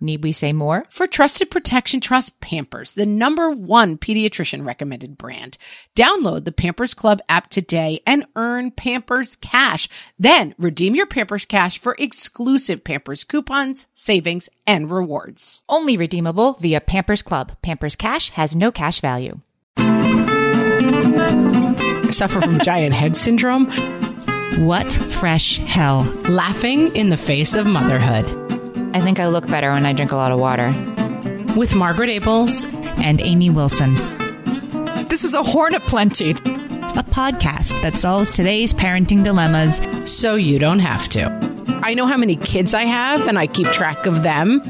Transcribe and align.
Need 0.00 0.22
we 0.22 0.32
say 0.32 0.52
more? 0.52 0.84
For 0.90 1.06
trusted 1.06 1.50
protection, 1.50 2.00
trust 2.00 2.40
Pampers, 2.40 2.92
the 2.92 3.06
number 3.06 3.50
one 3.50 3.96
pediatrician 3.96 4.64
recommended 4.66 5.16
brand. 5.16 5.56
Download 5.96 6.44
the 6.44 6.52
Pampers 6.52 6.92
Club 6.94 7.20
app 7.28 7.48
today 7.48 8.00
and 8.06 8.26
earn 8.36 8.70
Pampers 8.70 9.36
Cash. 9.36 9.88
Then 10.18 10.54
redeem 10.58 10.94
your 10.94 11.06
Pampers 11.06 11.44
Cash 11.46 11.78
for 11.78 11.96
exclusive 11.98 12.84
Pampers 12.84 13.24
coupons, 13.24 13.86
savings, 13.94 14.48
and 14.66 14.90
rewards. 14.90 15.62
Only 15.68 15.96
redeemable 15.96 16.54
via 16.54 16.80
Pampers 16.80 17.22
Club. 17.22 17.56
Pampers 17.62 17.96
Cash 17.96 18.30
has 18.30 18.54
no 18.54 18.70
cash 18.70 19.00
value. 19.00 19.40
Suffer 22.10 22.40
from 22.40 22.60
giant 22.60 22.94
head 22.94 23.16
syndrome, 23.16 23.70
What 24.66 24.92
fresh 24.92 25.58
hell? 25.58 26.02
laughing 26.28 26.94
in 26.94 27.08
the 27.10 27.16
face 27.16 27.54
of 27.54 27.66
motherhood. 27.66 28.43
I 28.94 29.00
think 29.00 29.18
I 29.18 29.26
look 29.26 29.48
better 29.48 29.72
when 29.72 29.84
I 29.86 29.92
drink 29.92 30.12
a 30.12 30.16
lot 30.16 30.30
of 30.30 30.38
water. 30.38 30.68
With 31.56 31.74
Margaret 31.74 32.08
Ables 32.10 32.64
And 33.02 33.20
Amy 33.20 33.50
Wilson. 33.50 33.92
This 35.08 35.24
is 35.24 35.34
a 35.34 35.42
horn 35.42 35.74
of 35.74 35.82
plenty. 35.82 36.30
A 36.30 37.02
podcast 37.02 37.82
that 37.82 37.98
solves 37.98 38.30
today's 38.30 38.72
parenting 38.72 39.24
dilemmas. 39.24 39.80
so 40.08 40.36
you 40.36 40.60
don't 40.60 40.78
have 40.78 41.08
to. 41.08 41.28
I 41.82 41.94
know 41.94 42.06
how 42.06 42.16
many 42.16 42.36
kids 42.36 42.72
I 42.72 42.84
have 42.84 43.26
and 43.26 43.36
I 43.36 43.48
keep 43.48 43.66
track 43.66 44.06
of 44.06 44.22
them. 44.22 44.60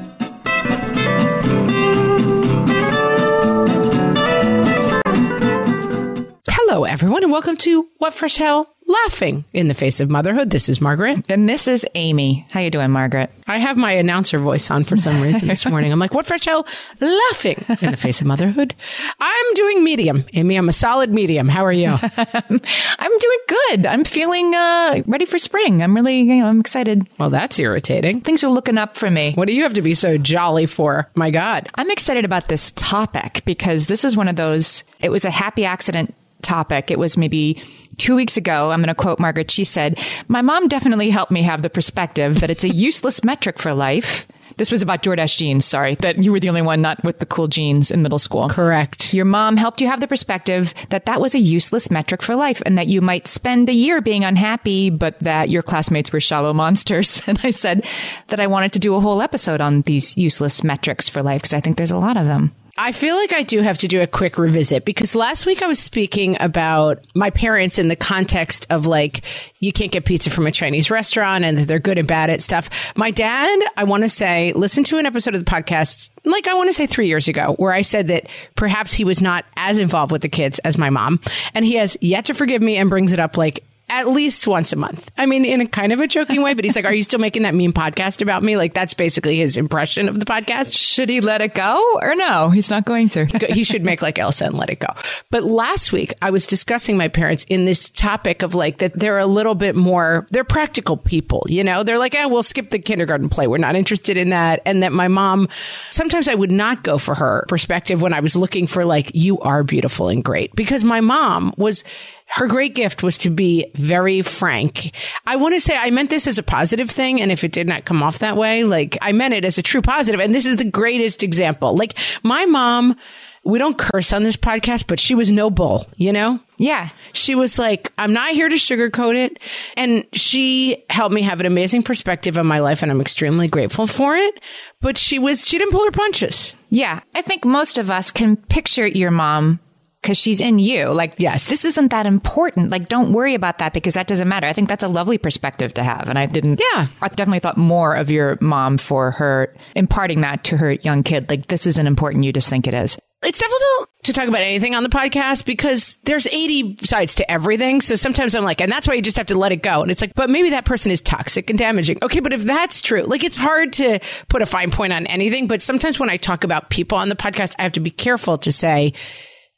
Hello, 6.48 6.84
everyone, 6.84 7.22
and 7.22 7.30
welcome 7.30 7.58
to 7.58 7.88
What 7.98 8.14
Fresh 8.14 8.36
Hell 8.36 8.73
Laughing 8.86 9.44
in 9.52 9.68
the 9.68 9.74
Face 9.74 10.00
of 10.00 10.10
Motherhood. 10.10 10.50
This 10.50 10.68
is 10.68 10.80
Margaret. 10.80 11.24
And 11.30 11.48
this 11.48 11.68
is 11.68 11.86
Amy. 11.94 12.46
How 12.50 12.60
you 12.60 12.70
doing, 12.70 12.90
Margaret? 12.90 13.30
I 13.46 13.58
have 13.58 13.76
my 13.76 13.92
announcer 13.92 14.38
voice 14.38 14.70
on 14.70 14.84
for 14.84 14.96
some 14.96 15.22
reason 15.22 15.48
this 15.48 15.64
morning. 15.66 15.90
I'm 15.90 15.98
like, 15.98 16.12
What 16.12 16.26
Fresh 16.26 16.44
Hell 16.44 16.66
Laughing 17.00 17.64
in 17.80 17.90
the 17.90 17.96
Face 17.96 18.20
of 18.20 18.26
Motherhood? 18.26 18.74
I'm 19.18 19.54
doing 19.54 19.84
medium. 19.84 20.24
Amy, 20.34 20.56
I'm 20.56 20.68
a 20.68 20.72
solid 20.72 21.10
medium. 21.10 21.48
How 21.48 21.64
are 21.64 21.72
you? 21.72 21.88
I'm 22.18 23.18
doing 23.18 23.38
good. 23.48 23.86
I'm 23.86 24.04
feeling 24.04 24.54
uh, 24.54 25.02
ready 25.06 25.24
for 25.24 25.38
spring. 25.38 25.82
I'm 25.82 25.94
really, 25.94 26.18
you 26.18 26.36
know, 26.36 26.46
I'm 26.46 26.60
excited. 26.60 27.08
well, 27.18 27.30
that's 27.30 27.58
irritating. 27.58 28.20
Things 28.20 28.44
are 28.44 28.50
looking 28.50 28.76
up 28.78 28.96
for 28.96 29.10
me. 29.10 29.32
What 29.34 29.48
do 29.48 29.54
you 29.54 29.62
have 29.62 29.74
to 29.74 29.82
be 29.82 29.94
so 29.94 30.18
jolly 30.18 30.66
for? 30.66 31.08
My 31.14 31.30
God. 31.30 31.68
I'm 31.74 31.90
excited 31.90 32.24
about 32.26 32.48
this 32.48 32.70
topic 32.72 33.42
because 33.46 33.86
this 33.86 34.04
is 34.04 34.16
one 34.16 34.28
of 34.28 34.36
those, 34.36 34.84
it 35.00 35.08
was 35.08 35.24
a 35.24 35.30
happy 35.30 35.64
accident 35.64 36.14
topic. 36.44 36.90
It 36.90 36.98
was 36.98 37.16
maybe 37.16 37.60
two 37.96 38.14
weeks 38.14 38.36
ago. 38.36 38.70
I'm 38.70 38.80
going 38.80 38.88
to 38.88 38.94
quote 38.94 39.18
Margaret. 39.18 39.50
She 39.50 39.64
said, 39.64 39.98
My 40.28 40.42
mom 40.42 40.68
definitely 40.68 41.10
helped 41.10 41.32
me 41.32 41.42
have 41.42 41.62
the 41.62 41.70
perspective 41.70 42.40
that 42.40 42.50
it's 42.50 42.64
a 42.64 42.68
useless 42.74 43.24
metric 43.24 43.58
for 43.58 43.74
life. 43.74 44.26
This 44.56 44.70
was 44.70 44.82
about 44.82 45.02
Jordache 45.02 45.36
jeans. 45.36 45.64
Sorry 45.64 45.96
that 45.96 46.22
you 46.22 46.30
were 46.30 46.38
the 46.38 46.48
only 46.48 46.62
one 46.62 46.80
not 46.80 47.02
with 47.02 47.18
the 47.18 47.26
cool 47.26 47.48
jeans 47.48 47.90
in 47.90 48.02
middle 48.02 48.20
school. 48.20 48.48
Correct. 48.48 49.12
Your 49.12 49.24
mom 49.24 49.56
helped 49.56 49.80
you 49.80 49.88
have 49.88 50.00
the 50.00 50.06
perspective 50.06 50.72
that 50.90 51.06
that 51.06 51.20
was 51.20 51.34
a 51.34 51.40
useless 51.40 51.90
metric 51.90 52.22
for 52.22 52.36
life 52.36 52.62
and 52.64 52.78
that 52.78 52.86
you 52.86 53.00
might 53.00 53.26
spend 53.26 53.68
a 53.68 53.74
year 53.74 54.00
being 54.00 54.24
unhappy, 54.24 54.90
but 54.90 55.18
that 55.20 55.48
your 55.50 55.62
classmates 55.62 56.12
were 56.12 56.20
shallow 56.20 56.52
monsters. 56.52 57.22
And 57.34 57.40
I 57.42 57.50
said 57.50 57.86
that 58.28 58.38
I 58.38 58.46
wanted 58.46 58.74
to 58.74 58.78
do 58.78 58.94
a 58.94 59.00
whole 59.00 59.22
episode 59.22 59.60
on 59.60 59.80
these 59.82 60.16
useless 60.16 60.62
metrics 60.62 61.08
for 61.08 61.22
life 61.22 61.40
because 61.42 61.54
I 61.54 61.60
think 61.60 61.76
there's 61.76 61.90
a 61.90 61.96
lot 61.96 62.16
of 62.16 62.26
them. 62.26 62.54
I 62.76 62.90
feel 62.90 63.14
like 63.14 63.32
I 63.32 63.44
do 63.44 63.62
have 63.62 63.78
to 63.78 63.88
do 63.88 64.00
a 64.00 64.06
quick 64.06 64.36
revisit 64.36 64.84
because 64.84 65.14
last 65.14 65.46
week 65.46 65.62
I 65.62 65.68
was 65.68 65.78
speaking 65.78 66.36
about 66.40 67.06
my 67.14 67.30
parents 67.30 67.78
in 67.78 67.86
the 67.86 67.94
context 67.94 68.66
of 68.68 68.84
like, 68.84 69.20
you 69.60 69.72
can't 69.72 69.92
get 69.92 70.04
pizza 70.04 70.28
from 70.28 70.48
a 70.48 70.50
Chinese 70.50 70.90
restaurant 70.90 71.44
and 71.44 71.56
they're 71.58 71.78
good 71.78 71.98
and 71.98 72.08
bad 72.08 72.30
at 72.30 72.42
stuff. 72.42 72.92
My 72.96 73.12
dad, 73.12 73.60
I 73.76 73.84
want 73.84 74.02
to 74.02 74.08
say, 74.08 74.52
listened 74.54 74.86
to 74.86 74.98
an 74.98 75.06
episode 75.06 75.36
of 75.36 75.44
the 75.44 75.48
podcast, 75.48 76.10
like 76.24 76.48
I 76.48 76.54
want 76.54 76.68
to 76.68 76.74
say 76.74 76.88
three 76.88 77.06
years 77.06 77.28
ago, 77.28 77.54
where 77.58 77.72
I 77.72 77.82
said 77.82 78.08
that 78.08 78.28
perhaps 78.56 78.92
he 78.92 79.04
was 79.04 79.22
not 79.22 79.44
as 79.56 79.78
involved 79.78 80.10
with 80.10 80.22
the 80.22 80.28
kids 80.28 80.58
as 80.60 80.76
my 80.76 80.90
mom. 80.90 81.20
And 81.54 81.64
he 81.64 81.74
has 81.76 81.96
yet 82.00 82.24
to 82.24 82.34
forgive 82.34 82.60
me 82.60 82.76
and 82.76 82.90
brings 82.90 83.12
it 83.12 83.20
up 83.20 83.36
like 83.36 83.62
at 83.94 84.08
least 84.08 84.46
once 84.48 84.72
a 84.72 84.76
month. 84.76 85.08
I 85.16 85.26
mean, 85.26 85.44
in 85.44 85.60
a 85.60 85.68
kind 85.68 85.92
of 85.92 86.00
a 86.00 86.08
joking 86.08 86.42
way, 86.42 86.54
but 86.54 86.64
he's 86.64 86.74
like, 86.74 86.84
Are 86.84 86.92
you 86.92 87.04
still 87.04 87.20
making 87.20 87.42
that 87.42 87.54
meme 87.54 87.72
podcast 87.72 88.20
about 88.20 88.42
me? 88.42 88.56
Like, 88.56 88.74
that's 88.74 88.92
basically 88.92 89.38
his 89.38 89.56
impression 89.56 90.08
of 90.08 90.18
the 90.18 90.26
podcast. 90.26 90.74
Should 90.74 91.08
he 91.08 91.20
let 91.20 91.40
it 91.40 91.54
go 91.54 91.98
or 92.02 92.16
no? 92.16 92.50
He's 92.50 92.70
not 92.70 92.84
going 92.84 93.08
to. 93.10 93.26
he 93.48 93.62
should 93.62 93.84
make 93.84 94.02
like 94.02 94.18
Elsa 94.18 94.46
and 94.46 94.54
let 94.54 94.68
it 94.68 94.80
go. 94.80 94.88
But 95.30 95.44
last 95.44 95.92
week 95.92 96.12
I 96.20 96.30
was 96.30 96.46
discussing 96.46 96.96
my 96.96 97.06
parents 97.06 97.44
in 97.48 97.66
this 97.66 97.88
topic 97.88 98.42
of 98.42 98.54
like 98.54 98.78
that 98.78 98.98
they're 98.98 99.18
a 99.18 99.26
little 99.26 99.54
bit 99.54 99.76
more, 99.76 100.26
they're 100.30 100.44
practical 100.44 100.96
people, 100.96 101.46
you 101.48 101.62
know, 101.62 101.84
they're 101.84 101.98
like, 101.98 102.16
eh, 102.16 102.24
we'll 102.26 102.42
skip 102.42 102.70
the 102.70 102.80
kindergarten 102.80 103.28
play. 103.28 103.46
We're 103.46 103.58
not 103.58 103.76
interested 103.76 104.16
in 104.16 104.30
that. 104.30 104.60
And 104.66 104.82
that 104.82 104.92
my 104.92 105.06
mom, 105.06 105.48
sometimes 105.90 106.26
I 106.26 106.34
would 106.34 106.52
not 106.52 106.82
go 106.82 106.98
for 106.98 107.14
her 107.14 107.44
perspective 107.46 108.02
when 108.02 108.12
I 108.12 108.20
was 108.20 108.34
looking 108.34 108.66
for 108.66 108.84
like, 108.84 109.12
you 109.14 109.38
are 109.40 109.62
beautiful 109.62 110.08
and 110.08 110.24
great 110.24 110.54
because 110.56 110.82
my 110.82 111.00
mom 111.00 111.54
was, 111.56 111.84
her 112.26 112.46
great 112.48 112.74
gift 112.74 113.02
was 113.02 113.18
to 113.18 113.30
be 113.30 113.70
very 113.74 114.22
frank. 114.22 114.94
I 115.26 115.36
want 115.36 115.54
to 115.54 115.60
say 115.60 115.76
I 115.76 115.90
meant 115.90 116.10
this 116.10 116.26
as 116.26 116.38
a 116.38 116.42
positive 116.42 116.90
thing. 116.90 117.20
And 117.20 117.30
if 117.30 117.44
it 117.44 117.52
did 117.52 117.68
not 117.68 117.84
come 117.84 118.02
off 118.02 118.18
that 118.18 118.36
way, 118.36 118.64
like 118.64 118.98
I 119.00 119.12
meant 119.12 119.34
it 119.34 119.44
as 119.44 119.58
a 119.58 119.62
true 119.62 119.82
positive. 119.82 120.20
And 120.20 120.34
this 120.34 120.46
is 120.46 120.56
the 120.56 120.64
greatest 120.64 121.22
example. 121.22 121.76
Like 121.76 121.96
my 122.22 122.44
mom, 122.46 122.96
we 123.44 123.58
don't 123.58 123.76
curse 123.76 124.12
on 124.12 124.22
this 124.22 124.36
podcast, 124.36 124.86
but 124.88 124.98
she 124.98 125.14
was 125.14 125.30
no 125.30 125.50
bull, 125.50 125.86
you 125.96 126.12
know? 126.12 126.40
Yeah. 126.56 126.88
She 127.12 127.34
was 127.34 127.58
like, 127.58 127.92
I'm 127.98 128.14
not 128.14 128.30
here 128.30 128.48
to 128.48 128.54
sugarcoat 128.54 129.16
it. 129.16 129.38
And 129.76 130.06
she 130.12 130.82
helped 130.88 131.14
me 131.14 131.22
have 131.22 131.40
an 131.40 131.46
amazing 131.46 131.82
perspective 131.82 132.38
on 132.38 132.46
my 132.46 132.60
life. 132.60 132.82
And 132.82 132.90
I'm 132.90 133.02
extremely 133.02 133.48
grateful 133.48 133.86
for 133.86 134.16
it. 134.16 134.42
But 134.80 134.96
she 134.96 135.18
was, 135.18 135.46
she 135.46 135.58
didn't 135.58 135.72
pull 135.72 135.84
her 135.84 135.90
punches. 135.90 136.54
Yeah. 136.70 137.00
I 137.14 137.20
think 137.20 137.44
most 137.44 137.76
of 137.76 137.90
us 137.90 138.10
can 138.10 138.36
picture 138.36 138.86
your 138.86 139.10
mom 139.10 139.60
because 140.04 140.18
she's 140.18 140.42
in 140.42 140.58
you. 140.58 140.90
Like, 140.90 141.14
Yes. 141.16 141.48
this 141.48 141.64
isn't 141.64 141.88
that 141.92 142.04
important. 142.04 142.68
Like, 142.68 142.88
don't 142.90 143.14
worry 143.14 143.34
about 143.34 143.56
that 143.58 143.72
because 143.72 143.94
that 143.94 144.06
doesn't 144.06 144.28
matter. 144.28 144.46
I 144.46 144.52
think 144.52 144.68
that's 144.68 144.84
a 144.84 144.88
lovely 144.88 145.16
perspective 145.16 145.72
to 145.74 145.82
have. 145.82 146.10
And 146.10 146.18
I 146.18 146.26
didn't, 146.26 146.60
Yeah. 146.74 146.88
I 147.00 147.08
definitely 147.08 147.38
thought 147.38 147.56
more 147.56 147.94
of 147.94 148.10
your 148.10 148.36
mom 148.42 148.76
for 148.76 149.12
her 149.12 149.54
imparting 149.74 150.20
that 150.20 150.44
to 150.44 150.58
her 150.58 150.72
young 150.72 151.04
kid. 151.04 151.30
Like, 151.30 151.48
this 151.48 151.66
isn't 151.66 151.86
important. 151.86 152.24
You 152.24 152.34
just 152.34 152.50
think 152.50 152.66
it 152.68 152.74
is. 152.74 152.98
It's 153.22 153.38
difficult 153.38 153.88
to 154.02 154.12
talk 154.12 154.28
about 154.28 154.42
anything 154.42 154.74
on 154.74 154.82
the 154.82 154.90
podcast 154.90 155.46
because 155.46 155.96
there's 156.04 156.26
80 156.26 156.76
sides 156.84 157.14
to 157.14 157.30
everything. 157.30 157.80
So 157.80 157.94
sometimes 157.96 158.34
I'm 158.34 158.44
like, 158.44 158.60
and 158.60 158.70
that's 158.70 158.86
why 158.86 158.92
you 158.92 159.00
just 159.00 159.16
have 159.16 159.28
to 159.28 159.38
let 159.38 159.52
it 159.52 159.62
go. 159.62 159.80
And 159.80 159.90
it's 159.90 160.02
like, 160.02 160.12
but 160.14 160.28
maybe 160.28 160.50
that 160.50 160.66
person 160.66 160.92
is 160.92 161.00
toxic 161.00 161.48
and 161.48 161.58
damaging. 161.58 161.96
Okay. 162.02 162.20
But 162.20 162.34
if 162.34 162.42
that's 162.42 162.82
true, 162.82 163.04
like 163.04 163.24
it's 163.24 163.36
hard 163.36 163.72
to 163.74 164.00
put 164.28 164.42
a 164.42 164.46
fine 164.46 164.70
point 164.70 164.92
on 164.92 165.06
anything. 165.06 165.46
But 165.46 165.62
sometimes 165.62 165.98
when 165.98 166.10
I 166.10 166.18
talk 166.18 166.44
about 166.44 166.68
people 166.68 166.98
on 166.98 167.08
the 167.08 167.16
podcast, 167.16 167.54
I 167.58 167.62
have 167.62 167.72
to 167.72 167.80
be 167.80 167.90
careful 167.90 168.36
to 168.36 168.52
say, 168.52 168.92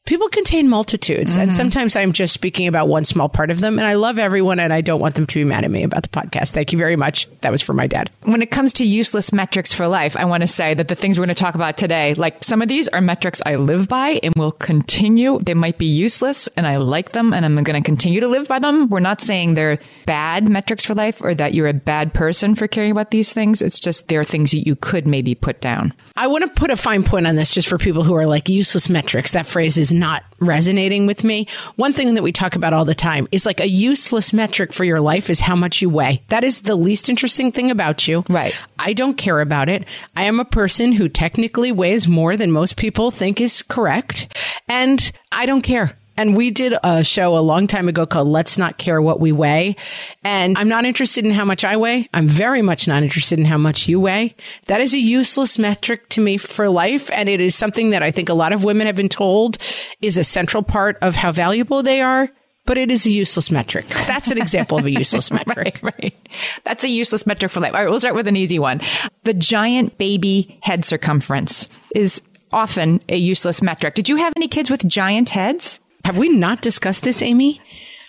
people 0.07 0.29
contain 0.29 0.69
multitudes. 0.69 1.37
And 1.37 1.51
mm-hmm. 1.51 1.57
sometimes 1.57 1.97
I'm 1.97 2.13
just 2.13 2.33
speaking 2.33 2.67
about 2.67 2.89
one 2.89 3.05
small 3.05 3.29
part 3.29 3.51
of 3.51 3.61
them. 3.61 3.79
And 3.79 3.87
I 3.87 3.95
love 3.95 4.19
everyone 4.19 4.59
and 4.59 4.73
I 4.73 4.81
don't 4.81 5.01
want 5.01 5.17
them 5.17 5.27
to 5.27 5.39
be 5.39 5.45
mad 5.45 5.65
at 5.65 5.71
me 5.71 5.83
about 5.83 6.05
the 6.05 6.09
podcast. 6.09 6.53
Thank 6.53 6.73
you 6.73 6.79
very 6.79 6.97
much. 6.97 7.29
That 7.43 7.53
was 7.53 7.61
for 7.61 7.75
my 7.75 7.87
dad. 7.87 8.11
When 8.23 8.41
it 8.41 8.51
comes 8.51 8.73
to 8.75 8.87
useless 8.87 9.33
metrics 9.33 9.75
for 9.75 9.87
life, 9.89 10.17
I 10.17 10.25
want 10.25 10.43
to 10.43 10.47
say 10.47 10.75
that 10.75 10.89
the 10.89 10.95
things 10.95 11.19
we're 11.19 11.27
going 11.27 11.35
to 11.35 11.43
talk 11.43 11.55
about 11.55 11.77
today, 11.77 12.15
like 12.15 12.43
some 12.43 12.63
of 12.63 12.69
these 12.69 12.89
are 12.89 13.01
metrics 13.01 13.43
I 13.45 13.57
live 13.57 13.89
by 13.89 14.21
and 14.23 14.35
will 14.37 14.53
continue. 14.53 15.39
They 15.41 15.55
might 15.55 15.77
be 15.77 15.87
useless 15.87 16.49
and 16.57 16.67
I 16.67 16.77
like 16.77 17.13
them 17.13 17.35
and 17.35 17.45
I'm 17.45 17.63
going 17.63 17.83
to 17.83 17.85
continue 17.85 18.21
to 18.21 18.29
live 18.29 18.49
by 18.49 18.61
them. 18.61 18.89
We're 18.89 19.01
not 19.01 19.21
saying 19.21 19.55
they're 19.55 19.79
bad 20.07 20.49
metrics 20.49 20.85
for 20.85 20.95
life 20.95 21.21
or 21.21 21.35
that 21.35 21.53
you're 21.53 21.67
a 21.67 21.75
bad 21.75 22.15
person 22.15 22.55
for 22.55 22.69
caring 22.69 22.93
about 22.93 23.11
these 23.11 23.33
things. 23.33 23.61
It's 23.61 23.81
just 23.81 24.09
they're 24.09 24.25
things 24.25 24.53
that 24.53 24.67
you 24.67 24.77
could 24.77 25.07
maybe 25.07 25.35
put 25.35 25.61
down. 25.61 25.93
I 26.17 26.29
want 26.29 26.45
to 26.45 26.61
put 26.61 26.71
a 26.71 26.77
fine 26.77 27.03
point 27.03 27.27
on 27.27 27.35
this 27.35 27.53
just 27.53 27.69
for 27.69 27.77
people 27.77 28.05
who 28.05 28.15
are 28.15 28.27
like 28.27 28.49
useless 28.49 28.89
metrics. 28.89 29.33
That 29.33 29.47
phrase 29.47 29.77
is 29.77 29.93
not 29.99 30.25
resonating 30.41 31.07
with 31.07 31.25
me. 31.25 31.47
One 31.77 31.93
thing 31.93 32.15
that 32.15 32.23
we 32.23 32.33
talk 32.33 32.55
about 32.55 32.73
all 32.73 32.85
the 32.85 32.95
time 32.95 33.29
is 33.33 33.47
like 33.47 33.61
a 33.61 33.69
useless 33.69 34.33
metric 34.33 34.73
for 34.73 34.85
your 34.85 35.01
life 35.01 35.31
is 35.31 35.41
how 35.41 35.57
much 35.57 35.83
you 35.83 35.91
weigh. 35.91 36.23
That 36.29 36.45
is 36.45 36.61
the 36.61 36.77
least 36.77 37.09
interesting 37.09 37.53
thing 37.53 37.71
about 37.71 38.07
you. 38.07 38.25
Right. 38.29 38.57
I 38.79 38.93
don't 38.93 39.17
care 39.17 39.41
about 39.41 39.69
it. 39.69 39.85
I 40.15 40.25
am 40.25 40.41
a 40.41 40.45
person 40.45 40.93
who 40.93 41.09
technically 41.09 41.73
weighs 41.73 42.07
more 42.07 42.37
than 42.37 42.53
most 42.53 42.77
people 42.77 43.11
think 43.11 43.41
is 43.41 43.63
correct. 43.63 44.37
And 44.69 45.11
I 45.33 45.47
don't 45.47 45.63
care. 45.63 45.97
And 46.17 46.37
we 46.37 46.51
did 46.51 46.75
a 46.83 47.05
show 47.05 47.37
a 47.37 47.41
long 47.41 47.67
time 47.67 47.89
ago 47.89 48.07
called 48.07 48.29
Let's 48.29 48.57
Not 48.57 48.79
Care 48.79 49.03
What 49.03 49.21
We 49.21 49.33
Weigh. 49.33 49.77
And 50.25 50.57
I'm 50.57 50.69
not 50.69 50.85
interested 50.85 51.25
in 51.25 51.31
how 51.31 51.45
much 51.45 51.65
I 51.65 51.77
weigh. 51.77 52.09
I'm 52.15 52.29
very 52.29 52.63
much 52.63 52.89
not 52.89 53.03
interested 53.03 53.39
in 53.39 53.45
how 53.45 53.59
much 53.59 53.87
you 53.89 54.01
weigh. 54.01 54.35
That 54.67 54.81
is 54.81 54.95
a 54.95 54.99
useless 54.99 55.59
metric 55.59 56.09
to 56.11 56.21
me 56.21 56.37
for 56.37 56.69
life. 56.69 57.11
And 57.13 57.29
it 57.29 57.41
is 57.41 57.55
something 57.55 57.91
that 57.91 58.03
I 58.03 58.11
think 58.11 58.29
a 58.29 58.35
lot 58.35 58.53
of 58.53 58.65
women 58.65 58.87
have 58.87 58.97
been 58.97 59.09
told 59.09 59.59
is 60.01 60.17
a 60.17 60.25
central 60.25 60.63
part 60.63 60.97
of 61.03 61.15
how 61.15 61.33
valuable 61.33 61.83
they 61.83 62.01
are. 62.01 62.31
But 62.65 62.79
it 62.79 62.91
is 62.91 63.07
a 63.07 63.11
useless 63.11 63.53
metric. 63.53 63.87
That's 63.87 64.29
an 64.29 64.39
example 64.39 64.77
of 64.77 64.87
a 64.87 64.91
useless 64.91 65.31
metric. 65.47 65.79
right, 65.83 65.95
right. 66.03 66.29
That's 66.65 66.83
a 66.83 66.89
useless 66.89 67.25
metric 67.25 67.53
for 67.53 67.61
life. 67.61 67.73
All 67.73 67.81
right, 67.81 67.89
we'll 67.89 68.01
start 68.01 68.17
with 68.17 68.27
an 68.27 68.35
easy 68.35 68.59
one. 68.59 68.81
The 69.23 69.35
giant 69.35 69.99
baby 69.99 70.59
head 70.63 70.85
circumference 70.85 71.69
is 71.95 72.23
often 72.53 73.01
a 73.09 73.17
useless 73.17 73.63
metric. 73.63 73.95
Did 73.95 74.09
you 74.09 74.17
have 74.17 74.33
any 74.35 74.49
kids 74.49 74.69
with 74.69 74.87
giant 74.89 75.29
heads? 75.29 75.81
Have 76.07 76.19
we 76.19 76.29
not 76.29 76.63
discussed 76.63 77.03
this, 77.03 77.21
Amy? 77.21 77.61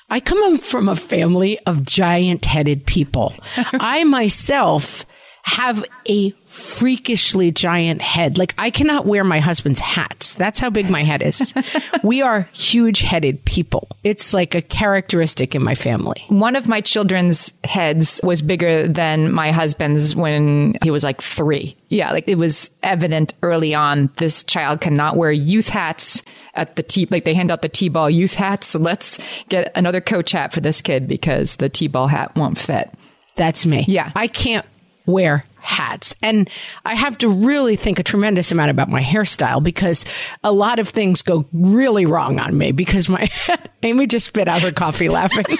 I 0.08 0.20
come 0.20 0.60
from 0.60 0.88
a 0.88 0.96
family 0.96 1.58
of 1.66 1.84
giant 1.84 2.46
headed 2.46 2.86
people. 2.86 3.34
I 3.74 4.04
myself 4.04 5.04
have 5.48 5.82
a 6.10 6.30
freakishly 6.46 7.52
giant 7.52 8.02
head. 8.02 8.38
Like 8.38 8.54
I 8.58 8.70
cannot 8.70 9.06
wear 9.06 9.24
my 9.24 9.40
husband's 9.40 9.80
hats. 9.80 10.34
That's 10.34 10.60
how 10.60 10.70
big 10.70 10.90
my 10.90 11.04
head 11.04 11.22
is. 11.22 11.54
we 12.04 12.22
are 12.22 12.50
huge 12.52 13.00
headed 13.00 13.44
people. 13.46 13.88
It's 14.04 14.34
like 14.34 14.56
a 14.56 14.62
characteristic 14.62 15.56
in 15.56 15.64
my 15.64 15.74
family. 15.74 16.22
One 16.28 16.58
of 16.58 16.68
my 16.68 16.82
children's 16.82 17.54
heads 17.64 18.20
was 18.24 18.42
bigger 18.42 18.90
than 18.90 19.32
my 19.32 19.54
husband's 19.54 20.18
when 20.18 20.76
he 20.84 20.92
was 20.92 21.06
like 21.06 21.22
three. 21.22 21.78
Yeah, 21.88 22.12
like 22.12 22.28
it 22.28 22.36
was 22.36 22.70
evident 22.84 23.34
early 23.42 23.74
on 23.74 24.10
this 24.18 24.44
child 24.44 24.82
cannot 24.82 25.16
wear 25.16 25.32
youth 25.32 25.70
hats 25.70 26.24
at 26.56 26.76
the 26.76 26.84
T, 26.84 27.08
like 27.10 27.24
they 27.24 27.34
hand 27.34 27.52
out 27.52 27.62
the 27.62 27.70
T-ball 27.70 28.10
youth 28.10 28.36
hats. 28.36 28.68
So 28.68 28.80
let's 28.80 29.18
get 29.48 29.72
another 29.76 30.02
coach 30.02 30.34
hat 30.34 30.52
for 30.52 30.60
this 30.60 30.82
kid 30.82 31.08
because 31.08 31.56
the 31.56 31.70
T-ball 31.70 32.08
hat 32.08 32.36
won't 32.36 32.58
fit. 32.58 32.94
That's 33.38 33.66
me. 33.66 33.86
Yeah. 33.88 34.12
I 34.14 34.28
can't 34.28 34.66
wear 35.08 35.44
hats. 35.62 36.16
And 36.22 36.50
I 36.86 36.94
have 36.94 37.18
to 37.20 37.30
really 37.30 37.76
think 37.76 37.98
a 38.00 38.04
tremendous 38.04 38.52
amount 38.52 38.70
about 38.70 38.90
my 38.90 39.02
hairstyle 39.02 39.62
because 39.64 40.06
a 40.44 40.52
lot 40.52 40.78
of 40.80 40.90
things 40.90 41.22
go 41.24 41.46
really 41.52 42.06
wrong 42.06 42.40
on 42.40 42.58
me 42.58 42.72
because 42.72 43.10
my 43.10 43.28
Amy 43.84 44.06
just 44.08 44.28
spit 44.28 44.48
out 44.48 44.62
her 44.62 44.72
coffee 44.72 45.10
laughing. 45.10 45.46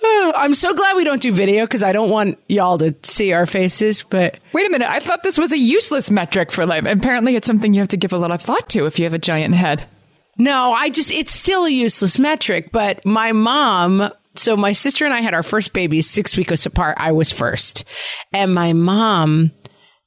Oh, 0.00 0.32
I'm 0.36 0.54
so 0.54 0.74
glad 0.74 0.96
we 0.96 1.04
don't 1.04 1.20
do 1.20 1.32
video 1.32 1.64
because 1.64 1.82
I 1.82 1.92
don't 1.92 2.08
want 2.10 2.38
y'all 2.48 2.78
to 2.78 2.94
see 3.02 3.32
our 3.32 3.46
faces, 3.46 4.04
but 4.04 4.38
Wait 4.52 4.66
a 4.66 4.70
minute. 4.70 4.88
I 4.88 5.00
thought 5.00 5.22
this 5.22 5.36
was 5.38 5.52
a 5.52 5.58
useless 5.58 6.10
metric 6.10 6.52
for 6.52 6.64
life. 6.64 6.84
Apparently 6.86 7.34
it's 7.36 7.46
something 7.46 7.74
you 7.74 7.80
have 7.80 7.88
to 7.88 7.96
give 7.96 8.12
a 8.12 8.18
lot 8.18 8.30
of 8.30 8.40
thought 8.40 8.68
to 8.70 8.86
if 8.86 8.98
you 8.98 9.04
have 9.04 9.14
a 9.14 9.18
giant 9.18 9.54
head. 9.54 9.84
no, 10.38 10.72
I 10.72 10.90
just, 10.90 11.10
it's 11.10 11.32
still 11.32 11.64
a 11.66 11.70
useless 11.70 12.18
metric, 12.18 12.70
but 12.72 13.04
my 13.04 13.32
mom, 13.32 14.08
so 14.38 14.56
my 14.56 14.72
sister 14.72 15.04
and 15.04 15.14
I 15.14 15.20
had 15.20 15.34
our 15.34 15.42
first 15.42 15.72
babies 15.72 16.08
six 16.08 16.36
weeks 16.36 16.66
apart. 16.66 16.96
I 16.98 17.12
was 17.12 17.30
first. 17.30 17.84
And 18.32 18.54
my 18.54 18.72
mom, 18.72 19.52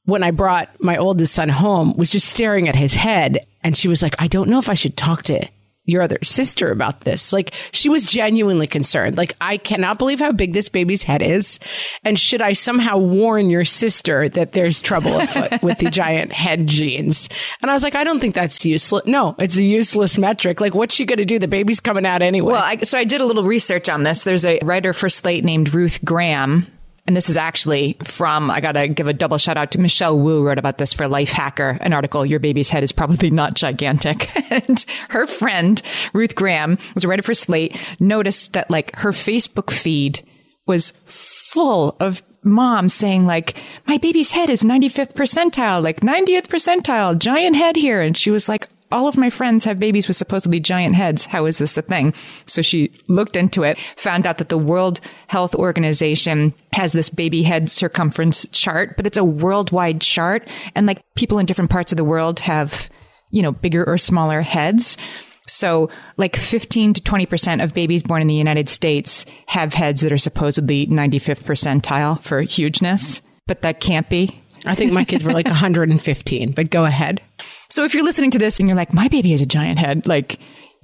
when 0.06 0.24
I 0.24 0.32
brought 0.32 0.70
my 0.80 0.98
oldest 0.98 1.34
son 1.34 1.50
home, 1.50 1.96
was 1.98 2.12
just 2.12 2.30
staring 2.30 2.68
at 2.68 2.76
his 2.76 2.96
head. 2.96 3.46
And 3.64 3.76
she 3.78 3.88
was 3.88 4.02
like, 4.02 4.16
I 4.20 4.28
don't 4.28 4.50
know 4.50 4.60
if 4.60 4.70
I 4.70 4.74
should 4.74 4.98
talk 4.98 5.24
to 5.24 5.48
your 5.86 6.02
other 6.02 6.20
sister 6.24 6.72
about 6.72 7.02
this. 7.02 7.34
Like 7.34 7.54
she 7.72 7.90
was 7.90 8.06
genuinely 8.06 8.68
concerned. 8.68 9.18
Like 9.18 9.36
I 9.42 9.58
cannot 9.58 9.98
believe 9.98 10.20
how 10.20 10.32
big 10.32 10.54
this 10.54 10.70
baby's 10.70 11.04
head 11.04 11.22
is. 11.22 11.60
And 12.04 12.20
should 12.20 12.42
I 12.42 12.54
somehow 12.54 12.98
warn 12.98 13.50
your 13.50 13.66
sister 13.66 14.30
that 14.30 14.54
there's 14.54 14.82
trouble 14.82 15.20
afoot 15.20 15.62
with 15.64 15.80
the 15.80 15.90
giant 15.90 16.32
head 16.32 16.68
genes? 16.68 17.30
And 17.62 17.72
I 17.72 17.74
was 17.74 17.84
like, 17.84 17.96
I 17.96 18.04
don't 18.04 18.20
think 18.20 18.36
that's 18.36 18.64
useless. 18.64 19.06
No, 19.06 19.36
it's 19.40 19.58
a 19.58 19.64
useless 19.64 20.18
metric. 20.18 20.62
Like 20.62 20.76
what's 20.76 20.94
she 20.94 21.06
going 21.06 21.20
to 21.20 21.26
do? 21.26 21.40
The 21.40 21.48
baby's 21.48 21.80
coming 21.80 22.06
out 22.06 22.22
anyway. 22.22 22.54
Well, 22.54 22.64
I, 22.64 22.78
so 22.78 22.98
I 22.98 23.04
did 23.04 23.22
a 23.22 23.26
little 23.26 23.44
research 23.44 23.90
on 23.90 24.04
this. 24.04 24.24
There's 24.24 24.46
a 24.46 24.60
writer 24.64 24.94
for 24.94 25.10
Slate 25.10 25.44
named 25.44 25.74
Ruth 25.74 26.04
Graham. 26.06 26.68
And 27.12 27.18
this 27.18 27.30
is 27.30 27.36
actually 27.36 27.98
from, 28.06 28.50
I 28.50 28.62
got 28.62 28.72
to 28.72 28.88
give 28.88 29.08
a 29.08 29.12
double 29.12 29.38
shout 29.38 29.58
out 29.58 29.72
to 29.72 29.82
Michelle 29.82 30.18
Woo 30.18 30.44
wrote 30.44 30.58
about 30.58 30.78
this 30.78 30.94
for 30.94 31.08
Lifehacker, 31.08 31.78
an 31.82 31.92
article, 31.92 32.26
Your 32.26 32.40
Baby's 32.40 32.70
Head 32.70 32.84
is 32.84 32.94
Probably 32.94 33.30
Not 33.30 33.54
Gigantic. 33.54 34.34
and 34.50 34.86
her 35.10 35.28
friend, 35.28 35.82
Ruth 36.14 36.36
Graham, 36.36 36.78
was 36.96 37.04
a 37.04 37.10
writer 37.10 37.22
for 37.22 37.34
Slate, 37.34 37.78
noticed 38.00 38.54
that 38.54 38.72
like 38.72 38.96
her 38.96 39.12
Facebook 39.12 39.72
feed 39.72 40.26
was 40.68 40.92
full 41.04 41.98
of 42.00 42.24
moms 42.46 42.94
saying 42.94 43.26
like, 43.26 43.62
my 43.88 43.98
baby's 43.98 44.32
head 44.32 44.50
is 44.50 44.64
95th 44.64 45.12
percentile, 45.12 45.84
like 45.84 46.00
90th 46.00 46.48
percentile, 46.48 47.20
giant 47.20 47.58
head 47.58 47.76
here. 47.76 48.00
And 48.00 48.16
she 48.16 48.32
was 48.32 48.48
like, 48.48 48.70
all 48.92 49.08
of 49.08 49.18
my 49.18 49.30
friends 49.30 49.64
have 49.64 49.80
babies 49.80 50.08
with 50.08 50.18
supposedly 50.18 50.60
giant 50.60 50.96
heads. 50.96 51.26
How 51.26 51.46
is 51.46 51.58
this 51.58 51.78
a 51.78 51.82
thing? 51.82 52.14
So 52.46 52.62
she 52.62 52.92
looked 53.08 53.36
into 53.36 53.64
it, 53.64 53.78
found 53.96 54.26
out 54.26 54.38
that 54.38 54.50
the 54.50 54.58
World 54.58 55.00
Health 55.28 55.56
Organization 55.56 56.54
has 56.74 56.94
this 56.94 57.10
baby 57.10 57.44
head 57.44 57.70
circumference 57.70 58.46
chart, 58.52 58.98
but 58.98 59.08
it's 59.08 59.18
a 59.18 59.24
worldwide 59.24 60.02
chart. 60.02 60.50
And 60.76 60.86
like 60.86 61.04
people 61.16 61.40
in 61.40 61.46
different 61.46 61.72
parts 61.72 61.92
of 61.92 61.98
the 61.98 62.04
world 62.04 62.40
have, 62.42 62.90
you 63.30 63.42
know, 63.42 63.52
bigger 63.52 63.84
or 63.86 63.98
smaller 63.98 64.42
heads. 64.42 64.98
So 65.48 65.90
like 66.18 66.36
15 66.36 66.94
to 66.94 67.02
20% 67.02 67.64
of 67.64 67.74
babies 67.74 68.04
born 68.04 68.22
in 68.22 68.28
the 68.28 68.34
United 68.34 68.70
States 68.70 69.26
have 69.48 69.74
heads 69.74 70.02
that 70.02 70.14
are 70.14 70.18
supposedly 70.18 70.88
95th 70.88 71.44
percentile 71.44 72.22
for 72.22 72.42
hugeness, 72.42 73.22
but 73.48 73.62
that 73.64 73.80
can't 73.80 74.10
be. 74.10 74.41
I 74.66 74.76
think 74.76 74.92
my 74.92 75.04
kids 75.04 75.24
were 75.24 75.34
like 75.34 75.46
115, 75.48 76.52
but 76.52 76.70
go 76.70 76.86
ahead. 76.86 77.22
So 77.70 77.84
if 77.84 77.94
you're 77.94 78.04
listening 78.04 78.32
to 78.32 78.40
this 78.40 78.60
and 78.60 78.68
you're 78.68 78.76
like, 78.76 78.94
my 78.94 79.08
baby 79.08 79.32
has 79.32 79.42
a 79.42 79.46
giant 79.46 79.80
head, 79.80 80.06
like, 80.08 80.40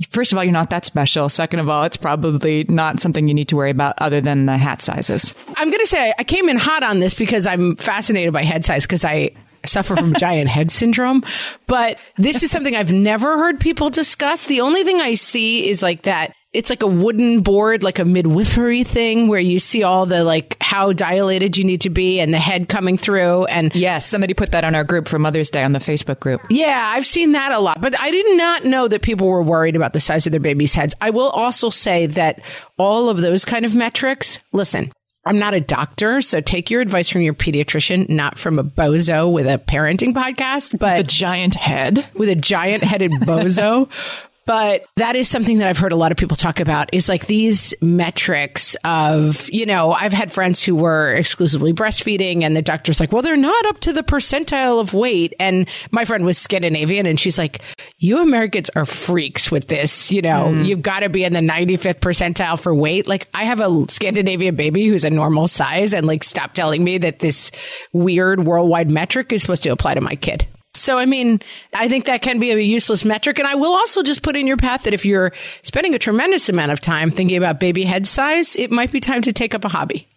first 0.10 0.32
of 0.32 0.38
all, 0.38 0.44
you're 0.44 0.54
not 0.54 0.70
that 0.70 0.86
special. 0.86 1.30
Second 1.30 1.60
of 1.60 1.70
all, 1.70 1.84
it's 1.84 1.98
probably 1.98 2.66
not 2.70 3.00
something 3.00 3.28
you 3.28 3.34
need 3.34 3.48
to 3.50 3.56
worry 3.56 3.72
about 3.72 3.96
other 4.00 4.22
than 4.22 4.46
the 4.46 4.58
hat 4.58 4.82
sizes. 4.82 5.34
I'm 5.56 5.70
going 5.70 5.80
to 5.80 5.88
say 5.88 6.14
I 6.18 6.24
came 6.24 6.50
in 6.50 6.58
hot 6.58 6.84
on 6.84 7.00
this 7.00 7.14
because 7.14 7.46
I'm 7.48 7.76
fascinated 7.76 8.34
by 8.34 8.44
head 8.44 8.64
size 8.64 8.86
because 8.86 9.04
I 9.06 9.32
suffer 9.66 9.96
from 9.96 10.14
giant 10.18 10.50
head 10.50 10.72
syndrome. 10.72 11.24
But 11.68 11.98
this 12.18 12.44
is 12.44 12.52
something 12.52 12.76
I've 12.76 12.92
never 12.92 13.38
heard 13.38 13.60
people 13.60 13.90
discuss. 13.90 14.46
The 14.46 14.62
only 14.62 14.84
thing 14.84 15.02
I 15.02 15.16
see 15.16 15.68
is 15.68 15.84
like 15.84 16.04
that. 16.04 16.34
It's 16.58 16.70
like 16.72 16.82
a 16.82 16.88
wooden 16.88 17.42
board, 17.42 17.84
like 17.84 18.00
a 18.00 18.06
midwifery 18.06 18.84
thing 18.84 19.28
where 19.28 19.40
you 19.40 19.60
see 19.60 19.84
all 19.84 20.06
the 20.08 20.24
like 20.24 20.58
how 20.60 20.92
dilated 20.92 21.56
you 21.56 21.64
need 21.64 21.82
to 21.82 21.90
be 21.92 22.20
and 22.20 22.34
the 22.34 22.40
head 22.40 22.68
coming 22.68 22.98
through. 22.98 23.46
And 23.46 23.74
Yes, 23.76 24.06
somebody 24.08 24.34
put 24.34 24.52
that 24.54 24.64
on 24.64 24.74
our 24.74 24.84
group 24.84 25.08
for 25.08 25.20
Mother's 25.20 25.50
Day 25.52 25.64
on 25.64 25.74
the 25.74 25.80
Facebook 25.80 26.20
group. 26.20 26.42
yeah, 26.50 26.92
I've 26.96 27.06
seen 27.06 27.34
that 27.34 27.52
a 27.52 27.60
lot, 27.60 27.80
but 27.80 28.00
I 28.00 28.10
did 28.10 28.36
not 28.38 28.66
know 28.66 28.88
that 28.88 29.04
people 29.04 29.28
were 29.28 29.44
worried 29.44 29.76
about 29.76 29.94
the 29.94 30.00
size 30.00 30.26
of 30.26 30.32
their 30.32 30.40
babies' 30.42 30.74
heads. 30.74 30.96
I 31.00 31.12
will 31.12 31.30
also 31.30 31.70
say 31.70 32.08
that 32.08 32.42
all 32.78 33.10
of 33.10 33.18
those 33.22 33.46
kind 33.46 33.64
of 33.64 33.76
metrics, 33.76 34.40
listen, 34.52 34.92
I'm 35.26 35.40
not 35.40 35.54
a 35.54 35.60
doctor, 35.62 36.22
so 36.22 36.42
take 36.42 36.72
your 36.72 36.82
advice 36.82 37.10
from 37.10 37.22
your 37.22 37.34
pediatrician, 37.34 38.10
not 38.10 38.40
from 38.40 38.58
a 38.58 38.64
bozo 38.64 39.32
with 39.32 39.46
a 39.46 39.58
parenting 39.60 40.14
podcast, 40.14 40.80
but 40.80 41.02
A 41.02 41.04
giant 41.04 41.54
head. 41.56 42.06
with 42.16 42.30
a 42.30 42.36
giant 42.36 42.82
headed 42.84 43.12
bozo. 43.12 43.90
But 44.48 44.86
that 44.96 45.18
is 45.18 45.28
something 45.28 45.58
that 45.58 45.68
I've 45.68 45.78
heard 45.78 45.92
a 45.92 45.98
lot 45.98 46.14
of 46.14 46.18
people 46.18 46.38
talk 46.38 46.62
about 46.62 46.90
is 46.94 47.10
like 47.10 47.28
these 47.28 47.74
metrics 47.82 48.78
of, 48.86 49.50
you 49.52 49.66
know, 49.66 49.92
I've 49.92 50.14
had 50.14 50.32
friends 50.32 50.64
who 50.64 50.74
were 50.74 51.14
exclusively 51.14 51.74
breastfeeding 51.74 52.44
and 52.44 52.56
the 52.56 52.62
doctor's 52.62 53.02
like, 53.02 53.12
well, 53.12 53.22
they're 53.22 53.36
not 53.36 53.66
up 53.66 53.80
to 53.82 53.92
the 53.92 54.04
percentile 54.04 54.80
of 54.80 54.94
weight. 54.94 55.34
And 55.38 55.68
my 55.92 56.06
friend 56.06 56.26
was 56.26 56.38
Scandinavian 56.38 57.06
and 57.06 57.20
she's 57.20 57.38
like, 57.38 57.62
you 57.98 58.22
Americans 58.22 58.70
are 58.74 58.86
freaks 58.86 59.52
with 59.52 59.68
this. 59.68 60.14
You 60.14 60.22
know, 60.22 60.54
hmm. 60.54 60.64
you've 60.64 60.82
got 60.82 61.02
to 61.02 61.10
be 61.10 61.26
in 61.26 61.34
the 61.34 61.42
95th 61.42 62.00
percentile 62.00 62.58
for 62.58 62.74
weight. 62.74 63.06
Like 63.06 63.28
I 63.34 63.44
have 63.44 63.60
a 63.60 63.86
Scandinavian 63.90 64.56
baby 64.56 64.88
who's 64.88 65.04
a 65.04 65.10
normal 65.10 65.50
size 65.50 65.94
and 65.94 66.08
like 66.08 66.24
stop 66.24 66.54
telling 66.54 66.86
me 66.86 66.98
that 67.00 67.20
this 67.20 67.52
weird 67.92 68.46
worldwide 68.46 68.90
metric 68.90 69.34
is 69.34 69.42
supposed 69.42 69.64
to 69.64 69.70
apply 69.70 69.96
to 69.96 70.02
my 70.02 70.16
kid. 70.16 70.48
So, 70.80 70.98
I 70.98 71.06
mean, 71.06 71.42
I 71.74 71.88
think 71.88 72.06
that 72.06 72.22
can 72.22 72.40
be 72.40 72.52
a 72.52 72.58
useless 72.58 73.04
metric. 73.06 73.40
And 73.40 73.48
I 73.48 73.56
will 73.56 73.74
also 73.74 74.04
just 74.04 74.24
put 74.24 74.36
in 74.36 74.48
your 74.48 74.58
path 74.58 74.84
that 74.84 74.94
if 74.94 75.06
you're 75.06 75.32
spending 75.64 75.94
a 75.94 76.00
tremendous 76.00 76.50
amount 76.50 76.72
of 76.72 76.82
time 76.82 77.12
thinking 77.12 77.38
about 77.38 77.60
baby 77.60 77.84
head 77.84 78.08
size, 78.08 78.56
it 78.56 78.72
might 78.72 78.92
be 78.92 79.00
time 79.00 79.22
to 79.24 79.34
take 79.34 79.56
up 79.56 79.66
a 79.66 79.70
hobby. 79.70 80.08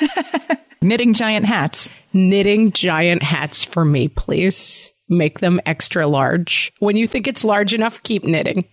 Knitting 0.80 1.14
giant 1.14 1.46
hats. 1.46 1.88
Knitting 2.12 2.72
giant 2.72 3.22
hats 3.22 3.64
for 3.64 3.84
me, 3.84 4.08
please. 4.08 4.92
Make 5.08 5.38
them 5.38 5.60
extra 5.66 6.06
large. 6.06 6.72
When 6.80 6.96
you 6.96 7.06
think 7.06 7.28
it's 7.28 7.44
large 7.44 7.72
enough, 7.72 8.02
keep 8.02 8.24
knitting. 8.24 8.64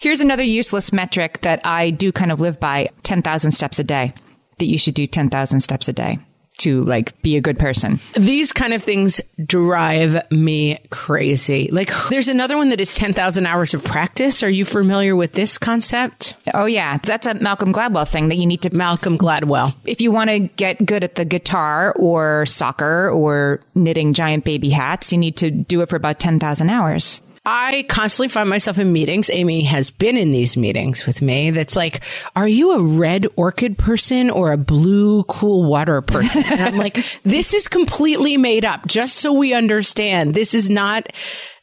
Here's 0.00 0.20
another 0.20 0.42
useless 0.42 0.92
metric 0.92 1.40
that 1.40 1.64
I 1.64 1.90
do 1.90 2.12
kind 2.12 2.30
of 2.30 2.40
live 2.40 2.60
by 2.60 2.88
10,000 3.02 3.50
steps 3.50 3.78
a 3.78 3.84
day, 3.84 4.14
that 4.58 4.66
you 4.66 4.78
should 4.78 4.94
do 4.94 5.06
10,000 5.06 5.60
steps 5.60 5.88
a 5.88 5.92
day. 5.92 6.18
To 6.58 6.84
like 6.84 7.20
be 7.22 7.36
a 7.36 7.40
good 7.40 7.58
person. 7.58 8.00
These 8.14 8.52
kind 8.52 8.72
of 8.72 8.82
things 8.82 9.20
drive 9.44 10.30
me 10.30 10.78
crazy. 10.90 11.68
Like 11.72 11.92
there's 12.10 12.28
another 12.28 12.56
one 12.56 12.70
that 12.70 12.80
is 12.80 12.94
10,000 12.94 13.46
hours 13.46 13.74
of 13.74 13.84
practice. 13.84 14.42
Are 14.42 14.50
you 14.50 14.64
familiar 14.64 15.16
with 15.16 15.32
this 15.32 15.58
concept? 15.58 16.34
Oh 16.52 16.66
yeah, 16.66 16.98
that's 16.98 17.26
a 17.26 17.34
Malcolm 17.34 17.72
Gladwell 17.72 18.08
thing 18.08 18.28
that 18.28 18.36
you 18.36 18.46
need 18.46 18.62
to 18.62 18.74
Malcolm 18.74 19.18
Gladwell. 19.18 19.74
if 19.84 20.00
you 20.00 20.10
want 20.10 20.30
to 20.30 20.40
get 20.40 20.84
good 20.84 21.04
at 21.04 21.16
the 21.16 21.24
guitar 21.24 21.92
or 21.98 22.46
soccer 22.46 23.10
or 23.10 23.60
knitting 23.74 24.12
giant 24.12 24.44
baby 24.44 24.70
hats, 24.70 25.12
you 25.12 25.18
need 25.18 25.36
to 25.36 25.50
do 25.50 25.80
it 25.80 25.88
for 25.88 25.96
about 25.96 26.18
10,000 26.18 26.70
hours. 26.70 27.20
I 27.46 27.84
constantly 27.88 28.28
find 28.28 28.48
myself 28.48 28.78
in 28.78 28.92
meetings. 28.92 29.28
Amy 29.30 29.64
has 29.64 29.90
been 29.90 30.16
in 30.16 30.32
these 30.32 30.56
meetings 30.56 31.04
with 31.04 31.20
me. 31.20 31.50
That's 31.50 31.76
like, 31.76 32.02
are 32.34 32.48
you 32.48 32.72
a 32.72 32.82
red 32.82 33.26
orchid 33.36 33.76
person 33.76 34.30
or 34.30 34.52
a 34.52 34.56
blue 34.56 35.24
cool 35.24 35.64
water 35.64 36.00
person? 36.00 36.42
And 36.44 36.60
I'm 36.60 36.76
like, 36.76 37.04
this 37.22 37.52
is 37.52 37.68
completely 37.68 38.38
made 38.38 38.64
up 38.64 38.86
just 38.86 39.16
so 39.16 39.32
we 39.32 39.52
understand. 39.52 40.34
This 40.34 40.54
is 40.54 40.70
not 40.70 41.12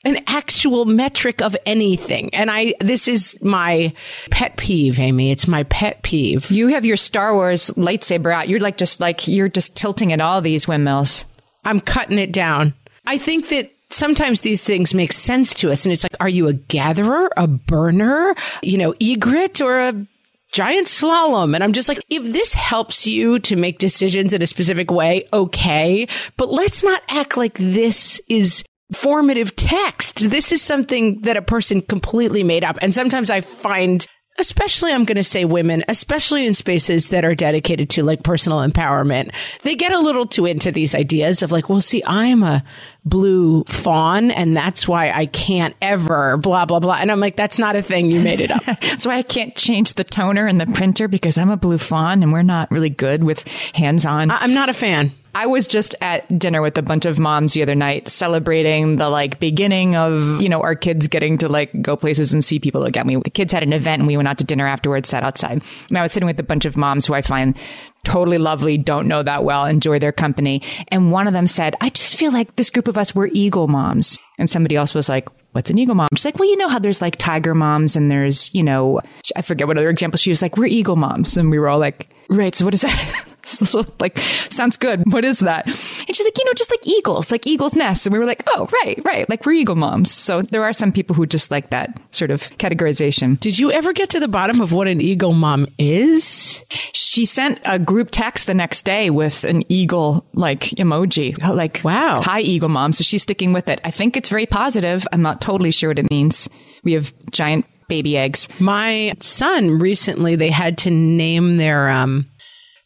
an 0.03 0.23
actual 0.27 0.85
metric 0.85 1.41
of 1.41 1.55
anything. 1.65 2.33
And 2.33 2.51
I, 2.51 2.75
this 2.79 3.07
is 3.07 3.37
my 3.41 3.93
pet 4.29 4.57
peeve, 4.57 4.99
Amy. 4.99 5.31
It's 5.31 5.47
my 5.47 5.63
pet 5.63 6.03
peeve. 6.03 6.51
You 6.51 6.67
have 6.69 6.85
your 6.85 6.97
Star 6.97 7.33
Wars 7.33 7.71
lightsaber 7.71 8.33
out. 8.33 8.49
You're 8.49 8.59
like 8.59 8.77
just 8.77 8.99
like 8.99 9.27
you're 9.27 9.49
just 9.49 9.75
tilting 9.75 10.13
at 10.13 10.21
all 10.21 10.41
these 10.41 10.67
windmills. 10.67 11.25
I'm 11.65 11.81
cutting 11.81 12.19
it 12.19 12.31
down. 12.31 12.73
I 13.05 13.17
think 13.17 13.49
that 13.49 13.71
sometimes 13.93 14.41
these 14.41 14.61
things 14.61 14.93
make 14.93 15.13
sense 15.13 15.53
to 15.55 15.71
us. 15.71 15.85
And 15.85 15.93
it's 15.93 16.03
like, 16.03 16.15
are 16.19 16.29
you 16.29 16.47
a 16.47 16.53
gatherer, 16.53 17.29
a 17.37 17.47
burner, 17.47 18.35
you 18.61 18.77
know, 18.77 18.93
egret 18.99 19.61
or 19.61 19.79
a 19.79 20.07
giant 20.53 20.87
slalom? 20.87 21.55
And 21.55 21.63
I'm 21.63 21.73
just 21.73 21.89
like, 21.89 22.01
if 22.09 22.23
this 22.23 22.53
helps 22.53 23.07
you 23.07 23.39
to 23.39 23.55
make 23.55 23.79
decisions 23.79 24.33
in 24.33 24.41
a 24.41 24.47
specific 24.47 24.91
way, 24.91 25.27
okay. 25.33 26.07
But 26.37 26.51
let's 26.51 26.83
not 26.83 27.01
act 27.09 27.37
like 27.37 27.57
this 27.57 28.21
is 28.27 28.63
formative 28.93 29.55
text. 29.55 30.29
This 30.29 30.51
is 30.51 30.61
something 30.61 31.21
that 31.21 31.37
a 31.37 31.41
person 31.41 31.81
completely 31.81 32.43
made 32.43 32.63
up. 32.63 32.77
And 32.81 32.93
sometimes 32.93 33.29
I 33.29 33.41
find 33.41 34.05
especially 34.41 34.91
I'm 34.91 35.05
going 35.05 35.15
to 35.17 35.23
say 35.23 35.45
women, 35.45 35.85
especially 35.87 36.45
in 36.45 36.53
spaces 36.53 37.09
that 37.09 37.23
are 37.23 37.35
dedicated 37.35 37.89
to 37.91 38.03
like 38.03 38.23
personal 38.23 38.59
empowerment, 38.59 39.33
they 39.63 39.75
get 39.75 39.93
a 39.93 39.99
little 39.99 40.25
too 40.25 40.45
into 40.45 40.71
these 40.71 40.93
ideas 40.93 41.41
of 41.43 41.51
like, 41.53 41.69
well, 41.69 41.79
see, 41.81 42.03
I'm 42.05 42.43
a 42.43 42.63
blue 43.05 43.63
fawn 43.65 44.31
and 44.31 44.55
that's 44.57 44.87
why 44.87 45.11
I 45.11 45.25
can't 45.27 45.75
ever 45.81 46.37
blah, 46.37 46.65
blah, 46.65 46.79
blah. 46.81 46.97
And 46.99 47.11
I'm 47.11 47.19
like, 47.21 47.37
that's 47.37 47.57
not 47.59 47.75
a 47.77 47.81
thing. 47.81 48.07
You 48.11 48.19
made 48.21 48.41
it 48.41 48.51
up. 48.51 48.63
That's 48.81 49.05
why 49.07 49.17
I 49.17 49.23
can't 49.23 49.55
change 49.55 49.93
the 49.93 50.03
toner 50.03 50.47
in 50.47 50.57
the 50.57 50.65
printer 50.67 51.07
because 51.07 51.37
I'm 51.37 51.49
a 51.49 51.57
blue 51.57 51.77
fawn 51.77 52.23
and 52.23 52.31
we're 52.33 52.41
not 52.43 52.69
really 52.71 52.89
good 52.89 53.23
with 53.23 53.47
hands 53.73 54.05
on. 54.05 54.29
I- 54.31 54.39
I'm 54.41 54.53
not 54.53 54.69
a 54.69 54.73
fan. 54.73 55.11
I 55.33 55.47
was 55.47 55.67
just 55.67 55.95
at 56.01 56.37
dinner 56.37 56.61
with 56.61 56.77
a 56.77 56.81
bunch 56.81 57.05
of 57.05 57.17
moms 57.17 57.53
the 57.53 57.61
other 57.61 57.75
night 57.75 58.09
celebrating 58.09 58.97
the 58.97 59.09
like 59.09 59.39
beginning 59.39 59.95
of, 59.95 60.41
you 60.41 60.49
know, 60.49 60.61
our 60.61 60.75
kids 60.75 61.07
getting 61.07 61.37
to 61.39 61.47
like 61.47 61.81
go 61.81 61.95
places 61.95 62.33
and 62.33 62.43
see 62.43 62.59
people 62.59 62.83
again. 62.83 63.07
We, 63.07 63.15
the 63.15 63.29
kids 63.29 63.53
had 63.53 63.63
an 63.63 63.73
event 63.73 64.01
and 64.01 64.07
we 64.07 64.17
went 64.17 64.27
out 64.27 64.37
to 64.39 64.43
dinner 64.43 64.67
afterwards, 64.67 65.09
sat 65.09 65.23
outside. 65.23 65.61
And 65.89 65.97
I 65.97 66.01
was 66.01 66.11
sitting 66.11 66.27
with 66.27 66.39
a 66.39 66.43
bunch 66.43 66.65
of 66.65 66.75
moms 66.75 67.05
who 67.05 67.13
I 67.13 67.21
find 67.21 67.57
totally 68.03 68.37
lovely, 68.37 68.77
don't 68.77 69.07
know 69.07 69.23
that 69.23 69.43
well, 69.43 69.65
enjoy 69.65 69.99
their 69.99 70.11
company. 70.11 70.61
And 70.89 71.11
one 71.11 71.27
of 71.27 71.33
them 71.33 71.47
said, 71.47 71.75
I 71.81 71.89
just 71.89 72.17
feel 72.17 72.31
like 72.31 72.55
this 72.55 72.69
group 72.69 72.87
of 72.87 72.97
us, 72.97 73.15
we're 73.15 73.27
eagle 73.27 73.67
moms. 73.67 74.17
And 74.37 74.49
somebody 74.49 74.75
else 74.75 74.93
was 74.93 75.07
like, 75.07 75.29
what's 75.51 75.69
an 75.69 75.77
eagle 75.77 75.95
mom? 75.95 76.09
She's 76.15 76.25
like, 76.25 76.39
well, 76.39 76.49
you 76.49 76.57
know 76.57 76.67
how 76.67 76.79
there's 76.79 77.01
like 77.01 77.15
tiger 77.17 77.53
moms 77.53 77.95
and 77.95 78.09
there's, 78.09 78.53
you 78.53 78.63
know, 78.63 79.01
I 79.35 79.41
forget 79.41 79.67
what 79.67 79.77
other 79.77 79.89
example 79.89 80.17
she 80.17 80.29
was 80.29 80.41
like, 80.41 80.57
we're 80.57 80.65
eagle 80.65 80.95
moms. 80.95 81.37
And 81.37 81.51
we 81.51 81.59
were 81.59 81.69
all 81.69 81.79
like, 81.79 82.09
right. 82.29 82.55
So 82.55 82.65
what 82.65 82.73
is 82.73 82.81
that? 82.81 83.25
so, 83.45 83.85
like, 83.99 84.17
sounds 84.49 84.77
good. 84.77 85.03
What 85.11 85.25
is 85.25 85.39
that? 85.39 85.65
And 85.65 86.15
she's 86.15 86.25
like, 86.25 86.37
you 86.37 86.45
know, 86.45 86.53
just 86.53 86.71
like 86.71 86.85
eagles, 86.85 87.31
like 87.31 87.47
eagles' 87.47 87.75
nests. 87.75 88.05
And 88.05 88.13
we 88.13 88.19
were 88.19 88.25
like, 88.25 88.43
oh, 88.47 88.67
right, 88.83 88.99
right. 89.03 89.29
Like 89.29 89.45
we're 89.45 89.53
eagle 89.53 89.75
moms. 89.75 90.11
So 90.11 90.41
there 90.41 90.63
are 90.63 90.73
some 90.73 90.91
people 90.91 91.15
who 91.15 91.25
just 91.25 91.51
like 91.51 91.69
that 91.71 91.99
sort 92.11 92.31
of 92.31 92.41
categorization. 92.57 93.39
Did 93.39 93.57
you 93.57 93.71
ever 93.71 93.93
get 93.93 94.09
to 94.11 94.19
the 94.19 94.27
bottom 94.27 94.61
of 94.61 94.71
what 94.73 94.87
an 94.87 95.01
eagle 95.01 95.33
mom 95.33 95.67
is? 95.77 96.63
She 96.93 97.25
sent 97.25 97.59
a 97.65 97.79
group 97.79 98.09
text 98.11 98.47
the 98.47 98.53
next 98.53 98.83
day 98.85 99.09
with 99.09 99.43
an 99.43 99.63
eagle 99.69 100.25
like 100.33 100.61
emoji, 100.77 101.37
like, 101.53 101.81
Wow. 101.83 102.21
hi, 102.21 102.41
eagle 102.41 102.69
mom. 102.69 102.93
So 102.93 103.03
she's 103.03 103.23
sticking 103.23 103.53
with 103.53 103.67
it. 103.69 103.81
I 103.83 103.91
think 103.91 104.15
it's 104.15 104.29
very 104.29 104.45
positive. 104.45 105.07
I'm 105.11 105.21
not 105.21 105.41
totally 105.41 105.71
sure 105.71 105.89
what 105.89 105.99
it 105.99 106.09
means. 106.09 106.47
We 106.83 106.93
have 106.93 107.13
giant 107.31 107.65
baby 107.87 108.17
eggs. 108.17 108.47
My 108.59 109.13
son 109.19 109.77
recently, 109.79 110.37
they 110.37 110.49
had 110.49 110.77
to 110.79 110.89
name 110.89 111.57
their 111.57 111.89
um, 111.89 112.25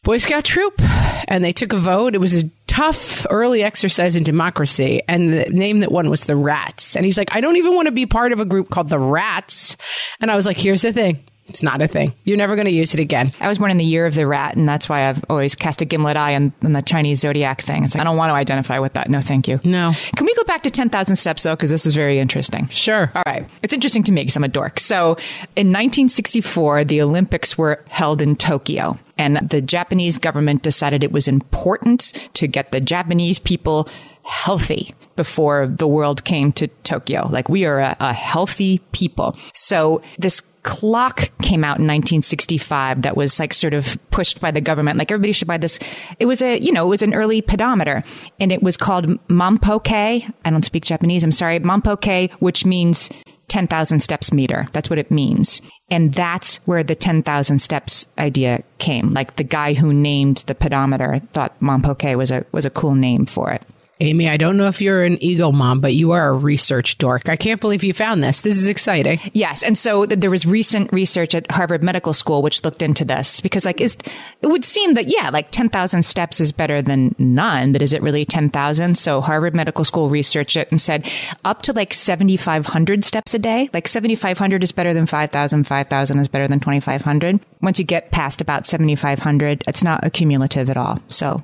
Boy 0.06 0.18
Scout 0.18 0.44
troop 0.44 0.80
and 1.26 1.42
they 1.42 1.52
took 1.52 1.72
a 1.72 1.78
vote. 1.78 2.14
It 2.14 2.18
was 2.18 2.36
a 2.36 2.48
tough 2.68 3.26
early 3.28 3.64
exercise 3.64 4.14
in 4.14 4.22
democracy. 4.22 5.02
And 5.08 5.32
the 5.32 5.46
name 5.46 5.80
that 5.80 5.90
won 5.90 6.10
was 6.10 6.26
the 6.26 6.36
Rats. 6.36 6.94
And 6.94 7.04
he's 7.04 7.18
like, 7.18 7.34
I 7.34 7.40
don't 7.40 7.56
even 7.56 7.74
want 7.74 7.86
to 7.86 7.92
be 7.92 8.06
part 8.06 8.30
of 8.30 8.38
a 8.38 8.44
group 8.44 8.70
called 8.70 8.88
the 8.88 9.00
Rats. 9.00 9.76
And 10.20 10.30
I 10.30 10.36
was 10.36 10.46
like, 10.46 10.58
here's 10.58 10.82
the 10.82 10.92
thing. 10.92 11.24
It's 11.48 11.62
not 11.62 11.80
a 11.80 11.88
thing. 11.88 12.12
You're 12.24 12.36
never 12.36 12.56
going 12.56 12.66
to 12.66 12.72
use 12.72 12.94
it 12.94 13.00
again. 13.00 13.32
I 13.40 13.48
was 13.48 13.58
born 13.58 13.70
in 13.70 13.76
the 13.76 13.84
year 13.84 14.06
of 14.06 14.14
the 14.14 14.26
rat, 14.26 14.56
and 14.56 14.68
that's 14.68 14.88
why 14.88 15.08
I've 15.08 15.24
always 15.28 15.54
cast 15.54 15.80
a 15.82 15.84
gimlet 15.84 16.16
eye 16.16 16.34
on, 16.34 16.52
on 16.64 16.72
the 16.72 16.82
Chinese 16.82 17.20
zodiac 17.20 17.60
thing. 17.60 17.84
It's 17.84 17.94
like, 17.94 18.00
I 18.00 18.04
don't 18.04 18.16
want 18.16 18.30
to 18.30 18.34
identify 18.34 18.78
with 18.78 18.94
that. 18.94 19.08
No, 19.08 19.20
thank 19.20 19.46
you. 19.48 19.60
No. 19.64 19.92
Can 20.16 20.26
we 20.26 20.34
go 20.34 20.44
back 20.44 20.62
to 20.64 20.70
10,000 20.70 21.16
steps, 21.16 21.44
though? 21.44 21.54
Because 21.54 21.70
this 21.70 21.86
is 21.86 21.94
very 21.94 22.18
interesting. 22.18 22.68
Sure. 22.68 23.10
All 23.14 23.22
right. 23.26 23.48
It's 23.62 23.72
interesting 23.72 24.02
to 24.04 24.12
me 24.12 24.22
because 24.22 24.36
I'm 24.36 24.44
a 24.44 24.48
dork. 24.48 24.80
So 24.80 25.12
in 25.54 25.72
1964, 25.72 26.84
the 26.84 27.02
Olympics 27.02 27.56
were 27.56 27.84
held 27.88 28.20
in 28.20 28.36
Tokyo. 28.36 28.98
And 29.18 29.36
the 29.48 29.62
Japanese 29.62 30.18
government 30.18 30.62
decided 30.62 31.02
it 31.02 31.12
was 31.12 31.26
important 31.26 32.12
to 32.34 32.46
get 32.46 32.72
the 32.72 32.80
Japanese 32.80 33.38
people 33.38 33.88
healthy 34.24 34.94
before 35.14 35.66
the 35.66 35.86
world 35.86 36.24
came 36.24 36.52
to 36.52 36.68
Tokyo. 36.84 37.28
Like 37.30 37.48
we 37.48 37.64
are 37.64 37.78
a, 37.78 37.96
a 38.00 38.12
healthy 38.12 38.78
people. 38.92 39.36
So 39.54 40.02
this 40.18 40.42
clock 40.66 41.30
came 41.42 41.62
out 41.62 41.78
in 41.78 41.86
1965 41.86 43.02
that 43.02 43.16
was 43.16 43.38
like 43.38 43.54
sort 43.54 43.72
of 43.72 43.96
pushed 44.10 44.40
by 44.40 44.50
the 44.50 44.60
government. 44.60 44.98
Like 44.98 45.12
everybody 45.12 45.32
should 45.32 45.46
buy 45.48 45.58
this. 45.58 45.78
It 46.18 46.26
was 46.26 46.42
a, 46.42 46.58
you 46.58 46.72
know, 46.72 46.84
it 46.84 46.88
was 46.88 47.02
an 47.02 47.14
early 47.14 47.40
pedometer 47.40 48.02
and 48.40 48.50
it 48.50 48.62
was 48.62 48.76
called 48.76 49.06
Mampoke. 49.28 50.34
I 50.44 50.50
don't 50.50 50.64
speak 50.64 50.84
Japanese. 50.84 51.22
I'm 51.22 51.30
sorry. 51.30 51.60
Mampoke, 51.60 52.32
which 52.40 52.66
means 52.66 53.08
10,000 53.46 54.00
steps 54.00 54.32
meter. 54.32 54.66
That's 54.72 54.90
what 54.90 54.98
it 54.98 55.10
means. 55.10 55.62
And 55.88 56.12
that's 56.12 56.56
where 56.66 56.82
the 56.82 56.96
10,000 56.96 57.60
steps 57.60 58.08
idea 58.18 58.64
came. 58.78 59.14
Like 59.14 59.36
the 59.36 59.44
guy 59.44 59.74
who 59.74 59.92
named 59.94 60.38
the 60.48 60.54
pedometer 60.56 61.20
thought 61.32 61.58
Mampoke 61.60 62.18
was 62.18 62.32
a, 62.32 62.44
was 62.50 62.66
a 62.66 62.70
cool 62.70 62.96
name 62.96 63.24
for 63.24 63.52
it. 63.52 63.62
Amy, 63.98 64.28
I 64.28 64.36
don't 64.36 64.58
know 64.58 64.68
if 64.68 64.82
you're 64.82 65.04
an 65.04 65.22
eagle 65.22 65.52
mom, 65.52 65.80
but 65.80 65.94
you 65.94 66.12
are 66.12 66.28
a 66.28 66.32
research 66.34 66.98
dork. 66.98 67.30
I 67.30 67.36
can't 67.36 67.62
believe 67.62 67.82
you 67.82 67.94
found 67.94 68.22
this. 68.22 68.42
This 68.42 68.58
is 68.58 68.68
exciting. 68.68 69.18
Yes, 69.32 69.62
and 69.62 69.78
so 69.78 70.04
th- 70.04 70.20
there 70.20 70.30
was 70.30 70.44
recent 70.44 70.92
research 70.92 71.34
at 71.34 71.50
Harvard 71.50 71.82
Medical 71.82 72.12
School 72.12 72.42
which 72.42 72.62
looked 72.62 72.82
into 72.82 73.06
this 73.06 73.40
because, 73.40 73.64
like, 73.64 73.80
is 73.80 73.96
it 74.42 74.48
would 74.48 74.66
seem 74.66 74.94
that 74.94 75.08
yeah, 75.08 75.30
like 75.30 75.50
ten 75.50 75.70
thousand 75.70 76.02
steps 76.02 76.40
is 76.40 76.52
better 76.52 76.82
than 76.82 77.14
none, 77.18 77.72
but 77.72 77.80
is 77.80 77.94
it 77.94 78.02
really 78.02 78.26
ten 78.26 78.50
thousand? 78.50 78.98
So 78.98 79.22
Harvard 79.22 79.54
Medical 79.54 79.84
School 79.84 80.10
researched 80.10 80.58
it 80.58 80.70
and 80.70 80.78
said 80.78 81.10
up 81.46 81.62
to 81.62 81.72
like 81.72 81.94
seventy 81.94 82.36
five 82.36 82.66
hundred 82.66 83.02
steps 83.02 83.32
a 83.32 83.38
day. 83.38 83.70
Like 83.72 83.88
seventy 83.88 84.14
five 84.14 84.36
hundred 84.36 84.62
is 84.62 84.72
better 84.72 84.92
than 84.92 85.06
5,000, 85.06 85.64
5,000 85.64 86.18
is 86.18 86.28
better 86.28 86.48
than 86.48 86.60
twenty 86.60 86.80
five 86.80 87.00
hundred. 87.00 87.40
Once 87.62 87.78
you 87.78 87.84
get 87.86 88.10
past 88.10 88.42
about 88.42 88.66
seventy 88.66 88.94
five 88.94 89.20
hundred, 89.20 89.64
it's 89.66 89.82
not 89.82 90.04
accumulative 90.04 90.68
at 90.68 90.76
all. 90.76 91.00
So 91.08 91.42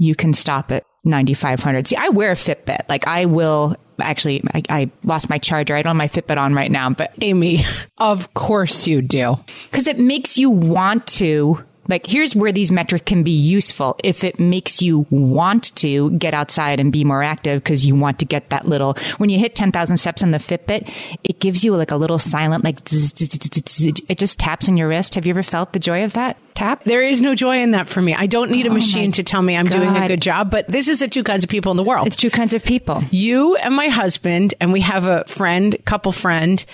you 0.00 0.14
can 0.14 0.32
stop 0.32 0.72
at 0.72 0.84
9500. 1.04 1.86
See, 1.86 1.96
I 1.96 2.08
wear 2.08 2.32
a 2.32 2.34
Fitbit. 2.34 2.88
Like 2.88 3.06
I 3.06 3.26
will 3.26 3.76
actually, 4.00 4.42
I, 4.54 4.62
I 4.68 4.90
lost 5.04 5.28
my 5.28 5.38
charger. 5.38 5.74
I 5.76 5.82
don't 5.82 5.90
have 5.90 5.96
my 5.96 6.08
Fitbit 6.08 6.38
on 6.38 6.54
right 6.54 6.70
now, 6.70 6.90
but 6.90 7.14
Amy, 7.20 7.64
of 7.98 8.32
course 8.34 8.86
you 8.86 9.02
do. 9.02 9.36
because 9.70 9.86
it 9.86 9.98
makes 9.98 10.38
you 10.38 10.50
want 10.50 11.06
to 11.06 11.64
like 11.90 12.06
here's 12.06 12.34
where 12.34 12.52
these 12.52 12.70
metrics 12.70 13.04
can 13.04 13.22
be 13.22 13.30
useful 13.30 13.96
if 14.02 14.24
it 14.24 14.38
makes 14.38 14.80
you 14.80 15.06
want 15.10 15.74
to 15.76 16.10
get 16.12 16.32
outside 16.34 16.80
and 16.80 16.92
be 16.92 17.04
more 17.04 17.22
active 17.22 17.62
because 17.62 17.84
you 17.84 17.94
want 17.94 18.18
to 18.18 18.24
get 18.24 18.48
that 18.50 18.66
little 18.66 18.96
when 19.18 19.30
you 19.30 19.38
hit 19.38 19.54
10,000 19.54 19.96
steps 19.96 20.22
on 20.22 20.30
the 20.30 20.38
Fitbit 20.38 20.90
it 21.24 21.40
gives 21.40 21.64
you 21.64 21.74
like 21.74 21.90
a 21.90 21.96
little 21.96 22.18
silent 22.18 22.64
like 22.64 22.88
zzz, 22.88 23.12
zzz, 23.18 23.68
zzz, 23.68 24.00
it 24.08 24.18
just 24.18 24.38
taps 24.38 24.68
in 24.68 24.76
your 24.76 24.88
wrist 24.88 25.14
have 25.14 25.26
you 25.26 25.30
ever 25.30 25.42
felt 25.42 25.72
the 25.72 25.78
joy 25.78 26.04
of 26.04 26.12
that 26.14 26.36
tap 26.54 26.84
There 26.84 27.02
is 27.02 27.20
no 27.20 27.34
joy 27.34 27.58
in 27.58 27.70
that 27.70 27.88
for 27.88 28.02
me. 28.02 28.14
I 28.14 28.26
don't 28.26 28.50
need 28.50 28.66
a 28.66 28.70
oh 28.70 28.74
machine 28.74 29.12
to 29.12 29.22
tell 29.22 29.40
me 29.40 29.56
I'm 29.56 29.66
doing 29.66 29.96
a 29.96 30.08
good 30.08 30.20
job, 30.20 30.50
but 30.50 30.66
this 30.68 30.88
is 30.88 31.00
the 31.00 31.08
two 31.08 31.22
kinds 31.22 31.42
of 31.42 31.48
people 31.48 31.70
in 31.70 31.76
the 31.76 31.84
world. 31.84 32.06
it's 32.06 32.16
two 32.16 32.30
kinds 32.30 32.54
of 32.54 32.62
people 32.62 33.02
you 33.10 33.56
and 33.56 33.74
my 33.74 33.88
husband, 33.88 34.54
and 34.60 34.72
we 34.72 34.80
have 34.80 35.06
a 35.06 35.24
friend, 35.26 35.76
couple 35.84 36.12
friend, 36.12 36.64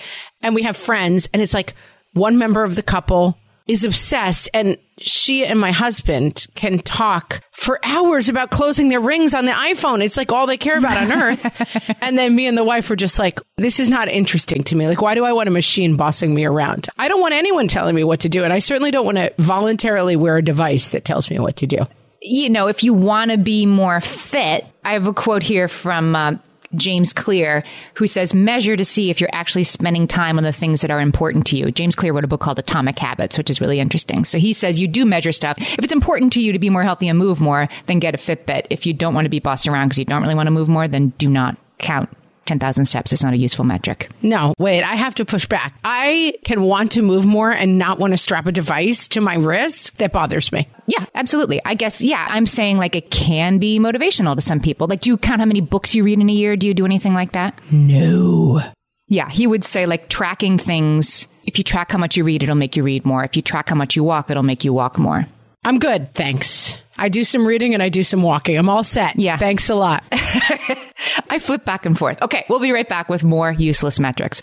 and 0.41 0.55
we 0.55 0.63
have 0.63 0.75
friends, 0.75 1.29
and 1.31 1.41
it's 1.41 1.53
like 1.53 1.73
one 2.13 2.37
member 2.37 2.63
of 2.63 2.75
the 2.75 2.83
couple 2.83 3.37
is 3.67 3.83
obsessed 3.83 4.49
and 4.53 4.77
she 4.99 5.45
and 5.45 5.59
my 5.59 5.71
husband 5.71 6.47
can 6.55 6.79
talk 6.79 7.41
for 7.51 7.79
hours 7.83 8.29
about 8.29 8.49
closing 8.49 8.89
their 8.89 8.99
rings 8.99 9.33
on 9.33 9.45
the 9.45 9.51
iPhone. 9.51 10.03
It's 10.03 10.17
like 10.17 10.31
all 10.31 10.47
they 10.47 10.57
care 10.57 10.77
about 10.77 10.97
on 10.97 11.11
earth. 11.11 11.95
and 12.01 12.17
then 12.17 12.35
me 12.35 12.47
and 12.47 12.57
the 12.57 12.63
wife 12.63 12.89
were 12.89 12.95
just 12.95 13.19
like, 13.19 13.39
this 13.57 13.79
is 13.79 13.89
not 13.89 14.07
interesting 14.07 14.63
to 14.63 14.75
me. 14.75 14.87
Like, 14.87 15.01
why 15.01 15.13
do 15.13 15.23
I 15.23 15.33
want 15.33 15.49
a 15.49 15.51
machine 15.51 15.97
bossing 15.97 16.33
me 16.33 16.45
around? 16.45 16.87
I 16.97 17.07
don't 17.07 17.21
want 17.21 17.33
anyone 17.33 17.67
telling 17.67 17.95
me 17.95 18.03
what 18.03 18.21
to 18.21 18.29
do. 18.29 18.43
And 18.43 18.51
I 18.51 18.59
certainly 18.59 18.91
don't 18.91 19.05
want 19.05 19.17
to 19.17 19.33
voluntarily 19.37 20.15
wear 20.15 20.37
a 20.37 20.43
device 20.43 20.89
that 20.89 21.05
tells 21.05 21.29
me 21.29 21.37
what 21.37 21.57
to 21.57 21.67
do. 21.67 21.79
you 22.21 22.49
know, 22.49 22.67
if 22.67 22.83
you 22.83 22.93
want 22.93 23.31
to 23.31 23.37
be 23.37 23.65
more 23.65 24.01
fit, 24.01 24.65
I 24.83 24.93
have 24.93 25.07
a 25.07 25.13
quote 25.13 25.43
here 25.43 25.67
from 25.67 26.15
uh, 26.15 26.35
James 26.75 27.13
Clear, 27.13 27.63
who 27.95 28.07
says, 28.07 28.33
measure 28.33 28.75
to 28.75 28.85
see 28.85 29.09
if 29.09 29.21
you're 29.21 29.29
actually 29.33 29.63
spending 29.63 30.07
time 30.07 30.37
on 30.37 30.43
the 30.43 30.53
things 30.53 30.81
that 30.81 30.91
are 30.91 31.01
important 31.01 31.45
to 31.47 31.57
you. 31.57 31.71
James 31.71 31.95
Clear 31.95 32.13
wrote 32.13 32.23
a 32.23 32.27
book 32.27 32.41
called 32.41 32.59
Atomic 32.59 32.99
Habits, 32.99 33.37
which 33.37 33.49
is 33.49 33.61
really 33.61 33.79
interesting. 33.79 34.25
So 34.25 34.37
he 34.37 34.53
says 34.53 34.79
you 34.79 34.87
do 34.87 35.05
measure 35.05 35.31
stuff. 35.31 35.57
If 35.59 35.83
it's 35.83 35.93
important 35.93 36.33
to 36.33 36.41
you 36.41 36.51
to 36.51 36.59
be 36.59 36.69
more 36.69 36.83
healthy 36.83 37.07
and 37.07 37.17
move 37.17 37.39
more, 37.39 37.67
then 37.85 37.99
get 37.99 38.15
a 38.15 38.17
Fitbit. 38.17 38.67
If 38.69 38.85
you 38.85 38.93
don't 38.93 39.13
want 39.13 39.25
to 39.25 39.29
be 39.29 39.39
bossed 39.39 39.67
around 39.67 39.89
because 39.89 39.99
you 39.99 40.05
don't 40.05 40.21
really 40.21 40.35
want 40.35 40.47
to 40.47 40.51
move 40.51 40.69
more, 40.69 40.87
then 40.87 41.09
do 41.17 41.29
not 41.29 41.57
count 41.79 42.09
10,000 42.47 42.85
steps 42.85 43.13
is 43.13 43.23
not 43.23 43.33
a 43.33 43.37
useful 43.37 43.65
metric. 43.65 44.09
No, 44.21 44.53
wait, 44.57 44.83
I 44.83 44.95
have 44.95 45.15
to 45.15 45.25
push 45.25 45.45
back. 45.45 45.77
I 45.83 46.33
can 46.43 46.63
want 46.63 46.93
to 46.93 47.01
move 47.01 47.25
more 47.25 47.51
and 47.51 47.77
not 47.77 47.99
want 47.99 48.13
to 48.13 48.17
strap 48.17 48.45
a 48.45 48.51
device 48.51 49.07
to 49.09 49.21
my 49.21 49.35
wrist. 49.35 49.97
That 49.99 50.11
bothers 50.11 50.51
me. 50.51 50.67
Yeah, 50.87 51.05
absolutely. 51.13 51.61
I 51.65 51.75
guess, 51.75 52.01
yeah, 52.01 52.25
I'm 52.29 52.45
saying 52.47 52.77
like 52.77 52.95
it 52.95 53.11
can 53.11 53.59
be 53.59 53.79
motivational 53.79 54.35
to 54.35 54.41
some 54.41 54.59
people. 54.59 54.87
Like, 54.87 55.01
do 55.01 55.09
you 55.09 55.17
count 55.17 55.39
how 55.39 55.45
many 55.45 55.61
books 55.61 55.93
you 55.93 56.03
read 56.03 56.19
in 56.19 56.29
a 56.29 56.33
year? 56.33 56.55
Do 56.55 56.67
you 56.67 56.73
do 56.73 56.85
anything 56.85 57.13
like 57.13 57.33
that? 57.33 57.59
No. 57.71 58.63
Yeah, 59.07 59.29
he 59.29 59.47
would 59.47 59.63
say 59.63 59.85
like 59.85 60.09
tracking 60.09 60.57
things. 60.57 61.27
If 61.45 61.57
you 61.57 61.63
track 61.63 61.91
how 61.91 61.97
much 61.97 62.17
you 62.17 62.23
read, 62.23 62.43
it'll 62.43 62.55
make 62.55 62.75
you 62.75 62.83
read 62.83 63.05
more. 63.05 63.23
If 63.23 63.35
you 63.35 63.41
track 63.41 63.69
how 63.69 63.75
much 63.75 63.95
you 63.95 64.03
walk, 64.03 64.29
it'll 64.29 64.43
make 64.43 64.63
you 64.63 64.73
walk 64.73 64.97
more. 64.97 65.25
I'm 65.63 65.79
good. 65.79 66.13
Thanks. 66.13 66.81
I 66.97 67.09
do 67.09 67.23
some 67.23 67.45
reading 67.45 67.73
and 67.73 67.83
I 67.83 67.89
do 67.89 68.03
some 68.03 68.21
walking. 68.21 68.57
I'm 68.57 68.69
all 68.69 68.83
set. 68.83 69.17
Yeah. 69.19 69.37
Thanks 69.37 69.69
a 69.69 69.75
lot. 69.75 70.03
I 70.11 71.39
flip 71.39 71.63
back 71.63 71.85
and 71.85 71.97
forth. 71.97 72.21
Okay, 72.21 72.45
we'll 72.49 72.59
be 72.59 72.71
right 72.71 72.87
back 72.87 73.09
with 73.09 73.23
more 73.23 73.51
useless 73.51 73.99
metrics. 73.99 74.41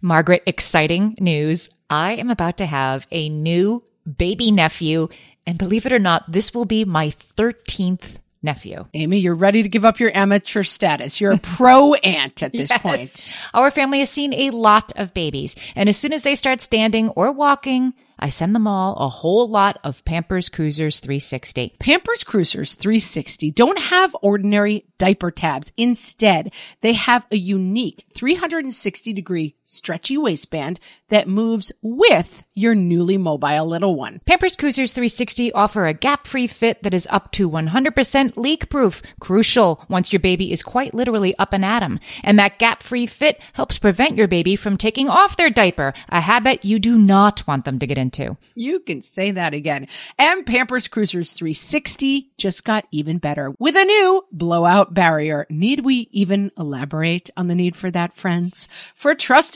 Margaret, 0.00 0.42
exciting 0.46 1.16
news. 1.18 1.70
I 1.90 2.14
am 2.14 2.30
about 2.30 2.58
to 2.58 2.66
have 2.66 3.06
a 3.10 3.28
new 3.28 3.82
baby 4.16 4.50
nephew. 4.50 5.08
And 5.46 5.58
believe 5.58 5.86
it 5.86 5.92
or 5.92 5.98
not, 5.98 6.30
this 6.30 6.54
will 6.54 6.64
be 6.64 6.84
my 6.84 7.08
13th 7.08 8.18
nephew. 8.42 8.86
Amy, 8.94 9.18
you're 9.18 9.34
ready 9.34 9.62
to 9.62 9.68
give 9.68 9.84
up 9.84 9.98
your 9.98 10.16
amateur 10.16 10.62
status. 10.62 11.20
You're 11.20 11.32
a 11.32 11.38
pro 11.38 11.94
aunt 12.04 12.42
at 12.42 12.52
this 12.52 12.70
yes. 12.70 12.82
point. 12.82 13.38
Our 13.54 13.70
family 13.70 14.00
has 14.00 14.10
seen 14.10 14.32
a 14.32 14.50
lot 14.50 14.92
of 14.96 15.14
babies. 15.14 15.56
And 15.74 15.88
as 15.88 15.96
soon 15.96 16.12
as 16.12 16.22
they 16.22 16.34
start 16.34 16.60
standing 16.60 17.10
or 17.10 17.32
walking, 17.32 17.94
I 18.18 18.30
send 18.30 18.54
them 18.54 18.66
all 18.66 18.96
a 18.96 19.08
whole 19.08 19.48
lot 19.48 19.78
of 19.84 20.04
Pampers 20.04 20.48
Cruisers 20.48 21.00
360. 21.00 21.74
Pampers 21.78 22.24
Cruisers 22.24 22.74
360 22.74 23.50
don't 23.50 23.78
have 23.78 24.16
ordinary 24.22 24.86
diaper 24.98 25.30
tabs. 25.30 25.72
Instead, 25.76 26.52
they 26.80 26.94
have 26.94 27.26
a 27.30 27.36
unique 27.36 28.06
360 28.14 29.12
degree 29.12 29.56
stretchy 29.66 30.16
waistband 30.16 30.80
that 31.08 31.28
moves 31.28 31.72
with 31.82 32.44
your 32.54 32.74
newly 32.74 33.18
mobile 33.18 33.66
little 33.66 33.94
one. 33.96 34.20
Pampers 34.24 34.56
Cruisers 34.56 34.92
360 34.92 35.52
offer 35.52 35.86
a 35.86 35.92
gap-free 35.92 36.46
fit 36.46 36.82
that 36.82 36.94
is 36.94 37.06
up 37.10 37.32
to 37.32 37.50
100% 37.50 38.36
leak-proof, 38.36 39.02
crucial 39.20 39.84
once 39.88 40.12
your 40.12 40.20
baby 40.20 40.52
is 40.52 40.62
quite 40.62 40.94
literally 40.94 41.36
up 41.36 41.52
and 41.52 41.64
at 41.64 41.82
'em. 41.82 42.00
And 42.22 42.38
that 42.38 42.58
gap-free 42.58 43.06
fit 43.06 43.40
helps 43.52 43.78
prevent 43.78 44.16
your 44.16 44.28
baby 44.28 44.56
from 44.56 44.76
taking 44.76 45.08
off 45.08 45.36
their 45.36 45.50
diaper, 45.50 45.92
a 46.08 46.20
habit 46.20 46.64
you 46.64 46.78
do 46.78 46.96
not 46.96 47.46
want 47.46 47.64
them 47.64 47.78
to 47.80 47.86
get 47.86 47.98
into. 47.98 48.36
You 48.54 48.80
can 48.80 49.02
say 49.02 49.32
that 49.32 49.52
again. 49.52 49.88
And 50.18 50.46
Pampers 50.46 50.88
Cruisers 50.88 51.32
360 51.32 52.30
just 52.38 52.64
got 52.64 52.86
even 52.92 53.18
better 53.18 53.52
with 53.58 53.74
a 53.76 53.84
new 53.84 54.24
blowout 54.30 54.94
barrier. 54.94 55.46
Need 55.50 55.84
we 55.84 56.08
even 56.12 56.52
elaborate 56.56 57.30
on 57.36 57.48
the 57.48 57.54
need 57.54 57.74
for 57.74 57.90
that, 57.90 58.14
friends? 58.14 58.68
For 58.94 59.14
trusted 59.14 59.55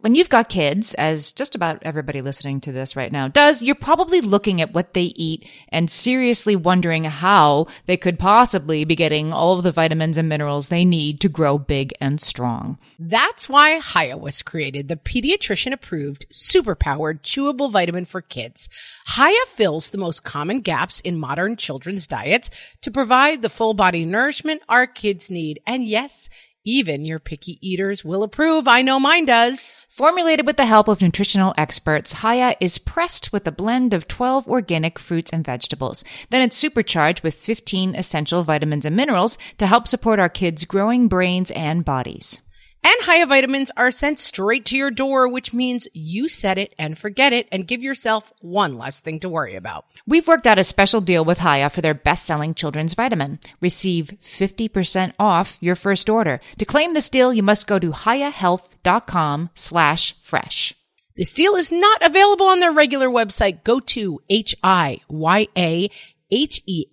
when 0.00 0.14
you've 0.14 0.28
got 0.28 0.48
kids, 0.48 0.94
as 0.94 1.32
just 1.32 1.56
about 1.56 1.82
everybody 1.82 2.22
listening 2.22 2.60
to 2.60 2.70
this 2.70 2.94
right 2.94 3.10
now 3.10 3.26
does, 3.26 3.62
you're 3.64 3.74
probably 3.74 4.20
looking 4.20 4.60
at 4.60 4.72
what 4.72 4.94
they 4.94 5.12
eat 5.16 5.44
and 5.70 5.90
seriously 5.90 6.54
wondering 6.54 7.02
how 7.02 7.66
they 7.86 7.96
could 7.96 8.16
possibly 8.16 8.84
be 8.84 8.94
getting 8.94 9.32
all 9.32 9.58
of 9.58 9.64
the 9.64 9.72
vitamins 9.72 10.16
and 10.16 10.28
minerals 10.28 10.68
they 10.68 10.84
need 10.84 11.20
to 11.20 11.28
grow 11.28 11.58
big 11.58 11.92
and 12.00 12.20
strong. 12.20 12.78
That's 12.96 13.48
why 13.48 13.80
Hiya 13.80 14.18
was 14.18 14.40
created, 14.40 14.86
the 14.86 14.96
pediatrician 14.96 15.72
approved, 15.72 16.26
super 16.30 16.76
powered, 16.76 17.24
chewable 17.24 17.70
vitamin 17.70 18.04
for 18.04 18.20
kids. 18.20 18.68
Hiya 19.16 19.46
fills 19.46 19.90
the 19.90 19.98
most 19.98 20.22
common 20.22 20.60
gaps 20.60 21.00
in 21.00 21.18
modern 21.18 21.56
children's 21.56 22.06
diets 22.06 22.76
to 22.82 22.92
provide 22.92 23.42
the 23.42 23.50
full 23.50 23.74
body 23.74 24.04
nourishment 24.04 24.62
our 24.68 24.86
kids 24.86 25.28
need. 25.28 25.60
And 25.66 25.84
yes, 25.84 26.28
even 26.68 27.06
your 27.06 27.18
picky 27.18 27.58
eaters 27.66 28.04
will 28.04 28.22
approve. 28.22 28.68
I 28.68 28.82
know 28.82 29.00
mine 29.00 29.24
does. 29.24 29.86
Formulated 29.88 30.46
with 30.46 30.58
the 30.58 30.66
help 30.66 30.86
of 30.86 31.00
nutritional 31.00 31.54
experts, 31.56 32.20
Hiya 32.20 32.56
is 32.60 32.76
pressed 32.76 33.32
with 33.32 33.48
a 33.48 33.52
blend 33.52 33.94
of 33.94 34.06
12 34.06 34.46
organic 34.46 34.98
fruits 34.98 35.32
and 35.32 35.46
vegetables. 35.46 36.04
Then 36.28 36.42
it's 36.42 36.56
supercharged 36.56 37.22
with 37.22 37.34
15 37.34 37.94
essential 37.94 38.42
vitamins 38.42 38.84
and 38.84 38.94
minerals 38.94 39.38
to 39.56 39.66
help 39.66 39.88
support 39.88 40.20
our 40.20 40.28
kids' 40.28 40.66
growing 40.66 41.08
brains 41.08 41.50
and 41.52 41.86
bodies. 41.86 42.42
And 42.82 42.94
Hiya 43.04 43.26
vitamins 43.26 43.70
are 43.76 43.90
sent 43.90 44.18
straight 44.18 44.64
to 44.66 44.76
your 44.76 44.90
door, 44.90 45.28
which 45.28 45.52
means 45.52 45.88
you 45.92 46.28
set 46.28 46.58
it 46.58 46.74
and 46.78 46.96
forget 46.96 47.32
it 47.32 47.48
and 47.52 47.66
give 47.66 47.82
yourself 47.82 48.32
one 48.40 48.78
less 48.78 49.00
thing 49.00 49.20
to 49.20 49.28
worry 49.28 49.56
about. 49.56 49.84
We've 50.06 50.26
worked 50.26 50.46
out 50.46 50.58
a 50.58 50.64
special 50.64 51.00
deal 51.00 51.24
with 51.24 51.40
Hiya 51.40 51.70
for 51.70 51.80
their 51.80 51.94
best-selling 51.94 52.54
children's 52.54 52.94
vitamin. 52.94 53.40
Receive 53.60 54.12
50% 54.22 55.12
off 55.18 55.58
your 55.60 55.74
first 55.74 56.08
order. 56.08 56.40
To 56.58 56.64
claim 56.64 56.94
this 56.94 57.10
deal, 57.10 57.34
you 57.34 57.42
must 57.42 57.66
go 57.66 57.78
to 57.78 57.90
hiyahealth.com 57.90 59.50
slash 59.54 60.14
fresh. 60.20 60.74
This 61.16 61.32
deal 61.32 61.56
is 61.56 61.72
not 61.72 62.02
available 62.02 62.46
on 62.46 62.60
their 62.60 62.72
regular 62.72 63.08
website. 63.08 63.64
Go 63.64 63.80
to 63.80 64.20
H-I-Y-A 64.30 65.90
H-E-A-L-T-H, 66.30 66.84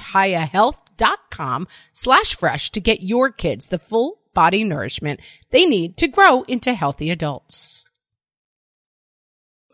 hiyahealth.com 0.00 1.68
slash 1.92 2.34
fresh 2.34 2.70
to 2.70 2.80
get 2.80 3.02
your 3.02 3.30
kids 3.30 3.66
the 3.66 3.78
full 3.78 4.20
body 4.34 4.64
nourishment 4.64 5.20
they 5.50 5.66
need 5.66 5.96
to 5.96 6.08
grow 6.08 6.42
into 6.42 6.74
healthy 6.74 7.10
adults. 7.10 7.84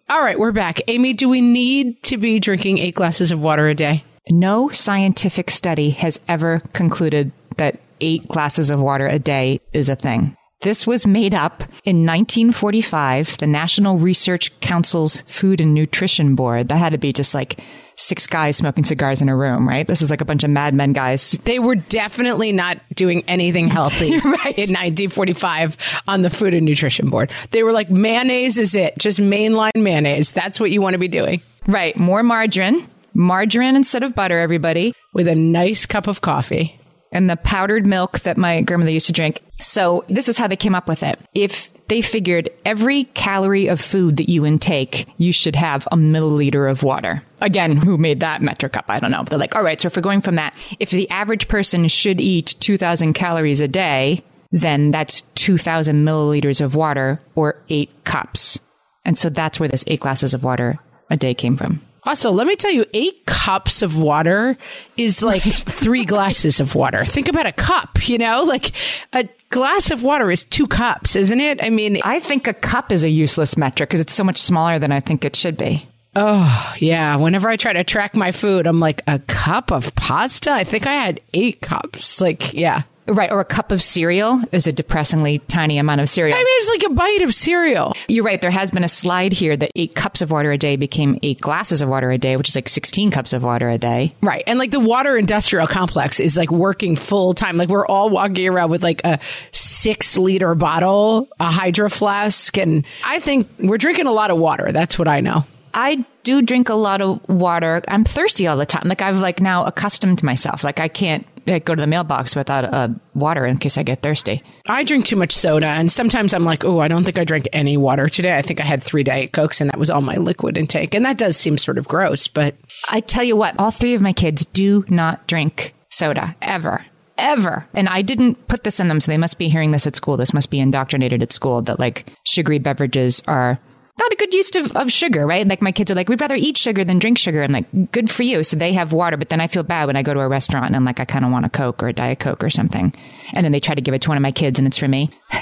All 0.09 0.21
right, 0.21 0.39
we're 0.39 0.53
back. 0.53 0.81
Amy, 0.89 1.13
do 1.13 1.29
we 1.29 1.41
need 1.41 2.03
to 2.05 2.19
be 2.19 2.41
drinking 2.41 2.79
eight 2.79 2.97
glasses 2.97 3.31
of 3.31 3.41
water 3.41 3.69
a 3.69 3.75
day? 3.75 4.03
No 4.29 4.71
scientific 4.71 5.51
study 5.51 5.91
has 5.91 6.19
ever 6.27 6.63
concluded 6.73 7.33
that 7.59 7.81
eight 8.01 8.27
glasses 8.27 8.71
of 8.71 8.81
water 8.81 9.07
a 9.07 9.19
day 9.19 9.61
is 9.73 9.89
a 9.89 9.97
thing. 9.97 10.37
This 10.63 10.87
was 10.87 11.07
made 11.07 11.33
up 11.33 11.63
in 11.85 12.05
1945, 12.05 13.39
the 13.39 13.47
National 13.47 13.97
Research 13.97 14.59
Council's 14.61 15.23
Food 15.23 15.59
and 15.59 15.73
Nutrition 15.73 16.35
Board. 16.35 16.69
That 16.69 16.77
had 16.77 16.93
to 16.93 16.99
be 16.99 17.15
just 17.15 17.33
like 17.33 17.61
six 17.97 18.27
guys 18.27 18.59
smoking 18.59 18.85
cigars 18.85 19.23
in 19.23 19.31
a 19.31 19.37
room, 19.37 19.67
right? 19.67 19.87
This 19.87 20.03
is 20.03 20.11
like 20.11 20.21
a 20.21 20.25
bunch 20.27 20.45
of 20.45 20.51
Mad 20.51 20.75
Men 20.75 20.93
guys. 20.93 21.33
They 21.45 21.59
were 21.59 21.77
definitely 21.77 22.53
not 22.53 22.79
doing 22.95 23.25
anything 23.27 23.69
healthy 23.69 24.13
right. 24.19 24.59
in 24.59 24.75
1945 24.75 26.03
on 26.07 26.21
the 26.21 26.29
Food 26.29 26.53
and 26.53 26.67
Nutrition 26.67 27.09
Board. 27.09 27.31
They 27.53 27.63
were 27.63 27.73
like, 27.73 27.91
mayonnaise 27.91 28.59
is 28.59 28.75
it, 28.75 28.99
just 28.99 29.19
mainline 29.19 29.71
mayonnaise. 29.75 30.33
That's 30.33 30.61
what 30.61 30.71
you 30.71 30.83
want 30.83 30.93
to 30.93 30.99
be 30.99 31.09
doing. 31.09 31.41
Right. 31.69 31.97
More 31.97 32.23
margarine. 32.23 32.87
Margarine 33.15 33.77
instead 33.77 34.03
of 34.03 34.15
butter, 34.15 34.39
everybody. 34.39 34.93
With 35.15 35.27
a 35.27 35.35
nice 35.35 35.87
cup 35.87 36.07
of 36.07 36.21
coffee. 36.21 36.79
And 37.13 37.31
the 37.31 37.37
powdered 37.37 37.87
milk 37.87 38.21
that 38.21 38.37
my 38.37 38.61
grandmother 38.61 38.93
used 38.93 39.07
to 39.07 39.13
drink. 39.13 39.41
So 39.61 40.05
this 40.09 40.29
is 40.29 40.39
how 40.39 40.49
they 40.49 40.57
came 40.57 40.75
up 40.75 40.89
with 40.89 41.03
it. 41.03 41.19
If 41.35 41.73
they 41.89 42.03
figured 42.03 42.51
every 42.65 43.05
calorie 43.05 43.67
of 43.67 43.81
food 43.81 44.17
that 44.19 44.29
you 44.29 44.47
intake, 44.47 45.07
you 45.19 45.33
should 45.33 45.57
have 45.57 45.89
a 45.91 45.97
milliliter 45.97 46.71
of 46.71 46.83
water. 46.83 47.23
Again, 47.41 47.77
who 47.77 47.99
made 47.99 48.21
that 48.21 48.43
metric 48.43 48.77
up? 48.77 48.85
I 48.89 49.01
don't 49.01 49.11
know. 49.11 49.19
But 49.19 49.31
they're 49.31 49.39
like, 49.39 49.57
all 49.57 49.63
right, 49.63 49.81
so 49.81 49.87
if 49.87 49.97
we're 49.97 50.03
going 50.03 50.21
from 50.21 50.37
that, 50.37 50.55
if 50.79 50.91
the 50.91 51.11
average 51.11 51.49
person 51.49 51.89
should 51.89 52.21
eat 52.21 52.55
2000 52.61 53.13
calories 53.13 53.61
a 53.61 53.69
day, 53.69 54.23
then 54.53 54.91
that's 54.91 55.23
2000 55.35 56.05
milliliters 56.05 56.61
of 56.61 56.75
water 56.75 57.21
or 57.35 57.57
eight 57.69 57.91
cups. 58.05 58.59
And 59.05 59.19
so 59.19 59.29
that's 59.29 59.59
where 59.59 59.69
this 59.69 59.85
eight 59.87 60.01
glasses 60.01 60.35
of 60.35 60.45
water 60.45 60.79
a 61.11 61.17
day 61.17 61.35
came 61.35 61.57
from. 61.57 61.83
Also, 62.05 62.31
let 62.31 62.47
me 62.47 62.57
tell 62.57 62.71
you, 62.71 62.85
eight 62.95 63.27
cups 63.27 63.83
of 63.83 63.97
water 63.97 64.57
is 64.97 65.23
like 65.23 65.43
three 65.57 66.05
glasses 66.05 66.61
of 66.61 66.75
water. 66.75 67.05
Think 67.05 67.29
about 67.29 67.47
a 67.47 67.53
cup, 67.53 68.09
you 68.09 68.19
know, 68.19 68.43
like 68.43 68.73
a 69.13 69.29
glass 69.51 69.91
of 69.91 70.03
water 70.03 70.31
is 70.31 70.45
two 70.45 70.67
cups, 70.67 71.17
isn't 71.17 71.41
it? 71.41 71.63
I 71.63 71.71
mean, 71.71 72.01
I 72.05 72.21
think 72.21 72.47
a 72.47 72.55
cup 72.55 72.93
is 72.93 73.05
a 73.05 73.09
useless 73.11 73.57
metric 73.57 73.91
because 73.91 74.01
it's 74.01 74.15
so 74.15 74.25
much 74.25 74.39
smaller 74.39 74.79
than 74.79 74.93
I 74.93 75.01
think 75.01 75.25
it 75.25 75.37
should 75.37 75.57
be. 75.57 75.87
Oh, 76.17 76.75
yeah. 76.79 77.17
Whenever 77.17 77.49
I 77.49 77.57
try 77.57 77.73
to 77.73 77.85
track 77.85 78.17
my 78.17 78.33
food, 78.33 78.67
I'm 78.67 78.81
like, 78.81 79.03
a 79.07 79.21
cup 79.21 79.71
of 79.71 79.95
pasta? 79.95 80.51
I 80.51 80.65
think 80.65 80.87
I 80.87 80.93
had 80.93 81.21
eight 81.35 81.61
cups. 81.61 82.21
Like, 82.21 82.53
yeah. 82.53 82.83
Right. 83.07 83.31
Or 83.31 83.41
a 83.41 83.45
cup 83.45 83.73
of 83.73 83.83
cereal 83.83 84.41
is 84.53 84.67
a 84.67 84.73
depressingly 84.73 85.41
tiny 85.49 85.79
amount 85.79 86.01
of 86.01 86.09
cereal. 86.09 86.37
I 86.37 86.39
mean, 86.39 86.47
it's 86.49 86.69
like 86.69 86.93
a 86.93 86.95
bite 86.95 87.23
of 87.23 87.35
cereal. 87.35 87.95
You're 88.09 88.25
right. 88.25 88.41
There 88.41 88.51
has 88.51 88.71
been 88.71 88.85
a 88.85 88.89
slide 88.89 89.33
here 89.33 89.57
that 89.57 89.71
eight 89.75 89.95
cups 89.95 90.23
of 90.23 90.31
water 90.31 90.53
a 90.53 90.59
day 90.59 90.77
became 90.77 91.19
eight 91.23 91.41
glasses 91.41 91.83
of 91.83 91.89
water 91.89 92.11
a 92.11 92.19
day, 92.19 92.37
which 92.37 92.49
is 92.49 92.55
like 92.55 92.69
16 92.69 93.11
cups 93.11 93.33
of 93.33 93.43
water 93.43 93.69
a 93.69 93.79
day. 93.79 94.15
Right. 94.23 94.45
And 94.47 94.59
like 94.59 94.71
the 94.71 94.81
water 94.81 95.17
industrial 95.17 95.67
complex 95.67 96.21
is 96.21 96.37
like 96.37 96.51
working 96.51 96.95
full 96.95 97.35
time. 97.35 97.57
Like 97.57 97.69
we're 97.69 97.87
all 97.87 98.11
walking 98.11 98.49
around 98.49 98.71
with 98.71 98.83
like 98.83 99.01
a 99.05 99.19
six 99.51 100.17
liter 100.17 100.55
bottle, 100.55 101.29
a 101.41 101.51
hydro 101.51 101.89
flask. 101.89 102.57
And 102.57 102.85
I 103.05 103.19
think 103.19 103.49
we're 103.59 103.79
drinking 103.79 104.07
a 104.07 104.13
lot 104.13 104.31
of 104.31 104.39
water. 104.39 104.71
That's 104.73 104.99
what 104.99 105.09
I 105.09 105.21
know. 105.21 105.45
I 105.75 106.05
do 106.23 106.43
drink 106.43 106.69
a 106.69 106.75
lot 106.75 107.01
of 107.01 107.27
water. 107.29 107.83
I'm 107.89 108.05
thirsty 108.05 108.47
all 108.47 108.57
the 108.57 108.67
time. 108.67 108.83
Like 108.87 109.03
I've 109.03 109.19
like 109.19 109.41
now 109.41 109.65
accustomed 109.65 110.23
myself. 110.23 110.65
Like 110.65 110.81
I 110.81 110.89
can't 110.89 111.27
like, 111.47 111.65
go 111.65 111.75
to 111.75 111.81
the 111.81 111.87
mailbox 111.87 112.37
without 112.37 112.65
uh, 112.65 112.89
water 113.15 113.47
in 113.47 113.59
case 113.59 113.79
I 113.79 113.83
get 113.83 114.03
thirsty. 114.03 114.43
I 114.69 114.85
drink 114.85 115.07
too 115.07 115.17
much 115.17 115.33
soda, 115.33 115.67
and 115.67 115.91
sometimes 115.91 116.35
I'm 116.35 116.45
like, 116.45 116.65
oh, 116.65 116.79
I 116.79 116.89
don't 116.89 117.05
think 117.05 117.19
I 117.19 117.25
drank 117.25 117.49
any 117.53 117.77
water 117.77 118.09
today. 118.09 118.37
I 118.37 118.43
think 118.43 118.61
I 118.61 118.65
had 118.65 118.83
three 118.83 119.03
Diet 119.03 119.33
Cokes, 119.33 119.61
and 119.61 119.71
that 119.71 119.79
was 119.79 119.91
all 119.91 120.03
my 120.03 120.17
liquid 120.17 120.57
intake. 120.57 120.95
And 120.95 121.05
that 121.05 121.19
does 121.19 121.37
seem 121.37 121.59
sort 121.59 121.79
of 121.79 121.89
gross, 121.89 122.29
but 122.29 122.55
I 122.89 123.01
tell 123.01 123.25
you 123.25 123.37
what, 123.37 123.59
all 123.59 123.71
three 123.71 123.95
of 123.95 124.03
my 124.03 124.13
kids 124.13 124.45
do 124.45 124.85
not 124.89 125.27
drink 125.27 125.75
soda 125.91 126.37
ever. 126.43 126.85
Ever. 127.19 127.67
And 127.75 127.89
I 127.89 128.01
didn't 128.01 128.49
put 128.49 128.65
this 128.65 128.81
in 128.81 128.89
them, 128.89 129.01
so 129.01 129.11
they 129.11 129.19
must 129.19 129.39
be 129.39 129.49
hearing 129.49 129.73
this 129.73 129.87
at 129.87 129.97
school. 129.97 130.17
This 130.17 130.33
must 130.33 130.51
be 130.51 130.61
indoctrinated 130.61 131.23
at 131.23 131.33
school 131.33 131.61
that 131.63 131.79
like 131.79 132.07
sugary 132.25 132.59
beverages 132.59 133.23
are 133.27 133.59
not 134.01 134.13
a 134.13 134.17
good 134.17 134.35
use 134.35 134.55
of, 134.57 134.77
of 134.77 134.91
sugar, 134.91 135.27
right? 135.27 135.47
Like 135.47 135.63
my 135.63 135.73
kids 135.73 135.91
are 135.91 135.95
like, 135.95 136.09
we'd 136.09 136.21
rather 136.21 136.35
eat 136.35 136.57
sugar 136.57 136.85
than 136.85 136.99
drink 136.99 137.19
sugar. 137.19 137.43
I'm 137.43 137.53
like, 137.53 137.93
good 137.93 138.11
for 138.11 138.23
you. 138.23 138.43
So 138.43 138.57
they 138.57 138.73
have 138.73 138.93
water, 138.93 139.17
but 139.17 139.29
then 139.29 139.41
I 139.41 139.47
feel 139.47 139.63
bad 139.63 139.87
when 139.87 139.97
I 139.97 140.03
go 140.03 140.15
to 140.15 140.21
a 140.21 140.29
restaurant 140.29 140.67
and 140.67 140.77
I'm 140.77 140.85
like, 140.85 141.01
I 141.01 141.05
kind 141.05 141.25
of 141.25 141.31
want 141.31 141.47
a 141.47 141.51
Coke 141.51 141.83
or 141.83 141.89
a 141.89 141.93
Diet 141.93 142.19
Coke 142.19 142.43
or 142.43 142.51
something. 142.51 142.93
And 143.33 143.45
then 143.45 143.53
they 143.53 143.61
try 143.61 143.75
to 143.75 143.81
give 143.81 143.95
it 143.95 144.03
to 144.03 144.09
one 144.09 144.17
of 144.19 144.23
my 144.23 144.33
kids 144.33 144.59
and 144.59 144.67
it's 144.67 144.79
for 144.79 144.89
me. 144.89 145.11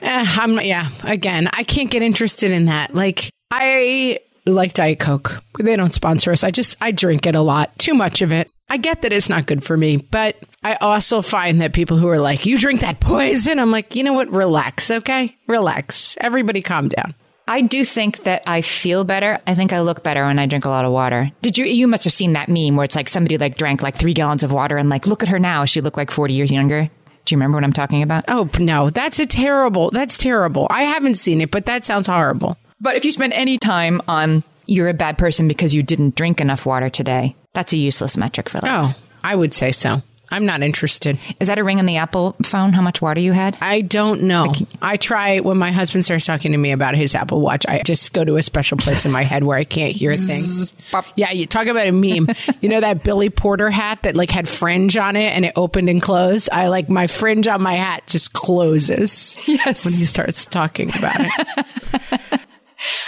Uh, 0.00 0.24
I'm, 0.26 0.58
yeah, 0.60 0.88
again, 1.02 1.48
I 1.52 1.64
can't 1.64 1.90
get 1.90 2.02
interested 2.02 2.50
in 2.50 2.64
that. 2.64 2.94
Like, 2.94 3.30
I 3.50 4.20
like 4.46 4.72
Diet 4.72 4.98
Coke. 4.98 5.42
They 5.58 5.76
don't 5.76 5.92
sponsor 5.92 6.32
us. 6.32 6.42
I 6.42 6.50
just, 6.50 6.76
I 6.80 6.92
drink 6.92 7.26
it 7.26 7.34
a 7.34 7.42
lot, 7.42 7.78
too 7.78 7.94
much 7.94 8.22
of 8.22 8.32
it. 8.32 8.50
I 8.68 8.78
get 8.78 9.02
that 9.02 9.12
it's 9.12 9.28
not 9.28 9.46
good 9.46 9.62
for 9.62 9.76
me, 9.76 9.98
but 9.98 10.36
I 10.62 10.76
also 10.76 11.22
find 11.22 11.60
that 11.60 11.72
people 11.72 11.98
who 11.98 12.08
are 12.08 12.18
like, 12.18 12.46
you 12.46 12.58
drink 12.58 12.80
that 12.80 13.00
poison. 13.00 13.58
I'm 13.58 13.70
like, 13.70 13.94
you 13.94 14.02
know 14.02 14.12
what? 14.12 14.30
Relax. 14.30 14.90
Okay. 14.90 15.36
Relax. 15.46 16.16
Everybody 16.20 16.62
calm 16.62 16.88
down. 16.88 17.14
I 17.48 17.62
do 17.62 17.84
think 17.84 18.24
that 18.24 18.42
I 18.46 18.60
feel 18.60 19.04
better. 19.04 19.40
I 19.46 19.54
think 19.54 19.72
I 19.72 19.80
look 19.80 20.02
better 20.02 20.24
when 20.26 20.38
I 20.38 20.44
drink 20.46 20.66
a 20.66 20.68
lot 20.68 20.84
of 20.84 20.92
water. 20.92 21.30
Did 21.40 21.56
you, 21.56 21.64
you 21.64 21.88
must 21.88 22.04
have 22.04 22.12
seen 22.12 22.34
that 22.34 22.50
meme 22.50 22.76
where 22.76 22.84
it's 22.84 22.94
like 22.94 23.08
somebody 23.08 23.38
like 23.38 23.56
drank 23.56 23.82
like 23.82 23.96
three 23.96 24.12
gallons 24.12 24.44
of 24.44 24.52
water 24.52 24.76
and 24.76 24.90
like, 24.90 25.06
look 25.06 25.22
at 25.22 25.30
her 25.30 25.38
now. 25.38 25.64
She 25.64 25.80
looked 25.80 25.96
like 25.96 26.10
40 26.10 26.34
years 26.34 26.52
younger. 26.52 26.82
Do 27.24 27.34
you 27.34 27.36
remember 27.36 27.56
what 27.56 27.64
I'm 27.64 27.72
talking 27.72 28.02
about? 28.02 28.24
Oh, 28.28 28.50
no, 28.58 28.90
that's 28.90 29.18
a 29.18 29.26
terrible, 29.26 29.90
that's 29.90 30.18
terrible. 30.18 30.66
I 30.70 30.84
haven't 30.84 31.16
seen 31.16 31.40
it, 31.40 31.50
but 31.50 31.66
that 31.66 31.84
sounds 31.84 32.06
horrible. 32.06 32.58
But 32.80 32.96
if 32.96 33.04
you 33.04 33.10
spend 33.10 33.32
any 33.32 33.58
time 33.58 34.02
on 34.06 34.44
you're 34.66 34.90
a 34.90 34.94
bad 34.94 35.16
person 35.16 35.48
because 35.48 35.74
you 35.74 35.82
didn't 35.82 36.14
drink 36.14 36.40
enough 36.40 36.66
water 36.66 36.90
today, 36.90 37.34
that's 37.54 37.72
a 37.72 37.78
useless 37.78 38.16
metric 38.16 38.50
for 38.50 38.58
life. 38.60 38.70
Oh, 38.70 38.94
I 39.24 39.34
would 39.34 39.54
say 39.54 39.72
so. 39.72 40.02
I'm 40.30 40.44
not 40.46 40.62
interested. 40.62 41.18
Is 41.40 41.48
that 41.48 41.58
a 41.58 41.64
ring 41.64 41.78
on 41.78 41.86
the 41.86 41.96
Apple 41.96 42.36
phone? 42.42 42.72
How 42.72 42.82
much 42.82 43.00
water 43.00 43.20
you 43.20 43.32
had? 43.32 43.56
I 43.60 43.80
don't 43.80 44.22
know. 44.22 44.52
I 44.82 44.96
try 44.96 45.40
when 45.40 45.56
my 45.56 45.72
husband 45.72 46.04
starts 46.04 46.26
talking 46.26 46.52
to 46.52 46.58
me 46.58 46.72
about 46.72 46.94
his 46.94 47.14
Apple 47.14 47.40
Watch. 47.40 47.64
I 47.66 47.82
just 47.82 48.12
go 48.12 48.24
to 48.24 48.36
a 48.36 48.42
special 48.42 48.76
place 48.76 49.04
in 49.04 49.12
my 49.12 49.22
head 49.22 49.44
where 49.44 49.56
I 49.56 49.64
can't 49.64 49.94
hear 49.94 50.14
things. 50.14 50.74
yeah, 51.16 51.30
you 51.30 51.46
talk 51.46 51.66
about 51.66 51.86
a 51.86 51.92
meme. 51.92 52.28
you 52.60 52.68
know 52.68 52.80
that 52.80 53.02
Billy 53.04 53.30
Porter 53.30 53.70
hat 53.70 54.02
that 54.02 54.16
like 54.16 54.30
had 54.30 54.48
fringe 54.48 54.96
on 54.96 55.16
it 55.16 55.30
and 55.30 55.44
it 55.44 55.52
opened 55.56 55.88
and 55.88 56.02
closed. 56.02 56.48
I 56.52 56.68
like 56.68 56.88
my 56.88 57.06
fringe 57.06 57.48
on 57.48 57.62
my 57.62 57.74
hat 57.74 58.04
just 58.06 58.32
closes. 58.32 59.36
Yes, 59.48 59.86
when 59.86 59.94
he 59.94 60.04
starts 60.04 60.44
talking 60.46 60.90
about 60.96 61.16
it. 61.18 62.20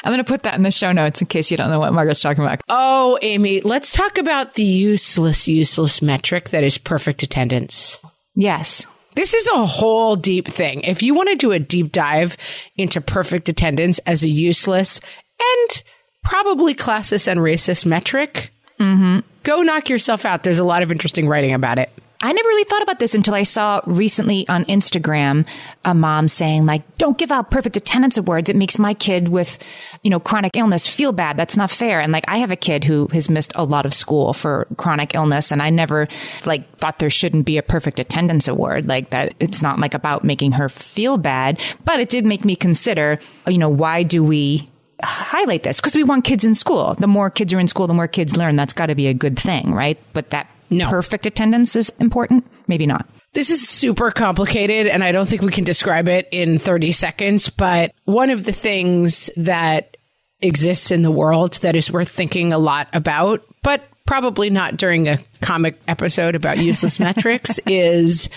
I'm 0.04 0.10
going 0.10 0.18
to 0.18 0.24
put 0.24 0.42
that 0.42 0.54
in 0.54 0.62
the 0.62 0.70
show 0.70 0.92
notes 0.92 1.20
in 1.20 1.26
case 1.26 1.50
you 1.50 1.56
don't 1.56 1.70
know 1.70 1.78
what 1.78 1.92
Margaret's 1.92 2.20
talking 2.20 2.44
about. 2.44 2.60
Oh, 2.68 3.18
Amy, 3.22 3.60
let's 3.60 3.90
talk 3.90 4.18
about 4.18 4.54
the 4.54 4.64
useless, 4.64 5.46
useless 5.48 6.02
metric 6.02 6.50
that 6.50 6.64
is 6.64 6.78
perfect 6.78 7.22
attendance. 7.22 8.00
Yes. 8.34 8.86
This 9.14 9.34
is 9.34 9.48
a 9.48 9.66
whole 9.66 10.16
deep 10.16 10.46
thing. 10.46 10.82
If 10.82 11.02
you 11.02 11.14
want 11.14 11.30
to 11.30 11.36
do 11.36 11.52
a 11.52 11.58
deep 11.58 11.92
dive 11.92 12.36
into 12.76 13.00
perfect 13.00 13.48
attendance 13.48 13.98
as 14.00 14.22
a 14.22 14.28
useless 14.28 15.00
and 15.40 15.82
probably 16.22 16.74
classist 16.74 17.26
and 17.26 17.40
racist 17.40 17.84
metric, 17.86 18.52
mm-hmm. 18.78 19.20
go 19.42 19.62
knock 19.62 19.88
yourself 19.88 20.24
out. 20.24 20.44
There's 20.44 20.58
a 20.58 20.64
lot 20.64 20.82
of 20.82 20.92
interesting 20.92 21.26
writing 21.28 21.52
about 21.52 21.78
it. 21.78 21.90
I 22.22 22.32
never 22.32 22.48
really 22.48 22.64
thought 22.64 22.82
about 22.82 22.98
this 22.98 23.14
until 23.14 23.34
I 23.34 23.44
saw 23.44 23.80
recently 23.86 24.46
on 24.46 24.66
Instagram 24.66 25.46
a 25.86 25.94
mom 25.94 26.28
saying 26.28 26.66
like, 26.66 26.98
don't 26.98 27.16
give 27.16 27.32
out 27.32 27.50
perfect 27.50 27.78
attendance 27.78 28.18
awards. 28.18 28.50
It 28.50 28.56
makes 28.56 28.78
my 28.78 28.92
kid 28.92 29.28
with, 29.28 29.58
you 30.02 30.10
know, 30.10 30.20
chronic 30.20 30.54
illness 30.54 30.86
feel 30.86 31.12
bad. 31.12 31.38
That's 31.38 31.56
not 31.56 31.70
fair. 31.70 32.00
And 32.00 32.12
like, 32.12 32.26
I 32.28 32.38
have 32.38 32.50
a 32.50 32.56
kid 32.56 32.84
who 32.84 33.08
has 33.12 33.30
missed 33.30 33.52
a 33.54 33.64
lot 33.64 33.86
of 33.86 33.94
school 33.94 34.34
for 34.34 34.66
chronic 34.76 35.14
illness. 35.14 35.50
And 35.50 35.62
I 35.62 35.70
never 35.70 36.08
like 36.44 36.76
thought 36.76 36.98
there 36.98 37.08
shouldn't 37.08 37.46
be 37.46 37.56
a 37.56 37.62
perfect 37.62 37.98
attendance 37.98 38.48
award 38.48 38.86
like 38.86 39.10
that. 39.10 39.34
It's 39.40 39.62
not 39.62 39.78
like 39.78 39.94
about 39.94 40.22
making 40.22 40.52
her 40.52 40.68
feel 40.68 41.16
bad, 41.16 41.58
but 41.86 42.00
it 42.00 42.10
did 42.10 42.26
make 42.26 42.44
me 42.44 42.54
consider, 42.54 43.18
you 43.46 43.56
know, 43.56 43.70
why 43.70 44.02
do 44.02 44.22
we 44.22 44.68
highlight 45.02 45.62
this? 45.62 45.80
Because 45.80 45.96
we 45.96 46.04
want 46.04 46.24
kids 46.24 46.44
in 46.44 46.54
school. 46.54 46.94
The 46.96 47.06
more 47.06 47.30
kids 47.30 47.54
are 47.54 47.60
in 47.60 47.66
school, 47.66 47.86
the 47.86 47.94
more 47.94 48.08
kids 48.08 48.36
learn. 48.36 48.56
That's 48.56 48.74
got 48.74 48.86
to 48.86 48.94
be 48.94 49.06
a 49.06 49.14
good 49.14 49.38
thing, 49.38 49.72
right? 49.72 49.98
But 50.12 50.28
that 50.30 50.48
no. 50.70 50.88
perfect 50.88 51.26
attendance 51.26 51.76
is 51.76 51.92
important? 51.98 52.46
Maybe 52.68 52.86
not. 52.86 53.08
This 53.32 53.50
is 53.50 53.68
super 53.68 54.10
complicated 54.10 54.86
and 54.86 55.04
I 55.04 55.12
don't 55.12 55.28
think 55.28 55.42
we 55.42 55.52
can 55.52 55.64
describe 55.64 56.08
it 56.08 56.28
in 56.32 56.58
30 56.58 56.92
seconds, 56.92 57.48
but 57.48 57.92
one 58.04 58.30
of 58.30 58.44
the 58.44 58.52
things 58.52 59.30
that 59.36 59.96
exists 60.40 60.90
in 60.90 61.02
the 61.02 61.10
world 61.10 61.54
that 61.62 61.76
is 61.76 61.90
worth 61.90 62.08
thinking 62.08 62.52
a 62.52 62.58
lot 62.58 62.88
about, 62.92 63.44
but 63.62 63.82
probably 64.06 64.50
not 64.50 64.76
during 64.76 65.06
a 65.06 65.18
comic 65.40 65.80
episode 65.86 66.34
about 66.34 66.58
useless 66.62 66.98
metrics 66.98 67.60
is 67.66 68.28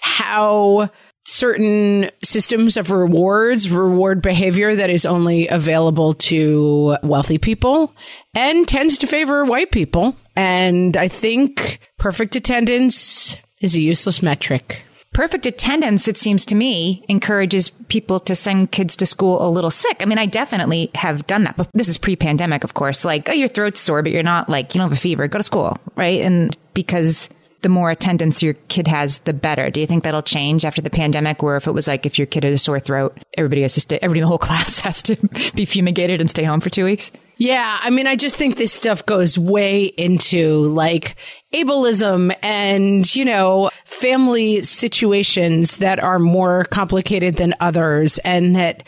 how 0.00 0.90
certain 1.24 2.10
systems 2.24 2.76
of 2.76 2.90
rewards 2.90 3.70
reward 3.70 4.22
behavior 4.22 4.74
that 4.74 4.90
is 4.90 5.04
only 5.04 5.46
available 5.48 6.14
to 6.14 6.96
wealthy 7.02 7.38
people 7.38 7.94
and 8.34 8.66
tends 8.66 8.98
to 8.98 9.06
favor 9.06 9.44
white 9.44 9.70
people. 9.70 10.16
And 10.40 10.96
I 10.96 11.06
think 11.06 11.80
perfect 11.98 12.34
attendance 12.34 13.36
is 13.60 13.74
a 13.74 13.80
useless 13.80 14.22
metric. 14.22 14.82
Perfect 15.12 15.44
attendance, 15.44 16.08
it 16.08 16.16
seems 16.16 16.46
to 16.46 16.54
me, 16.54 17.04
encourages 17.10 17.68
people 17.88 18.18
to 18.20 18.34
send 18.34 18.70
kids 18.70 18.96
to 18.96 19.04
school 19.04 19.46
a 19.46 19.50
little 19.50 19.70
sick. 19.70 19.98
I 20.00 20.06
mean, 20.06 20.16
I 20.16 20.24
definitely 20.24 20.90
have 20.94 21.26
done 21.26 21.44
that, 21.44 21.58
but 21.58 21.68
this 21.74 21.88
is 21.88 21.98
pre 21.98 22.16
pandemic, 22.16 22.64
of 22.64 22.72
course. 22.72 23.04
Like, 23.04 23.28
oh, 23.28 23.34
your 23.34 23.48
throat's 23.48 23.80
sore, 23.80 24.02
but 24.02 24.12
you're 24.12 24.22
not 24.22 24.48
like, 24.48 24.74
you 24.74 24.78
don't 24.78 24.88
have 24.88 24.96
a 24.96 25.00
fever, 25.00 25.28
go 25.28 25.36
to 25.36 25.42
school, 25.42 25.76
right? 25.94 26.22
And 26.22 26.56
because 26.72 27.28
the 27.60 27.68
more 27.68 27.90
attendance 27.90 28.42
your 28.42 28.54
kid 28.68 28.86
has, 28.86 29.18
the 29.18 29.34
better. 29.34 29.68
Do 29.68 29.80
you 29.80 29.86
think 29.86 30.04
that'll 30.04 30.22
change 30.22 30.64
after 30.64 30.80
the 30.80 30.88
pandemic? 30.88 31.42
Where 31.42 31.58
if 31.58 31.66
it 31.66 31.72
was 31.72 31.86
like 31.86 32.06
if 32.06 32.18
your 32.18 32.26
kid 32.26 32.44
has 32.44 32.54
a 32.54 32.58
sore 32.58 32.80
throat, 32.80 33.18
everybody 33.36 33.60
has 33.60 33.74
to 33.84 34.02
everybody 34.02 34.20
in 34.20 34.24
the 34.24 34.28
whole 34.28 34.38
class 34.48 34.78
has 34.80 35.02
to 35.02 35.16
be 35.54 35.66
fumigated 35.66 36.22
and 36.22 36.30
stay 36.30 36.44
home 36.44 36.60
for 36.60 36.70
two 36.70 36.86
weeks? 36.86 37.12
Yeah, 37.40 37.78
I 37.80 37.88
mean, 37.88 38.06
I 38.06 38.16
just 38.16 38.36
think 38.36 38.58
this 38.58 38.70
stuff 38.70 39.06
goes 39.06 39.38
way 39.38 39.84
into 39.84 40.58
like 40.58 41.16
ableism 41.54 42.36
and, 42.42 43.16
you 43.16 43.24
know, 43.24 43.70
family 43.86 44.60
situations 44.60 45.78
that 45.78 45.98
are 46.00 46.18
more 46.18 46.66
complicated 46.66 47.36
than 47.36 47.54
others 47.58 48.18
and 48.18 48.56
that 48.56 48.86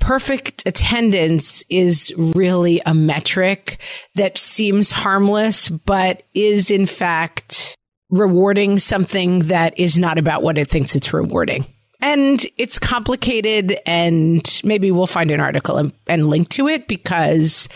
perfect 0.00 0.66
attendance 0.66 1.62
is 1.70 2.12
really 2.16 2.82
a 2.84 2.92
metric 2.92 3.80
that 4.16 4.36
seems 4.36 4.90
harmless, 4.90 5.68
but 5.68 6.24
is 6.34 6.72
in 6.72 6.86
fact 6.86 7.76
rewarding 8.10 8.80
something 8.80 9.38
that 9.46 9.78
is 9.78 9.96
not 9.96 10.18
about 10.18 10.42
what 10.42 10.58
it 10.58 10.68
thinks 10.68 10.96
it's 10.96 11.12
rewarding. 11.12 11.64
And 12.02 12.44
it's 12.58 12.80
complicated, 12.80 13.78
and 13.86 14.60
maybe 14.64 14.90
we'll 14.90 15.06
find 15.06 15.30
an 15.30 15.40
article 15.40 15.76
and, 15.78 15.92
and, 16.08 16.28
link 16.28 16.48
to 16.50 16.66
it 16.66 16.88
because 16.88 17.68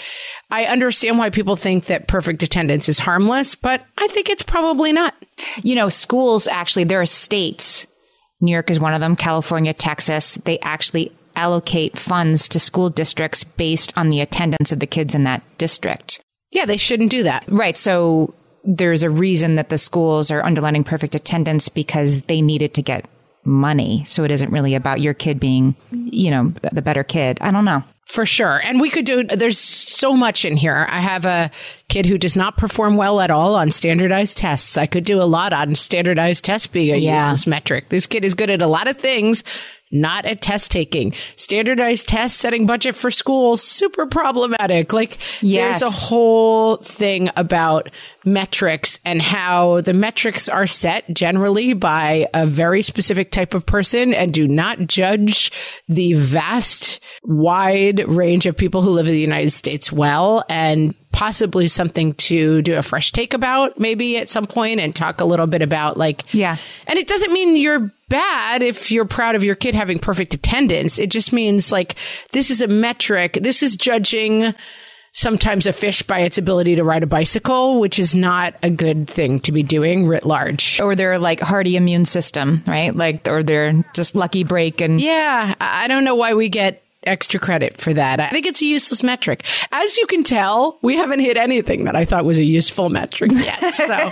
I 0.50 0.64
understand 0.64 1.16
why 1.16 1.30
people 1.30 1.54
think 1.54 1.86
that 1.86 2.08
perfect 2.08 2.42
attendance 2.42 2.88
is 2.88 2.98
harmless, 2.98 3.54
but 3.54 3.84
I 3.98 4.08
think 4.08 4.28
it's 4.28 4.42
probably 4.42 4.92
not. 4.92 5.14
You 5.62 5.76
know, 5.76 5.88
schools 5.88 6.48
actually, 6.48 6.84
there 6.84 7.00
are 7.00 7.06
states, 7.06 7.86
New 8.40 8.50
York 8.50 8.68
is 8.68 8.80
one 8.80 8.94
of 8.94 9.00
them, 9.00 9.14
California, 9.14 9.72
Texas, 9.72 10.34
they 10.44 10.58
actually 10.58 11.12
allocate 11.36 11.96
funds 11.96 12.48
to 12.48 12.58
school 12.58 12.90
districts 12.90 13.44
based 13.44 13.92
on 13.96 14.10
the 14.10 14.20
attendance 14.20 14.72
of 14.72 14.80
the 14.80 14.86
kids 14.86 15.14
in 15.14 15.24
that 15.24 15.42
district. 15.58 16.20
Yeah, 16.50 16.66
they 16.66 16.78
shouldn't 16.78 17.10
do 17.10 17.22
that. 17.22 17.44
Right. 17.46 17.76
So 17.76 18.34
there's 18.64 19.02
a 19.02 19.10
reason 19.10 19.54
that 19.56 19.68
the 19.68 19.78
schools 19.78 20.30
are 20.30 20.44
underlining 20.44 20.82
perfect 20.82 21.14
attendance 21.14 21.68
because 21.68 22.22
they 22.22 22.42
needed 22.42 22.74
to 22.74 22.82
get 22.82 23.06
money. 23.46 24.04
So 24.04 24.24
it 24.24 24.30
isn't 24.30 24.50
really 24.50 24.74
about 24.74 25.00
your 25.00 25.14
kid 25.14 25.40
being, 25.40 25.74
you 25.90 26.30
know, 26.30 26.52
the 26.72 26.82
better 26.82 27.04
kid. 27.04 27.38
I 27.40 27.50
don't 27.50 27.64
know. 27.64 27.82
For 28.06 28.24
sure. 28.24 28.56
And 28.64 28.80
we 28.80 28.88
could 28.88 29.04
do, 29.04 29.24
there's 29.24 29.58
so 29.58 30.14
much 30.14 30.44
in 30.44 30.56
here. 30.56 30.86
I 30.88 31.00
have 31.00 31.24
a 31.24 31.50
kid 31.88 32.06
who 32.06 32.18
does 32.18 32.36
not 32.36 32.56
perform 32.56 32.96
well 32.96 33.20
at 33.20 33.30
all 33.30 33.56
on 33.56 33.70
standardized 33.70 34.38
tests. 34.38 34.76
I 34.76 34.86
could 34.86 35.04
do 35.04 35.20
a 35.20 35.24
lot 35.24 35.52
on 35.52 35.74
standardized 35.74 36.44
tests 36.44 36.66
being 36.68 36.94
a 36.94 36.98
Yeah. 36.98 37.22
useless 37.24 37.46
metric. 37.46 37.88
This 37.88 38.06
kid 38.06 38.24
is 38.24 38.34
good 38.34 38.48
at 38.50 38.62
a 38.62 38.66
lot 38.68 38.88
of 38.88 38.96
things, 38.96 39.42
not 39.92 40.24
at 40.24 40.40
test 40.40 40.72
taking. 40.72 41.14
Standardized 41.36 42.08
tests, 42.08 42.38
setting 42.38 42.66
budget 42.66 42.96
for 42.96 43.10
schools, 43.10 43.62
super 43.62 44.06
problematic. 44.06 44.92
Like 44.92 45.18
Yes. 45.42 45.80
there's 45.80 45.92
a 45.92 45.96
whole 46.06 46.76
thing 46.78 47.30
about 47.36 47.90
metrics 48.24 48.98
and 49.04 49.22
how 49.22 49.80
the 49.82 49.94
metrics 49.94 50.48
are 50.48 50.66
set 50.66 51.04
generally 51.14 51.72
by 51.72 52.26
a 52.34 52.46
very 52.48 52.82
specific 52.82 53.30
type 53.30 53.54
of 53.54 53.64
person 53.64 54.12
and 54.12 54.32
do 54.34 54.48
not 54.48 54.86
judge 54.88 55.52
the 55.88 56.14
vast, 56.14 56.98
wide 57.22 57.95
range 58.04 58.46
of 58.46 58.56
people 58.56 58.82
who 58.82 58.90
live 58.90 59.06
in 59.06 59.12
the 59.12 59.18
United 59.20 59.50
States 59.50 59.90
well 59.92 60.44
and 60.48 60.94
possibly 61.12 61.66
something 61.66 62.12
to 62.14 62.60
do 62.62 62.76
a 62.76 62.82
fresh 62.82 63.10
take 63.10 63.32
about 63.32 63.78
maybe 63.80 64.18
at 64.18 64.28
some 64.28 64.44
point 64.44 64.80
and 64.80 64.94
talk 64.94 65.20
a 65.20 65.24
little 65.24 65.46
bit 65.46 65.62
about 65.62 65.96
like 65.96 66.22
Yeah. 66.34 66.56
and 66.86 66.98
it 66.98 67.06
doesn't 67.08 67.32
mean 67.32 67.56
you're 67.56 67.90
bad 68.10 68.62
if 68.62 68.90
you're 68.92 69.06
proud 69.06 69.34
of 69.34 69.42
your 69.42 69.54
kid 69.54 69.74
having 69.74 69.98
perfect 69.98 70.34
attendance 70.34 70.98
it 70.98 71.10
just 71.10 71.32
means 71.32 71.72
like 71.72 71.96
this 72.32 72.50
is 72.50 72.60
a 72.60 72.68
metric 72.68 73.38
this 73.40 73.62
is 73.62 73.76
judging 73.76 74.54
sometimes 75.12 75.64
a 75.64 75.72
fish 75.72 76.02
by 76.02 76.20
its 76.20 76.36
ability 76.36 76.76
to 76.76 76.84
ride 76.84 77.02
a 77.02 77.06
bicycle 77.06 77.80
which 77.80 77.98
is 77.98 78.14
not 78.14 78.54
a 78.62 78.68
good 78.70 79.08
thing 79.08 79.40
to 79.40 79.50
be 79.52 79.62
doing 79.62 80.06
writ 80.06 80.26
large 80.26 80.78
Or 80.82 80.94
their 80.94 81.18
like 81.18 81.40
hardy 81.40 81.76
immune 81.76 82.04
system, 82.04 82.62
right? 82.66 82.94
Like, 82.94 83.26
or 83.26 83.42
their 83.42 83.72
just 83.94 84.14
lucky 84.14 84.44
break 84.44 84.82
and 84.82 85.00
Yeah, 85.00 85.54
I 85.58 85.88
don't 85.88 86.04
know 86.04 86.14
why 86.16 86.34
we 86.34 86.50
get 86.50 86.82
extra 87.06 87.40
credit 87.40 87.80
for 87.80 87.92
that. 87.94 88.20
I 88.20 88.30
think 88.30 88.46
it's 88.46 88.60
a 88.62 88.66
useless 88.66 89.02
metric. 89.02 89.44
As 89.72 89.96
you 89.96 90.06
can 90.06 90.22
tell, 90.22 90.78
we 90.82 90.96
haven't 90.96 91.20
hit 91.20 91.36
anything 91.36 91.84
that 91.84 91.96
I 91.96 92.04
thought 92.04 92.24
was 92.24 92.38
a 92.38 92.44
useful 92.44 92.88
metric 92.88 93.32
yet. 93.34 93.62
So 93.86 94.10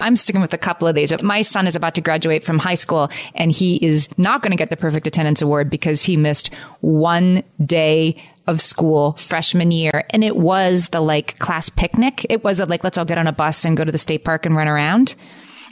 I'm 0.00 0.16
sticking 0.16 0.40
with 0.40 0.54
a 0.54 0.58
couple 0.58 0.86
of 0.88 0.94
these. 0.94 1.12
My 1.22 1.42
son 1.42 1.66
is 1.66 1.76
about 1.76 1.94
to 1.96 2.00
graduate 2.00 2.44
from 2.44 2.58
high 2.58 2.74
school 2.74 3.10
and 3.34 3.50
he 3.50 3.76
is 3.84 4.08
not 4.16 4.40
going 4.40 4.52
to 4.52 4.56
get 4.56 4.70
the 4.70 4.76
perfect 4.76 5.06
attendance 5.06 5.42
award 5.42 5.68
because 5.68 6.02
he 6.02 6.16
missed 6.16 6.54
one 6.80 7.42
day 7.64 8.16
of 8.46 8.60
school 8.60 9.12
freshman 9.12 9.70
year. 9.70 10.04
And 10.10 10.24
it 10.24 10.36
was 10.36 10.88
the 10.88 11.00
like 11.00 11.38
class 11.38 11.68
picnic. 11.68 12.26
It 12.30 12.44
was 12.44 12.60
a, 12.60 12.66
like, 12.66 12.84
let's 12.84 12.98
all 12.98 13.04
get 13.04 13.18
on 13.18 13.26
a 13.26 13.32
bus 13.32 13.64
and 13.64 13.76
go 13.76 13.84
to 13.84 13.92
the 13.92 13.98
state 13.98 14.24
park 14.24 14.46
and 14.46 14.56
run 14.56 14.68
around. 14.68 15.14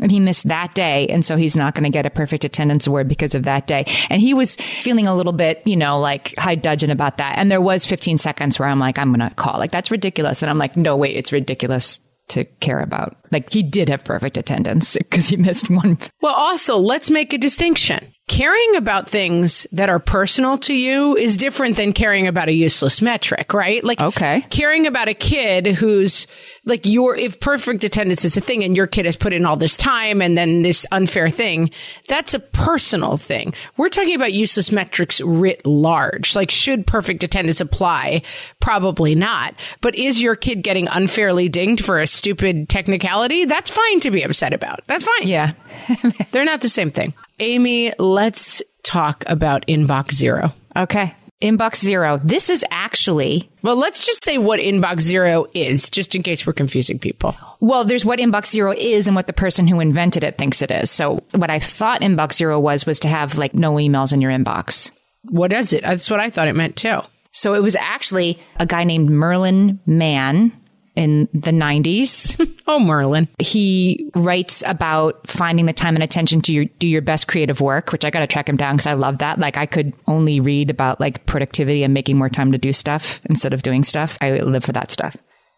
And 0.00 0.10
he 0.10 0.20
missed 0.20 0.48
that 0.48 0.74
day. 0.74 1.08
And 1.08 1.24
so 1.24 1.36
he's 1.36 1.56
not 1.56 1.74
going 1.74 1.84
to 1.84 1.90
get 1.90 2.06
a 2.06 2.10
perfect 2.10 2.44
attendance 2.44 2.86
award 2.86 3.08
because 3.08 3.34
of 3.34 3.44
that 3.44 3.66
day. 3.66 3.84
And 4.10 4.20
he 4.20 4.34
was 4.34 4.56
feeling 4.56 5.06
a 5.06 5.14
little 5.14 5.32
bit, 5.32 5.62
you 5.64 5.76
know, 5.76 5.98
like 5.98 6.34
high 6.38 6.54
dudgeon 6.54 6.90
about 6.90 7.18
that. 7.18 7.36
And 7.38 7.50
there 7.50 7.60
was 7.60 7.84
15 7.84 8.18
seconds 8.18 8.58
where 8.58 8.68
I'm 8.68 8.78
like, 8.78 8.98
I'm 8.98 9.12
going 9.12 9.28
to 9.28 9.34
call. 9.34 9.58
Like, 9.58 9.72
that's 9.72 9.90
ridiculous. 9.90 10.42
And 10.42 10.50
I'm 10.50 10.58
like, 10.58 10.76
no, 10.76 10.96
wait, 10.96 11.16
it's 11.16 11.32
ridiculous 11.32 12.00
to 12.28 12.44
care 12.44 12.80
about. 12.80 13.16
Like, 13.32 13.52
he 13.52 13.62
did 13.62 13.88
have 13.88 14.04
perfect 14.04 14.36
attendance 14.36 14.96
because 14.96 15.28
he 15.28 15.36
missed 15.36 15.70
one. 15.70 15.98
Well, 16.20 16.34
also, 16.34 16.76
let's 16.76 17.10
make 17.10 17.32
a 17.32 17.38
distinction. 17.38 18.12
Caring 18.28 18.76
about 18.76 19.08
things 19.08 19.66
that 19.72 19.88
are 19.88 19.98
personal 19.98 20.58
to 20.58 20.74
you 20.74 21.16
is 21.16 21.36
different 21.36 21.76
than 21.76 21.92
caring 21.92 22.26
about 22.26 22.48
a 22.48 22.52
useless 22.52 23.00
metric, 23.02 23.54
right? 23.54 23.82
Like, 23.82 24.00
Okay. 24.00 24.42
caring 24.50 24.86
about 24.86 25.08
a 25.08 25.14
kid 25.14 25.66
who's 25.66 26.26
like 26.66 26.84
your, 26.84 27.16
if 27.16 27.40
perfect 27.40 27.84
attendance 27.84 28.24
is 28.26 28.36
a 28.36 28.40
thing 28.40 28.62
and 28.62 28.76
your 28.76 28.86
kid 28.86 29.06
has 29.06 29.16
put 29.16 29.32
in 29.32 29.46
all 29.46 29.56
this 29.56 29.76
time 29.78 30.20
and 30.20 30.36
then 30.36 30.62
this 30.62 30.84
unfair 30.92 31.30
thing, 31.30 31.70
that's 32.06 32.34
a 32.34 32.38
personal 32.38 33.16
thing. 33.16 33.54
We're 33.78 33.88
talking 33.88 34.14
about 34.14 34.34
useless 34.34 34.70
metrics 34.70 35.20
writ 35.22 35.66
large. 35.66 36.36
Like, 36.36 36.50
should 36.50 36.86
perfect 36.86 37.24
attendance 37.24 37.60
apply? 37.62 38.22
Probably 38.60 39.14
not. 39.14 39.54
But 39.80 39.94
is 39.94 40.20
your 40.20 40.36
kid 40.36 40.62
getting 40.62 40.86
unfairly 40.88 41.48
dinged 41.48 41.82
for 41.84 41.98
a 41.98 42.06
stupid 42.06 42.68
technicality? 42.68 43.46
That's 43.46 43.70
fine 43.70 44.00
to 44.00 44.10
be 44.10 44.22
upset 44.22 44.52
about. 44.52 44.80
That's 44.86 45.04
fine. 45.04 45.26
Yeah. 45.28 45.54
They're 46.32 46.44
not 46.44 46.60
the 46.60 46.68
same 46.68 46.90
thing. 46.90 47.14
Amy, 47.40 47.92
let's 47.98 48.62
talk 48.82 49.24
about 49.26 49.66
Inbox 49.66 50.12
Zero. 50.12 50.52
Okay. 50.76 51.14
Inbox 51.40 51.76
zero. 51.76 52.20
This 52.24 52.50
is 52.50 52.64
actually, 52.72 53.48
Well, 53.62 53.76
let's 53.76 54.04
just 54.04 54.24
say 54.24 54.38
what 54.38 54.58
Inbox 54.58 55.02
Zero 55.02 55.46
is, 55.54 55.88
just 55.88 56.16
in 56.16 56.24
case 56.24 56.44
we're 56.44 56.52
confusing 56.52 56.98
people. 56.98 57.36
well, 57.60 57.84
there's 57.84 58.04
what 58.04 58.18
Inbox 58.18 58.46
zero 58.46 58.72
is 58.76 59.06
and 59.06 59.14
what 59.14 59.28
the 59.28 59.32
person 59.32 59.68
who 59.68 59.78
invented 59.78 60.24
it 60.24 60.36
thinks 60.36 60.62
it 60.62 60.72
is. 60.72 60.90
So 60.90 61.22
what 61.36 61.48
I 61.48 61.60
thought 61.60 62.00
Inbox 62.00 62.32
zero 62.32 62.58
was, 62.58 62.86
was 62.86 62.98
to 63.00 63.08
have 63.08 63.38
like 63.38 63.54
no 63.54 63.74
emails 63.74 64.12
in 64.12 64.20
your 64.20 64.32
inbox. 64.32 64.90
What 65.30 65.52
is 65.52 65.72
it? 65.72 65.82
That's 65.82 66.10
what 66.10 66.18
I 66.18 66.28
thought 66.30 66.48
it 66.48 66.56
meant 66.56 66.74
too. 66.74 67.02
So 67.30 67.54
it 67.54 67.62
was 67.62 67.76
actually 67.76 68.40
a 68.56 68.66
guy 68.66 68.82
named 68.82 69.08
Merlin 69.08 69.78
Mann 69.86 70.50
in 70.98 71.28
the 71.32 71.52
90s. 71.52 72.36
Oh, 72.70 72.78
Merlin. 72.78 73.28
he 73.38 74.10
writes 74.14 74.62
about 74.66 75.26
finding 75.26 75.64
the 75.64 75.72
time 75.72 75.94
and 75.96 76.02
attention 76.02 76.42
to 76.42 76.52
your, 76.52 76.66
do 76.66 76.86
your 76.86 77.00
best 77.00 77.28
creative 77.28 77.62
work, 77.62 77.92
which 77.92 78.04
I 78.04 78.10
got 78.10 78.20
to 78.20 78.26
track 78.26 78.46
him 78.46 78.58
down 78.58 78.76
because 78.76 78.86
I 78.86 78.92
love 78.92 79.18
that. 79.18 79.38
Like 79.38 79.56
I 79.56 79.64
could 79.64 79.94
only 80.06 80.38
read 80.38 80.68
about 80.68 81.00
like 81.00 81.24
productivity 81.24 81.82
and 81.82 81.94
making 81.94 82.18
more 82.18 82.28
time 82.28 82.52
to 82.52 82.58
do 82.58 82.74
stuff 82.74 83.22
instead 83.24 83.54
of 83.54 83.62
doing 83.62 83.84
stuff. 83.84 84.18
I 84.20 84.32
live 84.40 84.64
for 84.64 84.72
that 84.72 84.90
stuff. 84.90 85.16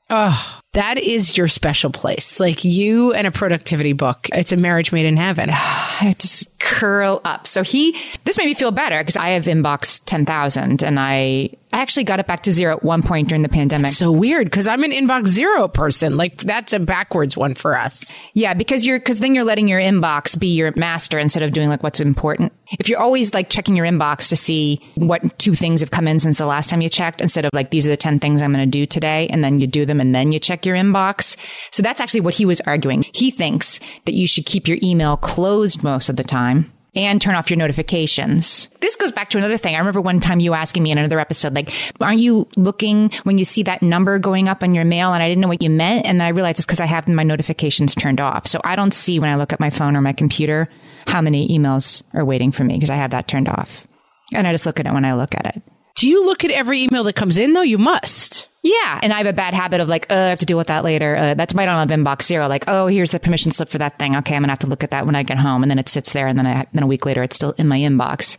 Oh, 0.09 0.61
that 0.73 0.99
is 0.99 1.37
your 1.37 1.49
special 1.49 1.91
place. 1.91 2.39
Like 2.39 2.65
you 2.65 3.13
and 3.13 3.27
a 3.27 3.33
productivity 3.33 3.93
book. 3.93 4.29
It's 4.33 4.53
a 4.53 4.57
marriage 4.57 4.93
made 4.93 5.07
in 5.07 5.17
heaven. 5.17 5.51
I 5.53 6.15
just 6.19 6.49
curl 6.61 7.21
up. 7.25 7.47
So 7.47 7.63
he, 7.63 7.97
this 8.25 8.39
made 8.39 8.47
me 8.47 8.55
feel 8.55 8.71
better 8.71 8.99
because 8.99 9.17
I 9.17 9.31
have 9.31 9.47
inbox 9.47 10.01
10,000 10.05 10.83
and 10.83 11.01
I, 11.01 11.51
I 11.73 11.81
actually 11.81 12.05
got 12.05 12.21
it 12.21 12.27
back 12.27 12.43
to 12.45 12.53
zero 12.53 12.77
at 12.77 12.83
one 12.83 13.03
point 13.03 13.29
during 13.29 13.43
the 13.43 13.49
pandemic. 13.49 13.91
So 13.91 14.11
weird 14.11 14.47
because 14.47 14.67
I'm 14.67 14.83
an 14.83 14.91
Inbox 14.91 15.29
Zero 15.29 15.69
person. 15.69 16.17
Like 16.17 16.39
that's 16.39 16.73
a 16.73 16.81
backwards 16.81 17.37
one 17.37 17.55
for 17.55 17.79
us. 17.79 18.11
Yeah, 18.35 18.55
because 18.55 18.85
you're, 18.85 18.99
cause 18.99 19.21
then 19.21 19.35
you're 19.35 19.45
letting 19.45 19.69
your 19.69 19.81
inbox 19.81 20.39
be 20.39 20.49
your 20.49 20.73
master 20.77 21.19
instead 21.19 21.43
of 21.43 21.53
doing 21.53 21.69
like 21.69 21.83
what's 21.83 22.01
important. 22.01 22.53
If 22.79 22.89
you're 22.89 23.01
always 23.01 23.35
like 23.35 23.51
checking 23.51 23.77
your 23.77 23.87
inbox 23.87 24.29
to 24.31 24.37
see 24.37 24.81
what 24.97 25.39
two 25.39 25.55
things 25.55 25.81
have 25.81 25.91
come 25.91 26.09
in 26.09 26.19
since 26.19 26.39
the 26.39 26.47
last 26.47 26.71
time 26.71 26.81
you 26.81 26.89
checked 26.89 27.21
instead 27.21 27.45
of 27.45 27.51
like, 27.53 27.71
these 27.71 27.87
are 27.87 27.91
the 27.91 27.97
10 27.97 28.19
things 28.19 28.43
I'm 28.43 28.53
going 28.53 28.69
to 28.69 28.79
do 28.79 28.85
today. 28.85 29.29
And 29.29 29.45
then 29.45 29.61
you 29.61 29.67
do 29.67 29.87
them 29.87 30.01
and 30.01 30.15
then 30.15 30.33
you 30.33 30.41
check 30.41 30.60
your 30.67 30.77
inbox. 30.77 31.37
So 31.71 31.83
that's 31.83 32.01
actually 32.01 32.21
what 32.21 32.35
he 32.35 32.45
was 32.45 32.61
arguing. 32.63 33.05
He 33.13 33.31
thinks 33.31 33.81
that 34.05 34.15
you 34.15 34.27
should 34.27 34.47
keep 34.47 34.69
your 34.69 34.79
email 34.83 35.17
closed 35.17 35.83
most 35.83 36.09
of 36.09 36.17
the 36.17 36.25
time. 36.25 36.73
And 36.93 37.23
turn 37.23 37.37
off 37.37 37.51
your 37.51 37.57
notifications. 37.57 38.69
This 38.81 38.97
goes 38.97 39.13
back 39.13 39.31
to 39.31 39.39
another 39.39 39.57
thing. 39.57 39.77
I 39.77 39.79
remember 39.79 40.01
one 40.01 40.19
time 40.19 40.41
you 40.41 40.55
asking 40.55 40.83
me 40.83 40.91
in 40.91 40.99
another 40.99 41.21
episode, 41.21 41.55
like, 41.55 41.73
aren't 42.01 42.19
you 42.19 42.49
looking 42.57 43.13
when 43.23 43.39
you 43.39 43.45
see 43.45 43.63
that 43.63 43.81
number 43.81 44.19
going 44.19 44.49
up 44.49 44.65
on 44.65 44.75
your 44.75 44.85
mail? 44.85 45.13
And 45.13 45.23
I 45.23 45.29
didn't 45.29 45.41
know 45.41 45.47
what 45.47 45.63
you 45.63 45.71
meant. 45.71 46.05
And 46.05 46.21
then 46.21 46.27
I 46.27 46.31
realized 46.31 46.59
it's 46.59 46.67
because 46.67 46.81
I 46.81 46.87
have 46.87 47.07
my 47.07 47.23
notifications 47.23 47.95
turned 47.95 48.21
off. 48.21 48.49
So 48.49 48.61
I 48.65 48.75
don't 48.75 48.93
see 48.93 49.21
when 49.21 49.31
I 49.31 49.37
look 49.37 49.53
at 49.53 49.61
my 49.61 49.71
phone 49.71 49.95
or 49.95 50.01
my 50.01 50.13
computer 50.13 50.69
how 51.07 51.21
many 51.21 51.47
emails 51.57 52.03
are 52.13 52.25
waiting 52.25 52.51
for 52.51 52.65
me 52.65 52.75
because 52.75 52.91
I 52.91 52.97
have 52.97 53.13
that 53.13 53.29
turned 53.29 53.49
off. 53.49 53.87
And 54.35 54.45
I 54.49 54.53
just 54.53 54.67
look 54.67 54.81
at 54.81 54.87
it 54.87 54.93
when 54.93 55.05
I 55.05 55.15
look 55.15 55.37
at 55.37 55.47
it. 55.47 55.63
Do 55.95 56.09
you 56.09 56.27
look 56.27 56.45
at 56.45 56.51
every 56.51 56.83
email 56.83 57.05
that 57.05 57.15
comes 57.15 57.37
in 57.37 57.53
though? 57.53 57.63
You 57.63 57.79
must. 57.79 58.49
Yeah. 58.63 59.01
And 59.03 59.13
I 59.13 59.19
have 59.19 59.27
a 59.27 59.33
bad 59.33 59.55
habit 59.55 59.81
of 59.81 59.89
like, 59.89 60.11
uh, 60.11 60.15
I 60.15 60.29
have 60.29 60.39
to 60.41 60.47
deal 60.47 60.59
with 60.59 60.67
that 60.67 60.85
later. 60.85 61.17
Uh, 61.17 61.35
that's 61.35 61.55
why 61.55 61.63
I 61.63 61.67
don't 61.67 61.89
have 61.89 61.99
inbox 61.99 62.25
zero. 62.25 62.47
Like, 62.47 62.65
oh, 62.69 62.87
here's 62.89 63.13
the 63.13 63.21
permission 63.21 63.53
slip 63.53 63.71
for 63.71 63.79
that 63.79 63.99
thing. 63.99 64.17
Okay. 64.17 64.35
I'm 64.35 64.43
going 64.43 64.49
to 64.49 64.53
have 64.53 64.59
to 64.61 64.67
look 64.67 64.85
at 64.85 64.91
that 64.91 65.07
when 65.07 65.15
I 65.15 65.23
get 65.23 65.39
home. 65.39 65.63
And 65.63 65.71
then 65.71 65.79
it 65.79 65.89
sits 65.89 66.13
there. 66.13 66.27
And 66.27 66.39
then 66.39 66.47
I, 66.47 66.67
then 66.73 66.83
a 66.83 66.87
week 66.87 67.07
later, 67.07 67.23
it's 67.23 67.37
still 67.37 67.53
in 67.53 67.69
my 67.69 67.79
inbox. 67.79 68.37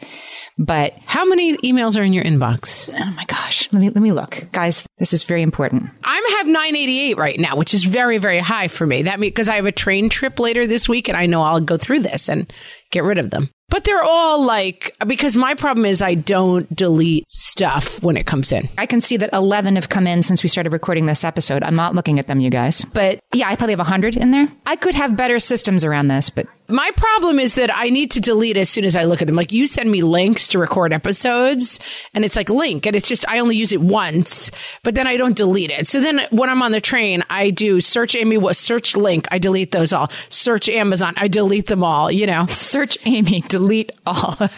But 0.58 0.94
How 1.06 1.26
many 1.26 1.58
emails 1.58 1.98
are 1.98 2.04
in 2.04 2.14
your 2.14 2.24
inbox? 2.24 2.88
oh 2.94 3.14
my 3.16 3.26
gosh, 3.26 3.72
let 3.72 3.80
me, 3.80 3.90
let 3.90 4.02
me 4.02 4.12
look. 4.12 4.46
Guys, 4.52 4.86
this 5.00 5.14
is 5.14 5.24
very 5.24 5.42
important. 5.42 5.90
I 6.04 6.36
have 6.38 6.46
988 6.46 7.18
right 7.18 7.40
now, 7.40 7.56
which 7.56 7.74
is 7.74 7.84
very, 7.86 8.20
very 8.20 8.40
high 8.40 8.68
for 8.68 8.86
me. 8.86 9.04
That 9.04 9.20
means 9.20 9.32
because 9.32 9.50
I 9.50 9.56
have 9.56 9.66
a 9.66 9.72
train 9.72 10.10
trip 10.10 10.40
later 10.40 10.68
this 10.68 10.88
week 10.88 11.08
and 11.08 11.18
I 11.18 11.26
know 11.26 11.42
I'll 11.42 11.62
go 11.62 11.78
through 11.78 12.02
this 12.02 12.30
and 12.30 12.52
get 12.92 13.04
rid 13.04 13.18
of 13.18 13.32
them. 13.32 13.50
But 13.72 13.86
they're 13.86 14.04
all 14.04 14.44
like, 14.44 14.96
because 15.08 15.38
my 15.38 15.56
problem 15.56 15.86
is 15.86 16.02
I 16.02 16.14
don't 16.14 16.74
delete 16.76 17.24
stuff 17.32 18.04
when 18.04 18.18
it 18.18 18.26
comes 18.28 18.52
in. 18.52 18.68
I 18.78 18.86
can 18.86 19.00
see 19.00 19.16
that 19.18 19.30
11 19.32 19.76
have 19.78 19.88
come 19.88 20.06
in 20.06 20.22
since 20.24 20.44
we 20.44 20.50
started 20.50 20.74
recording 20.74 21.06
this 21.06 21.24
episode. 21.24 21.64
I'm 21.64 21.76
not 21.76 21.96
looking 21.96 22.20
at 22.20 22.28
them, 22.28 22.42
you 22.42 22.50
guys. 22.50 22.84
But 22.84 23.22
yeah, 23.34 23.48
I 23.48 23.56
probably 23.56 23.72
have 23.72 23.80
100 23.80 24.18
in 24.18 24.32
there. 24.32 24.50
I 24.66 24.76
could 24.76 24.94
have 24.94 25.16
better 25.16 25.40
systems 25.40 25.86
around 25.86 26.10
this, 26.10 26.30
but 26.30 26.48
My 26.72 26.92
problem 26.96 27.40
is 27.40 27.56
that 27.56 27.76
I 27.76 27.90
need 27.90 28.12
to 28.12 28.22
delete 28.22 28.58
as 28.58 28.70
soon 28.70 28.86
as 28.86 28.96
I 28.96 29.04
look 29.04 29.22
at 29.22 29.28
them. 29.28 29.36
Like 29.36 29.52
you 29.52 29.68
send 29.68 29.92
me 29.92 30.02
links 30.02 30.48
to 30.50 30.60
record 30.60 30.94
episodes 30.94 31.80
and 32.14 32.24
it's 32.24 32.36
like 32.36 32.50
link 32.50 32.86
and 32.86 32.96
it's 32.96 33.08
just, 33.08 33.28
I 33.28 33.40
only 33.40 33.56
use 33.56 33.74
it 33.74 33.82
once, 33.82 34.52
but 34.84 34.96
then 34.96 35.08
I 35.08 35.18
don't 35.18 35.36
delete 35.36 35.72
it. 35.72 35.88
So 35.88 36.00
then 36.00 36.22
when 36.32 36.50
I'm 36.50 36.62
on 36.62 36.72
the 36.72 36.82
train, 36.82 37.24
I 37.30 37.50
do 37.50 37.82
search 37.82 38.16
Amy, 38.16 38.38
what 38.38 38.56
search 38.56 38.96
link. 38.96 39.28
I 39.32 39.40
delete 39.40 39.72
those 39.72 39.94
all. 39.94 40.10
Search 40.30 40.70
Amazon. 40.70 41.14
I 41.18 41.28
delete 41.28 41.68
them 41.68 41.84
all, 41.84 42.12
you 42.12 42.26
know. 42.26 42.46
search 42.48 42.98
Amy, 43.06 43.42
delete 43.42 43.92
all. 44.06 44.38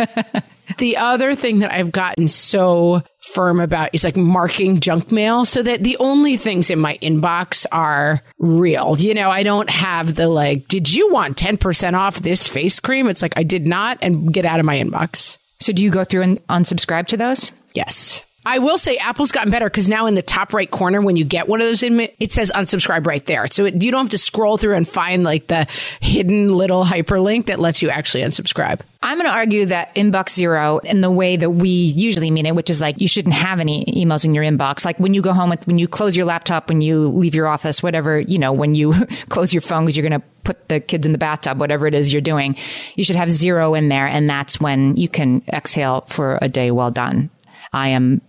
The 0.78 0.98
other 0.98 1.36
thing 1.36 1.60
that 1.60 1.72
I've 1.72 1.92
gotten 1.92 2.28
so 2.28 3.04
firm 3.34 3.60
about 3.60 3.90
is 3.94 4.04
like 4.04 4.16
marking 4.16 4.80
junk 4.80 5.12
mail 5.12 5.46
so 5.46 5.62
that 5.62 5.84
the 5.84 5.98
only 5.98 6.38
things 6.38 6.70
in 6.70 6.80
my 6.80 6.98
inbox 7.02 7.66
are 7.72 8.22
real. 8.38 8.96
You 9.00 9.14
know, 9.14 9.30
I 9.30 9.44
don't 9.44 9.70
have 9.70 10.16
the 10.16 10.28
like, 10.28 10.68
did 10.68 10.94
you 10.94 11.12
want 11.12 11.38
10% 11.38 11.94
off 11.94 12.22
this 12.22 12.48
face 12.48 12.80
cream? 12.80 13.08
It's 13.08 13.22
like, 13.22 13.34
I 13.38 13.44
did 13.44 13.66
not 13.66 13.98
and 14.02 14.32
get 14.34 14.46
out 14.46 14.60
of 14.60 14.66
my 14.66 14.78
inbox. 14.78 15.38
So 15.60 15.74
do 15.74 15.84
you 15.84 15.90
go 15.90 16.04
through 16.04 16.22
and 16.22 16.48
unsubscribe 16.48 17.08
to 17.08 17.18
those? 17.18 17.52
Yes. 17.74 18.24
I 18.46 18.60
will 18.60 18.78
say 18.78 18.98
Apple's 18.98 19.32
gotten 19.32 19.52
better 19.52 19.66
because 19.66 19.88
now 19.88 20.06
in 20.06 20.16
the 20.16 20.22
top 20.22 20.54
right 20.54 20.70
corner, 20.70 21.02
when 21.02 21.16
you 21.16 21.24
get 21.24 21.48
one 21.48 21.62
of 21.62 21.68
those, 21.68 21.82
in, 21.82 22.00
it 22.20 22.32
says 22.32 22.52
unsubscribe 22.54 23.08
right 23.08 23.26
there. 23.26 23.48
So 23.48 23.66
it, 23.66 23.82
you 23.82 23.90
don't 23.92 24.06
have 24.06 24.12
to 24.12 24.18
scroll 24.18 24.58
through 24.58 24.76
and 24.76 24.88
find 24.88 25.24
like 25.24 25.48
the 25.48 25.68
hidden 26.02 26.54
little 26.54 26.84
hyperlink 26.84 27.46
that 27.46 27.60
lets 27.60 27.82
you 27.82 27.90
actually 27.90 28.24
unsubscribe. 28.24 28.82
I'm 29.02 29.18
going 29.18 29.30
to 29.30 29.36
argue 29.36 29.66
that 29.68 29.94
inbox 29.96 30.30
zero 30.30 30.80
in 30.80 31.02
the 31.02 31.12
way 31.12 31.36
that 31.36 31.50
we 31.50 31.70
usually 31.70 32.32
mean 32.32 32.46
it, 32.46 32.56
which 32.56 32.70
is 32.70 32.80
like 32.82 33.00
you 33.00 33.08
shouldn't 33.08 33.36
have 33.36 33.60
any 33.60 33.86
emails 33.86 34.26
in 34.26 34.34
your 34.34 34.44
inbox. 34.44 34.86
Like 34.86 35.00
when 35.00 35.14
you 35.14 35.22
go 35.22 35.34
home 35.34 35.50
with, 35.50 35.66
when 35.68 35.78
you 35.78 35.88
close 35.88 36.16
your 36.16 36.26
laptop, 36.26 36.70
when 36.70 36.82
you 36.82 37.08
leave 37.08 37.36
your 37.36 37.48
office, 37.48 37.84
whatever, 37.84 38.20
you 38.20 38.40
know, 38.40 38.54
when 38.54 38.76
you 38.76 38.94
close 39.30 39.54
your 39.54 39.62
phone 39.62 39.84
because 39.84 39.98
you're 39.98 40.08
going 40.08 40.22
to 40.22 40.28
put 40.44 40.70
the 40.70 40.80
kids 40.80 41.06
in 41.06 41.12
the 41.12 41.18
bathtub, 41.18 41.60
whatever 41.60 41.88
it 41.88 41.94
is 41.94 42.12
you're 42.12 42.22
doing, 42.22 42.56
you 42.96 43.04
should 43.04 43.16
have 43.16 43.32
zero 43.32 43.74
in 43.74 43.90
there. 43.90 44.08
And 44.08 44.30
that's 44.30 44.60
when 44.60 44.96
you 44.96 45.08
can 45.08 45.44
exhale 45.52 46.02
for 46.08 46.40
a 46.42 46.50
day 46.50 46.72
well 46.72 46.92
done. 46.92 47.30
I 47.74 47.90
am 47.90 48.22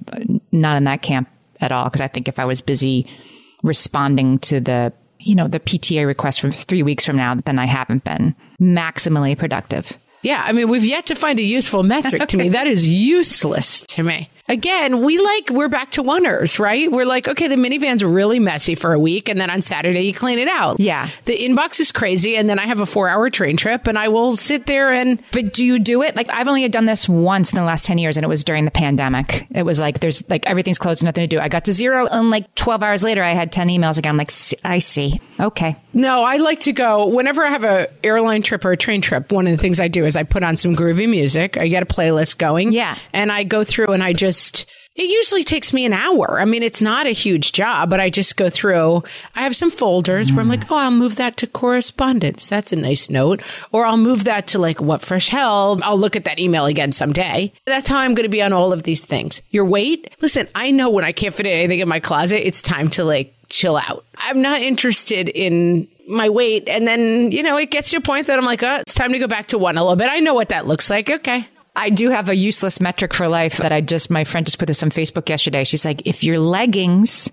not 0.53 0.77
in 0.77 0.85
that 0.85 1.03
camp 1.03 1.29
at 1.61 1.73
all 1.73 1.85
because 1.85 2.01
I 2.01 2.09
think 2.09 2.29
if 2.29 2.39
I 2.39 2.45
was 2.45 2.61
busy 2.61 3.07
responding 3.63 4.39
to 4.41 4.61
the 4.61 4.93
you 5.19 5.35
know 5.35 5.49
the 5.49 5.61
PTA 5.61 6.07
request 6.07 6.41
from 6.41 6.53
three 6.53 6.83
weeks 6.83 7.05
from 7.05 7.17
now, 7.17 7.35
then 7.35 7.59
I 7.59 7.67
haven't 7.67 8.05
been 8.05 8.35
maximally 8.61 9.37
productive. 9.37 9.99
Yeah, 10.23 10.43
I 10.45 10.53
mean, 10.53 10.71
we've 10.71 10.85
yet 10.85 11.07
to 11.07 11.15
find 11.15 11.39
a 11.39 11.43
useful 11.43 11.83
metric 11.83 12.29
to 12.29 12.37
me. 12.39 12.49
That 12.55 12.67
is 12.67 12.89
useless 12.89 13.83
to 13.89 14.03
me. 14.03 14.31
Again, 14.47 15.01
we 15.01 15.19
like, 15.19 15.49
we're 15.51 15.71
back 15.71 15.93
to 15.93 16.03
oneers, 16.03 16.59
right? 16.59 16.93
We're 16.93 17.07
like, 17.07 17.27
okay, 17.29 17.49
the 17.49 17.57
minivan's 17.57 18.05
really 18.05 18.39
messy 18.39 18.75
for 18.75 18.93
a 18.93 18.99
week. 18.99 19.31
And 19.31 19.41
then 19.41 19.49
on 19.49 19.63
Saturday, 19.63 20.03
you 20.03 20.13
clean 20.13 20.39
it 20.39 20.49
out. 20.49 20.79
Yeah. 20.79 21.09
The 21.25 21.35
inbox 21.35 21.81
is 21.81 21.91
crazy. 21.91 22.37
And 22.37 22.47
then 22.47 22.59
I 22.59 22.67
have 22.67 22.79
a 22.79 22.85
four 22.85 23.09
hour 23.09 23.31
train 23.31 23.57
trip 23.57 23.87
and 23.87 23.99
I 23.99 24.09
will 24.09 24.37
sit 24.37 24.67
there 24.67 24.93
and. 24.93 25.19
But 25.33 25.55
do 25.55 25.65
you 25.65 25.79
do 25.79 26.03
it? 26.03 26.15
Like, 26.15 26.29
I've 26.29 26.47
only 26.47 26.69
done 26.69 26.85
this 26.85 27.09
once 27.09 27.53
in 27.53 27.57
the 27.57 27.65
last 27.65 27.87
10 27.87 27.97
years 27.97 28.19
and 28.19 28.25
it 28.25 28.29
was 28.29 28.45
during 28.45 28.67
the 28.67 28.71
pandemic. 28.71 29.47
It 29.51 29.63
was 29.63 29.81
like, 29.81 30.01
there's 30.01 30.29
like 30.29 30.45
everything's 30.45 30.79
closed, 30.79 31.03
nothing 31.03 31.23
to 31.23 31.37
do. 31.37 31.41
I 31.41 31.49
got 31.49 31.65
to 31.65 31.73
zero 31.73 32.07
and 32.07 32.29
like 32.29 32.55
12 32.55 32.83
hours 32.83 33.03
later, 33.03 33.23
I 33.23 33.31
had 33.33 33.51
10 33.51 33.69
emails 33.69 33.99
again. 33.99 34.11
I'm 34.11 34.19
like, 34.19 34.33
I 34.63 34.79
see. 34.79 35.23
Okay. 35.41 35.75
No, 35.95 36.23
I 36.23 36.37
like 36.37 36.61
to 36.61 36.73
go 36.75 37.07
whenever 37.07 37.43
I 37.43 37.49
have 37.49 37.65
a 37.65 37.89
airline 38.05 38.43
trip 38.43 38.63
or 38.67 38.73
a 38.73 38.77
train 38.77 39.01
trip. 39.01 39.33
One 39.33 39.47
of 39.47 39.53
the 39.53 39.59
things 39.59 39.81
I 39.81 39.89
do 39.89 40.05
is 40.05 40.17
I 40.17 40.23
put 40.25 40.43
on 40.43 40.59
some 40.59 40.77
groovy 40.77 41.09
music. 41.09 41.57
I 41.57 41.69
get 41.69 41.83
a 41.83 41.87
playlist 41.87 42.37
going. 42.37 42.73
Yeah. 42.73 42.99
And 43.15 43.33
I 43.33 43.45
go 43.45 43.65
through 43.65 43.89
and 43.89 44.03
I 44.03 44.13
just, 44.13 44.34
it 44.97 45.11
usually 45.11 45.43
takes 45.43 45.73
me 45.73 45.85
an 45.85 45.93
hour. 45.93 46.41
I 46.41 46.45
mean, 46.45 46.63
it's 46.63 46.81
not 46.81 47.07
a 47.07 47.11
huge 47.11 47.51
job, 47.51 47.91
but 47.91 47.99
I 47.99 48.11
just 48.11 48.37
go 48.37 48.49
through. 48.49 49.03
I 49.35 49.43
have 49.43 49.57
some 49.57 49.71
folders 49.71 50.31
mm. 50.31 50.35
where 50.35 50.43
I'm 50.43 50.49
like, 50.49 50.71
oh, 50.71 50.77
I'll 50.77 50.93
move 50.93 51.17
that 51.17 51.37
to 51.39 51.49
correspondence. 51.49 52.47
That's 52.47 52.73
a 52.73 52.77
nice 52.77 53.11
note. 53.11 53.43
Or 53.73 53.85
I'll 53.85 53.97
move 53.97 54.25
that 54.25 54.47
to 54.49 54.61
like, 54.61 54.81
what 54.81 55.03
fresh 55.03 55.29
hell? 55.29 55.81
I'll 55.83 55.99
look 55.99 56.15
at 56.15 56.25
that 56.25 56.39
email 56.39 56.67
again 56.67 56.93
someday. 56.93 57.53
That's 57.67 57.89
how 57.89 57.99
I'm 57.99 58.15
going 58.15 58.25
to 58.25 58.31
be 58.31 58.43
on 58.43 58.53
all 58.53 58.73
of 58.73 58.85
these 58.85 59.05
things. 59.05 59.43
Your 59.51 59.65
weight? 59.65 60.15
Listen, 60.21 60.47
I 60.55 60.71
know 60.71 60.91
when 60.91 61.05
I 61.05 61.11
can't 61.11 61.35
fit 61.35 61.47
anything 61.47 61.81
in 61.81 61.89
my 61.89 61.99
closet, 61.99 62.47
it's 62.47 62.63
time 62.63 62.89
to 62.91 63.05
like 63.05 63.35
chill 63.49 63.77
out. 63.77 64.05
I'm 64.19 64.43
not 64.43 64.63
interested 64.63 65.29
in 65.29 65.89
my 66.07 66.29
weight. 66.29 66.69
And 66.69 66.87
then, 66.87 67.33
you 67.33 67.43
know, 67.43 67.57
it 67.57 67.73
gets 67.73 67.91
to 67.91 67.97
a 67.97 68.01
point 68.01 68.29
that 68.29 68.39
I'm 68.39 68.45
like, 68.45 68.63
oh, 68.63 68.77
it's 68.77 68.95
time 68.95 69.13
to 69.13 69.19
go 69.19 69.27
back 69.27 69.49
to 69.49 69.59
one 69.59 69.77
a 69.77 69.83
little 69.83 69.97
bit. 69.97 70.09
I 70.09 70.21
know 70.21 70.35
what 70.35 70.51
that 70.51 70.67
looks 70.67 70.89
like. 70.89 71.11
Okay. 71.11 71.49
I 71.77 71.91
do 71.91 72.11
have 72.11 72.29
a 72.29 72.37
useless 72.37 72.81
metric 72.81 73.13
for 73.13 73.29
life 73.29 73.57
that 73.59 73.73
I 73.73 73.81
just, 73.81 74.11
my 74.11 74.25
friend 74.25 74.47
just 74.47 74.59
put 74.59 74.67
this 74.67 74.83
on 74.83 74.91
Facebook 74.91 75.29
yesterday. 75.29 75.65
She's 75.65 75.85
like, 75.85 76.07
if 76.07 76.23
your 76.23 76.39
leggings 76.39 77.31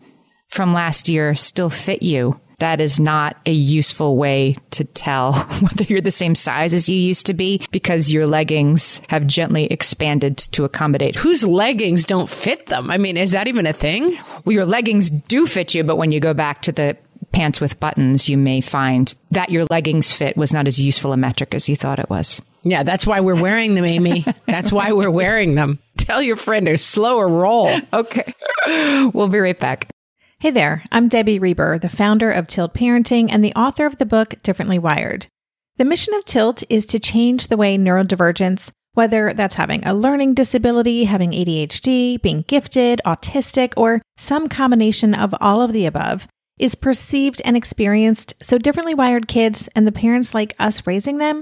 from 0.49 0.73
last 0.73 1.07
year 1.07 1.35
still 1.35 1.69
fit 1.69 2.01
you, 2.01 2.39
that 2.61 2.79
is 2.79 2.99
not 2.99 3.37
a 3.45 3.51
useful 3.51 4.17
way 4.17 4.55
to 4.69 4.83
tell 4.83 5.33
whether 5.61 5.83
you're 5.83 6.01
the 6.01 6.11
same 6.11 6.35
size 6.35 6.73
as 6.73 6.87
you 6.87 6.95
used 6.95 7.25
to 7.25 7.33
be 7.33 7.61
because 7.71 8.11
your 8.11 8.27
leggings 8.27 9.01
have 9.09 9.25
gently 9.25 9.65
expanded 9.65 10.37
to 10.37 10.63
accommodate. 10.63 11.15
Whose 11.15 11.43
leggings 11.43 12.05
don't 12.05 12.29
fit 12.29 12.67
them? 12.67 12.91
I 12.91 12.97
mean, 12.97 13.17
is 13.17 13.31
that 13.31 13.47
even 13.47 13.65
a 13.65 13.73
thing? 13.73 14.17
Well, 14.45 14.53
your 14.53 14.65
leggings 14.65 15.09
do 15.09 15.47
fit 15.47 15.73
you, 15.73 15.83
but 15.83 15.97
when 15.97 16.11
you 16.11 16.19
go 16.19 16.33
back 16.33 16.61
to 16.63 16.71
the 16.71 16.97
pants 17.31 17.59
with 17.59 17.79
buttons, 17.79 18.29
you 18.29 18.37
may 18.37 18.61
find 18.61 19.13
that 19.31 19.51
your 19.51 19.65
leggings 19.65 20.11
fit 20.11 20.37
was 20.37 20.53
not 20.53 20.67
as 20.67 20.83
useful 20.83 21.13
a 21.13 21.17
metric 21.17 21.55
as 21.55 21.67
you 21.67 21.75
thought 21.75 21.99
it 21.99 22.09
was. 22.09 22.41
Yeah, 22.63 22.83
that's 22.83 23.07
why 23.07 23.21
we're 23.21 23.41
wearing 23.41 23.75
them, 23.75 23.85
Amy. 23.85 24.25
that's 24.45 24.71
why 24.71 24.91
we're 24.91 25.09
wearing 25.11 25.55
them. 25.55 25.79
Tell 25.97 26.21
your 26.21 26.35
friend 26.35 26.67
to 26.67 26.77
slower 26.77 27.27
roll. 27.27 27.69
Okay. 27.91 28.33
We'll 29.13 29.27
be 29.27 29.39
right 29.39 29.59
back. 29.59 29.89
Hey 30.39 30.51
there, 30.51 30.83
I'm 30.91 31.07
Debbie 31.07 31.39
Reber, 31.39 31.79
the 31.79 31.89
founder 31.89 32.31
of 32.31 32.45
Tilt 32.45 32.75
Parenting 32.75 33.29
and 33.31 33.43
the 33.43 33.53
author 33.53 33.87
of 33.87 33.97
the 33.97 34.05
book 34.05 34.35
Differently 34.43 34.77
Wired. 34.77 35.25
The 35.77 35.85
mission 35.85 36.13
of 36.13 36.25
Tilt 36.25 36.63
is 36.69 36.85
to 36.87 36.99
change 36.99 37.47
the 37.47 37.57
way 37.57 37.75
neurodivergence, 37.75 38.71
whether 38.93 39.33
that's 39.33 39.55
having 39.55 39.83
a 39.83 39.95
learning 39.95 40.35
disability, 40.35 41.05
having 41.05 41.31
ADHD, 41.31 42.21
being 42.21 42.43
gifted, 42.47 43.01
autistic, 43.03 43.73
or 43.75 44.03
some 44.17 44.47
combination 44.47 45.15
of 45.15 45.33
all 45.41 45.63
of 45.63 45.73
the 45.73 45.87
above, 45.87 46.27
is 46.59 46.75
perceived 46.75 47.41
and 47.43 47.57
experienced 47.57 48.35
so 48.43 48.59
differently 48.59 48.93
wired 48.93 49.27
kids 49.27 49.69
and 49.75 49.87
the 49.87 49.91
parents 49.91 50.35
like 50.35 50.53
us 50.59 50.85
raising 50.85 51.17
them 51.17 51.41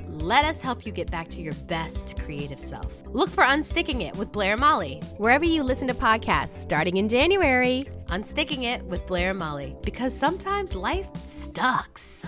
Let 0.21 0.45
us 0.45 0.61
help 0.61 0.85
you 0.85 0.91
get 0.91 1.09
back 1.09 1.29
to 1.29 1.41
your 1.41 1.55
best 1.65 2.15
creative 2.23 2.59
self. 2.59 2.93
Look 3.07 3.27
for 3.27 3.43
Unsticking 3.43 4.03
It 4.03 4.15
with 4.17 4.31
Blair 4.31 4.51
and 4.51 4.61
Molly. 4.61 5.01
Wherever 5.17 5.43
you 5.43 5.63
listen 5.63 5.87
to 5.87 5.95
podcasts, 5.95 6.49
starting 6.49 6.97
in 6.97 7.09
January. 7.09 7.87
Unsticking 8.09 8.61
It 8.61 8.83
with 8.83 9.07
Blair 9.07 9.31
and 9.31 9.39
Molly. 9.39 9.75
Because 9.81 10.15
sometimes 10.15 10.75
life 10.75 11.09
sucks. 11.15 12.21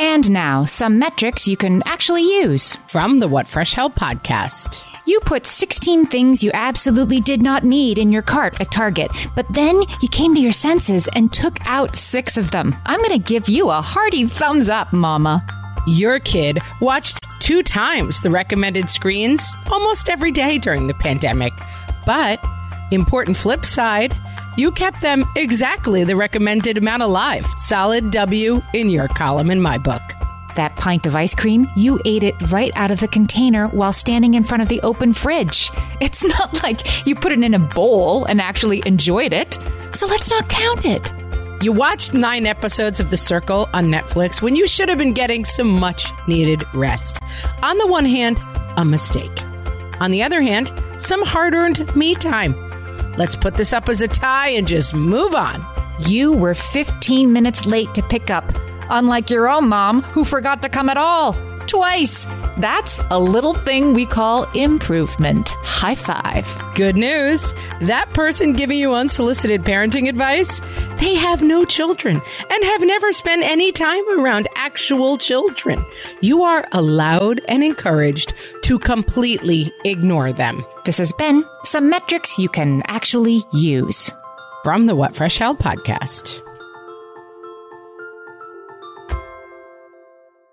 And 0.00 0.30
now, 0.32 0.64
some 0.64 0.98
metrics 0.98 1.46
you 1.46 1.56
can 1.56 1.84
actually 1.86 2.24
use. 2.24 2.74
From 2.88 3.20
the 3.20 3.28
What 3.28 3.46
Fresh 3.46 3.74
Hell 3.74 3.90
podcast. 3.90 4.87
You 5.08 5.20
put 5.20 5.46
16 5.46 6.04
things 6.04 6.42
you 6.42 6.50
absolutely 6.52 7.22
did 7.22 7.40
not 7.40 7.64
need 7.64 7.96
in 7.96 8.12
your 8.12 8.20
cart 8.20 8.60
at 8.60 8.70
Target, 8.70 9.10
but 9.34 9.46
then 9.48 9.80
you 10.02 10.08
came 10.10 10.34
to 10.34 10.40
your 10.40 10.52
senses 10.52 11.08
and 11.14 11.32
took 11.32 11.56
out 11.66 11.96
six 11.96 12.36
of 12.36 12.50
them. 12.50 12.76
I'm 12.84 12.98
going 12.98 13.12
to 13.12 13.18
give 13.18 13.48
you 13.48 13.70
a 13.70 13.80
hearty 13.80 14.26
thumbs 14.26 14.68
up, 14.68 14.92
Mama. 14.92 15.42
Your 15.86 16.20
kid 16.20 16.58
watched 16.82 17.26
two 17.40 17.62
times 17.62 18.20
the 18.20 18.28
recommended 18.28 18.90
screens 18.90 19.54
almost 19.72 20.10
every 20.10 20.30
day 20.30 20.58
during 20.58 20.88
the 20.88 20.94
pandemic. 21.00 21.54
But, 22.04 22.38
important 22.90 23.38
flip 23.38 23.64
side, 23.64 24.14
you 24.58 24.70
kept 24.70 25.00
them 25.00 25.24
exactly 25.36 26.04
the 26.04 26.16
recommended 26.16 26.76
amount 26.76 27.02
alive. 27.02 27.46
Solid 27.56 28.10
W 28.10 28.60
in 28.74 28.90
your 28.90 29.08
column 29.08 29.50
in 29.50 29.62
my 29.62 29.78
book. 29.78 30.02
That 30.58 30.74
pint 30.74 31.06
of 31.06 31.14
ice 31.14 31.36
cream, 31.36 31.68
you 31.76 32.00
ate 32.04 32.24
it 32.24 32.34
right 32.50 32.72
out 32.74 32.90
of 32.90 32.98
the 32.98 33.06
container 33.06 33.68
while 33.68 33.92
standing 33.92 34.34
in 34.34 34.42
front 34.42 34.60
of 34.60 34.68
the 34.68 34.80
open 34.80 35.12
fridge. 35.12 35.70
It's 36.00 36.24
not 36.24 36.60
like 36.64 37.06
you 37.06 37.14
put 37.14 37.30
it 37.30 37.40
in 37.40 37.54
a 37.54 37.60
bowl 37.60 38.24
and 38.24 38.40
actually 38.40 38.82
enjoyed 38.84 39.32
it. 39.32 39.56
So 39.92 40.08
let's 40.08 40.28
not 40.28 40.48
count 40.48 40.84
it. 40.84 41.12
You 41.62 41.70
watched 41.70 42.12
nine 42.12 42.44
episodes 42.44 42.98
of 42.98 43.10
The 43.10 43.16
Circle 43.16 43.68
on 43.72 43.84
Netflix 43.84 44.42
when 44.42 44.56
you 44.56 44.66
should 44.66 44.88
have 44.88 44.98
been 44.98 45.12
getting 45.12 45.44
some 45.44 45.70
much 45.70 46.06
needed 46.26 46.64
rest. 46.74 47.20
On 47.62 47.78
the 47.78 47.86
one 47.86 48.04
hand, 48.04 48.40
a 48.76 48.84
mistake. 48.84 49.44
On 50.00 50.10
the 50.10 50.24
other 50.24 50.42
hand, 50.42 50.72
some 50.98 51.24
hard 51.24 51.54
earned 51.54 51.94
me 51.94 52.16
time. 52.16 52.56
Let's 53.16 53.36
put 53.36 53.54
this 53.54 53.72
up 53.72 53.88
as 53.88 54.00
a 54.00 54.08
tie 54.08 54.48
and 54.48 54.66
just 54.66 54.92
move 54.92 55.36
on. 55.36 55.64
You 56.00 56.32
were 56.32 56.54
15 56.54 57.32
minutes 57.32 57.64
late 57.64 57.94
to 57.94 58.02
pick 58.02 58.28
up, 58.28 58.44
unlike 58.90 59.30
your 59.30 59.48
own 59.48 59.68
mom 59.68 60.02
who 60.02 60.24
forgot 60.24 60.62
to 60.62 60.68
come 60.68 60.88
at 60.88 60.96
all. 60.96 61.34
Twice. 61.66 62.26
That's 62.58 62.98
a 63.10 63.20
little 63.20 63.54
thing 63.54 63.92
we 63.92 64.06
call 64.06 64.50
improvement. 64.52 65.50
High 65.62 65.94
five. 65.94 66.46
Good 66.74 66.96
news 66.96 67.52
that 67.82 68.12
person 68.14 68.54
giving 68.54 68.78
you 68.78 68.94
unsolicited 68.94 69.62
parenting 69.62 70.08
advice, 70.08 70.60
they 70.98 71.14
have 71.14 71.42
no 71.42 71.64
children 71.64 72.20
and 72.50 72.64
have 72.64 72.80
never 72.80 73.12
spent 73.12 73.44
any 73.44 73.70
time 73.70 74.02
around 74.18 74.48
actual 74.56 75.18
children. 75.18 75.84
You 76.20 76.42
are 76.42 76.66
allowed 76.72 77.42
and 77.48 77.62
encouraged 77.62 78.32
to 78.62 78.78
completely 78.78 79.70
ignore 79.84 80.32
them. 80.32 80.64
This 80.84 80.98
has 80.98 81.12
been 81.12 81.44
some 81.64 81.90
metrics 81.90 82.38
you 82.38 82.48
can 82.48 82.82
actually 82.86 83.42
use. 83.52 84.10
From 84.64 84.86
the 84.86 84.96
What 84.96 85.14
Fresh 85.14 85.38
Hell 85.38 85.54
podcast. 85.54 86.42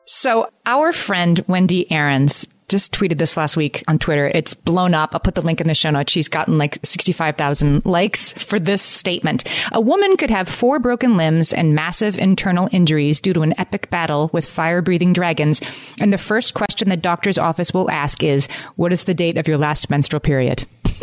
So, 0.05 0.49
our 0.65 0.91
friend 0.91 1.43
Wendi 1.47 1.87
Aarons 1.91 2.45
just 2.67 2.93
tweeted 2.93 3.17
this 3.17 3.37
last 3.37 3.55
week 3.55 3.83
on 3.87 3.99
Twitter. 3.99 4.27
It's 4.27 4.53
blown 4.53 4.93
up. 4.93 5.11
I'll 5.13 5.19
put 5.19 5.35
the 5.35 5.41
link 5.41 5.61
in 5.61 5.67
the 5.67 5.75
show 5.75 5.91
notes. 5.91 6.11
She's 6.11 6.27
gotten 6.27 6.57
like 6.57 6.79
65,000 6.83 7.85
likes 7.85 8.31
for 8.33 8.59
this 8.59 8.81
statement. 8.81 9.43
A 9.71 9.81
woman 9.81 10.17
could 10.17 10.31
have 10.31 10.47
four 10.47 10.79
broken 10.79 11.15
limbs 11.17 11.53
and 11.53 11.75
massive 11.75 12.17
internal 12.17 12.67
injuries 12.71 13.19
due 13.19 13.33
to 13.33 13.41
an 13.41 13.53
epic 13.59 13.89
battle 13.91 14.29
with 14.33 14.47
fire 14.47 14.81
breathing 14.81 15.13
dragons. 15.13 15.61
And 15.99 16.11
the 16.11 16.17
first 16.17 16.53
question 16.53 16.89
the 16.89 16.97
doctor's 16.97 17.37
office 17.37 17.73
will 17.73 17.89
ask 17.91 18.23
is, 18.23 18.47
what 18.75 18.91
is 18.91 19.03
the 19.03 19.13
date 19.13 19.37
of 19.37 19.47
your 19.47 19.57
last 19.57 19.89
menstrual 19.89 20.19
period? 20.19 20.65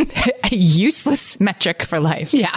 A 0.51 0.55
useless 0.55 1.39
metric 1.41 1.85
for 1.85 2.01
life. 2.01 2.35
Yeah. 2.35 2.57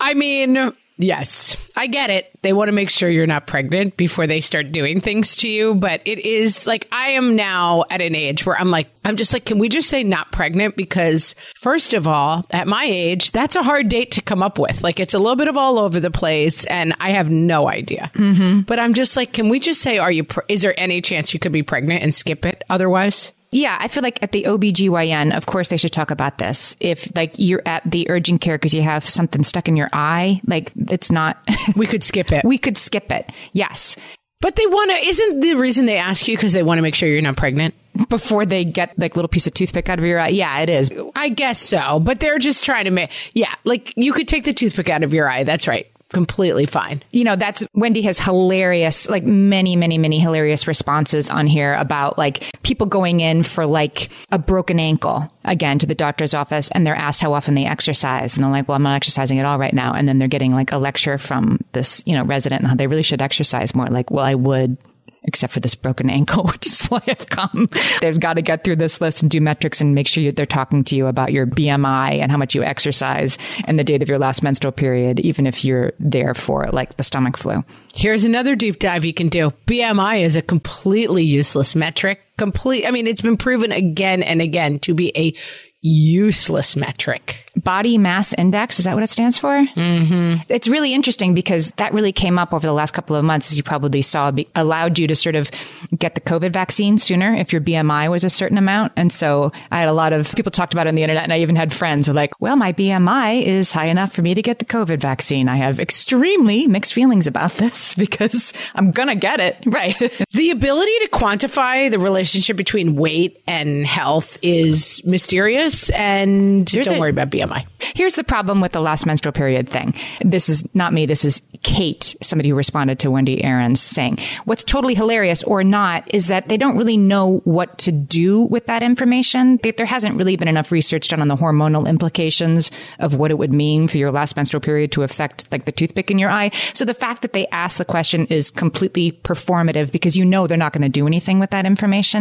I 0.00 0.14
mean, 0.14 0.72
Yes, 1.02 1.56
I 1.76 1.86
get 1.86 2.10
it. 2.10 2.30
They 2.42 2.52
want 2.52 2.68
to 2.68 2.72
make 2.72 2.90
sure 2.90 3.08
you're 3.08 3.26
not 3.26 3.46
pregnant 3.46 3.96
before 3.96 4.26
they 4.26 4.42
start 4.42 4.70
doing 4.70 5.00
things 5.00 5.34
to 5.36 5.48
you. 5.48 5.74
But 5.74 6.02
it 6.04 6.18
is 6.18 6.66
like, 6.66 6.86
I 6.92 7.10
am 7.10 7.36
now 7.36 7.84
at 7.90 8.02
an 8.02 8.14
age 8.14 8.44
where 8.44 8.58
I'm 8.58 8.70
like, 8.70 8.88
I'm 9.02 9.16
just 9.16 9.32
like, 9.32 9.46
can 9.46 9.58
we 9.58 9.70
just 9.70 9.88
say 9.88 10.04
not 10.04 10.30
pregnant? 10.30 10.76
Because 10.76 11.34
first 11.56 11.94
of 11.94 12.06
all, 12.06 12.44
at 12.50 12.68
my 12.68 12.84
age, 12.84 13.32
that's 13.32 13.56
a 13.56 13.62
hard 13.62 13.88
date 13.88 14.10
to 14.12 14.22
come 14.22 14.42
up 14.42 14.58
with. 14.58 14.82
Like, 14.82 15.00
it's 15.00 15.14
a 15.14 15.18
little 15.18 15.36
bit 15.36 15.48
of 15.48 15.56
all 15.56 15.78
over 15.78 16.00
the 16.00 16.10
place 16.10 16.64
and 16.66 16.94
I 17.00 17.12
have 17.12 17.30
no 17.30 17.68
idea. 17.68 18.10
Mm-hmm. 18.14 18.60
But 18.60 18.78
I'm 18.78 18.92
just 18.92 19.16
like, 19.16 19.32
can 19.32 19.48
we 19.48 19.58
just 19.58 19.80
say, 19.80 19.96
are 19.96 20.12
you, 20.12 20.24
pre- 20.24 20.44
is 20.48 20.60
there 20.60 20.78
any 20.78 21.00
chance 21.00 21.32
you 21.32 21.40
could 21.40 21.52
be 21.52 21.62
pregnant 21.62 22.02
and 22.02 22.12
skip 22.12 22.44
it 22.44 22.62
otherwise? 22.68 23.32
Yeah, 23.52 23.76
I 23.80 23.88
feel 23.88 24.02
like 24.04 24.22
at 24.22 24.30
the 24.30 24.44
OBGYN, 24.44 25.36
of 25.36 25.46
course 25.46 25.68
they 25.68 25.76
should 25.76 25.92
talk 25.92 26.10
about 26.10 26.38
this. 26.38 26.76
If 26.78 27.14
like 27.16 27.34
you're 27.36 27.62
at 27.66 27.82
the 27.90 28.08
urgent 28.08 28.40
care 28.40 28.56
because 28.56 28.74
you 28.74 28.82
have 28.82 29.08
something 29.08 29.42
stuck 29.42 29.66
in 29.66 29.76
your 29.76 29.90
eye, 29.92 30.40
like 30.46 30.70
it's 30.76 31.10
not 31.10 31.38
we 31.76 31.86
could 31.86 32.04
skip 32.04 32.30
it. 32.30 32.44
we 32.44 32.58
could 32.58 32.78
skip 32.78 33.10
it. 33.10 33.30
Yes. 33.52 33.96
But 34.40 34.56
they 34.56 34.66
want 34.66 34.90
to 34.90 34.96
isn't 34.96 35.40
the 35.40 35.54
reason 35.54 35.86
they 35.86 35.98
ask 35.98 36.28
you 36.28 36.36
because 36.36 36.52
they 36.52 36.62
want 36.62 36.78
to 36.78 36.82
make 36.82 36.94
sure 36.94 37.08
you're 37.08 37.20
not 37.22 37.36
pregnant 37.36 37.74
before 38.08 38.46
they 38.46 38.64
get 38.64 38.96
like 38.98 39.16
little 39.16 39.28
piece 39.28 39.46
of 39.46 39.52
toothpick 39.52 39.88
out 39.88 39.98
of 39.98 40.04
your 40.04 40.20
eye. 40.20 40.28
Yeah, 40.28 40.60
it 40.60 40.70
is. 40.70 40.90
I 41.16 41.28
guess 41.28 41.58
so, 41.58 41.98
but 42.00 42.20
they're 42.20 42.38
just 42.38 42.64
trying 42.64 42.84
to 42.84 42.90
make 42.90 43.10
yeah, 43.34 43.52
like 43.64 43.92
you 43.96 44.12
could 44.12 44.28
take 44.28 44.44
the 44.44 44.54
toothpick 44.54 44.88
out 44.88 45.02
of 45.02 45.12
your 45.12 45.28
eye. 45.28 45.42
That's 45.42 45.66
right 45.66 45.88
completely 46.12 46.66
fine. 46.66 47.02
You 47.10 47.24
know, 47.24 47.36
that's 47.36 47.64
Wendi 47.76 48.02
has 48.04 48.18
hilarious, 48.18 49.08
like 49.08 49.24
many, 49.24 49.76
many, 49.76 49.98
many 49.98 50.18
hilarious 50.18 50.66
responses 50.66 51.30
on 51.30 51.46
here 51.46 51.74
about 51.74 52.18
like 52.18 52.44
people 52.62 52.86
going 52.86 53.20
in 53.20 53.42
for 53.42 53.66
like 53.66 54.10
a 54.30 54.38
broken 54.38 54.78
ankle 54.78 55.32
again 55.44 55.78
to 55.78 55.86
the 55.86 55.94
doctor's 55.94 56.34
office 56.34 56.70
and 56.72 56.86
they're 56.86 56.94
asked 56.94 57.22
how 57.22 57.32
often 57.32 57.54
they 57.54 57.66
exercise. 57.66 58.36
And 58.36 58.44
they're 58.44 58.50
like, 58.50 58.68
well, 58.68 58.76
I'm 58.76 58.82
not 58.82 58.96
exercising 58.96 59.38
at 59.38 59.46
all 59.46 59.58
right 59.58 59.74
now. 59.74 59.94
And 59.94 60.08
then 60.08 60.18
they're 60.18 60.28
getting 60.28 60.52
like 60.52 60.72
a 60.72 60.78
lecture 60.78 61.18
from 61.18 61.60
this, 61.72 62.02
you 62.06 62.14
know, 62.14 62.24
resident 62.24 62.62
and 62.62 62.68
how 62.68 62.76
they 62.76 62.86
really 62.86 63.02
should 63.02 63.22
exercise 63.22 63.74
more. 63.74 63.86
Like, 63.86 64.10
well, 64.10 64.24
I 64.24 64.34
would 64.34 64.76
except 65.24 65.52
for 65.52 65.60
this 65.60 65.74
broken 65.74 66.10
ankle, 66.10 66.44
which 66.52 66.66
is 66.66 66.80
why 66.82 67.02
I've 67.06 67.28
come. 67.28 67.68
They've 68.00 68.18
got 68.18 68.34
to 68.34 68.42
get 68.42 68.64
through 68.64 68.76
this 68.76 69.00
list 69.00 69.22
and 69.22 69.30
do 69.30 69.40
metrics 69.40 69.80
and 69.80 69.94
make 69.94 70.08
sure 70.08 70.30
they're 70.32 70.46
talking 70.46 70.84
to 70.84 70.96
you 70.96 71.06
about 71.06 71.32
your 71.32 71.46
BMI 71.46 72.20
and 72.20 72.30
how 72.30 72.38
much 72.38 72.54
you 72.54 72.62
exercise 72.62 73.38
and 73.64 73.78
the 73.78 73.84
date 73.84 74.02
of 74.02 74.08
your 74.08 74.18
last 74.18 74.42
menstrual 74.42 74.72
period, 74.72 75.20
even 75.20 75.46
if 75.46 75.64
you're 75.64 75.92
there 75.98 76.34
for 76.34 76.68
like 76.72 76.96
the 76.96 77.02
stomach 77.02 77.36
flu. 77.36 77.64
Here's 77.94 78.24
another 78.24 78.54
deep 78.54 78.78
dive 78.78 79.04
you 79.04 79.14
can 79.14 79.28
do. 79.28 79.52
BMI 79.66 80.22
is 80.22 80.36
a 80.36 80.42
completely 80.42 81.24
useless 81.24 81.74
metric. 81.74 82.20
Complete. 82.40 82.86
I 82.86 82.90
mean, 82.90 83.06
it's 83.06 83.20
been 83.20 83.36
proven 83.36 83.70
again 83.70 84.22
and 84.22 84.40
again 84.40 84.78
to 84.78 84.94
be 84.94 85.12
a 85.14 85.34
useless 85.82 86.76
metric. 86.76 87.46
Body 87.56 87.98
mass 87.98 88.34
index, 88.34 88.78
is 88.78 88.84
that 88.84 88.94
what 88.94 89.02
it 89.02 89.10
stands 89.10 89.38
for? 89.38 89.48
Mm-hmm. 89.48 90.42
It's 90.48 90.68
really 90.68 90.94
interesting 90.94 91.34
because 91.34 91.72
that 91.72 91.92
really 91.92 92.12
came 92.12 92.38
up 92.38 92.52
over 92.52 92.66
the 92.66 92.72
last 92.72 92.92
couple 92.92 93.16
of 93.16 93.24
months, 93.24 93.50
as 93.50 93.56
you 93.56 93.62
probably 93.62 94.02
saw, 94.02 94.30
be, 94.30 94.46
allowed 94.54 94.98
you 94.98 95.06
to 95.08 95.16
sort 95.16 95.34
of 95.36 95.50
get 95.98 96.14
the 96.14 96.20
COVID 96.20 96.52
vaccine 96.52 96.98
sooner 96.98 97.34
if 97.34 97.52
your 97.52 97.62
BMI 97.62 98.10
was 98.10 98.24
a 98.24 98.30
certain 98.30 98.58
amount. 98.58 98.92
And 98.96 99.12
so 99.12 99.52
I 99.70 99.80
had 99.80 99.88
a 99.88 99.94
lot 99.94 100.12
of 100.12 100.34
people 100.34 100.52
talked 100.52 100.74
about 100.74 100.86
it 100.86 100.90
on 100.90 100.94
the 100.94 101.02
internet, 101.02 101.24
and 101.24 101.32
I 101.32 101.40
even 101.40 101.56
had 101.56 101.72
friends 101.72 102.06
who 102.06 102.12
were 102.12 102.16
like, 102.16 102.38
well, 102.40 102.56
my 102.56 102.72
BMI 102.72 103.42
is 103.42 103.72
high 103.72 103.86
enough 103.86 104.12
for 104.12 104.22
me 104.22 104.34
to 104.34 104.42
get 104.42 104.58
the 104.58 104.64
COVID 104.64 105.00
vaccine. 105.00 105.48
I 105.48 105.56
have 105.56 105.80
extremely 105.80 106.66
mixed 106.66 106.92
feelings 106.92 107.26
about 107.26 107.52
this 107.54 107.94
because 107.94 108.52
I'm 108.74 108.90
going 108.92 109.08
to 109.08 109.16
get 109.16 109.40
it. 109.40 109.56
Right. 109.66 109.96
the 110.32 110.50
ability 110.50 110.98
to 111.00 111.08
quantify 111.08 111.90
the 111.90 111.98
relationship 111.98 112.29
between 112.56 112.96
weight 112.96 113.42
and 113.46 113.84
health 113.84 114.38
is 114.42 115.02
mysterious, 115.04 115.90
and 115.90 116.66
There's 116.68 116.88
don't 116.88 116.96
a, 116.96 117.00
worry 117.00 117.10
about 117.10 117.30
BMI. 117.30 117.66
Here's 117.94 118.16
the 118.16 118.24
problem 118.24 118.60
with 118.60 118.72
the 118.72 118.80
last 118.80 119.06
menstrual 119.06 119.32
period 119.32 119.68
thing. 119.68 119.94
This 120.20 120.48
is 120.48 120.66
not 120.74 120.92
me. 120.92 121.06
This 121.06 121.24
is 121.24 121.42
Kate, 121.62 122.16
somebody 122.22 122.48
who 122.48 122.54
responded 122.54 122.98
to 123.00 123.08
Wendi 123.08 123.44
Aarons 123.44 123.80
saying, 123.80 124.18
what's 124.44 124.62
totally 124.62 124.94
hilarious 124.94 125.42
or 125.42 125.62
not 125.62 126.04
is 126.12 126.28
that 126.28 126.48
they 126.48 126.56
don't 126.56 126.76
really 126.76 126.96
know 126.96 127.38
what 127.44 127.76
to 127.78 127.92
do 127.92 128.42
with 128.42 128.66
that 128.66 128.82
information. 128.82 129.58
There 129.62 129.86
hasn't 129.86 130.16
really 130.16 130.36
been 130.36 130.48
enough 130.48 130.72
research 130.72 131.08
done 131.08 131.20
on 131.20 131.28
the 131.28 131.36
hormonal 131.36 131.88
implications 131.88 132.70
of 132.98 133.16
what 133.16 133.30
it 133.30 133.38
would 133.38 133.52
mean 133.52 133.88
for 133.88 133.98
your 133.98 134.10
last 134.10 134.36
menstrual 134.36 134.60
period 134.60 134.92
to 134.92 135.02
affect 135.02 135.50
like 135.52 135.64
the 135.64 135.72
toothpick 135.72 136.10
in 136.10 136.18
your 136.18 136.30
eye. 136.30 136.50
So 136.74 136.84
the 136.84 136.94
fact 136.94 137.22
that 137.22 137.32
they 137.32 137.46
ask 137.48 137.78
the 137.78 137.84
question 137.84 138.26
is 138.26 138.50
completely 138.50 139.12
performative 139.12 139.92
because 139.92 140.16
you 140.16 140.24
know 140.24 140.46
they're 140.46 140.56
not 140.56 140.72
going 140.72 140.82
to 140.82 140.88
do 140.88 141.06
anything 141.06 141.38
with 141.38 141.50
that 141.50 141.66
information. 141.66 142.19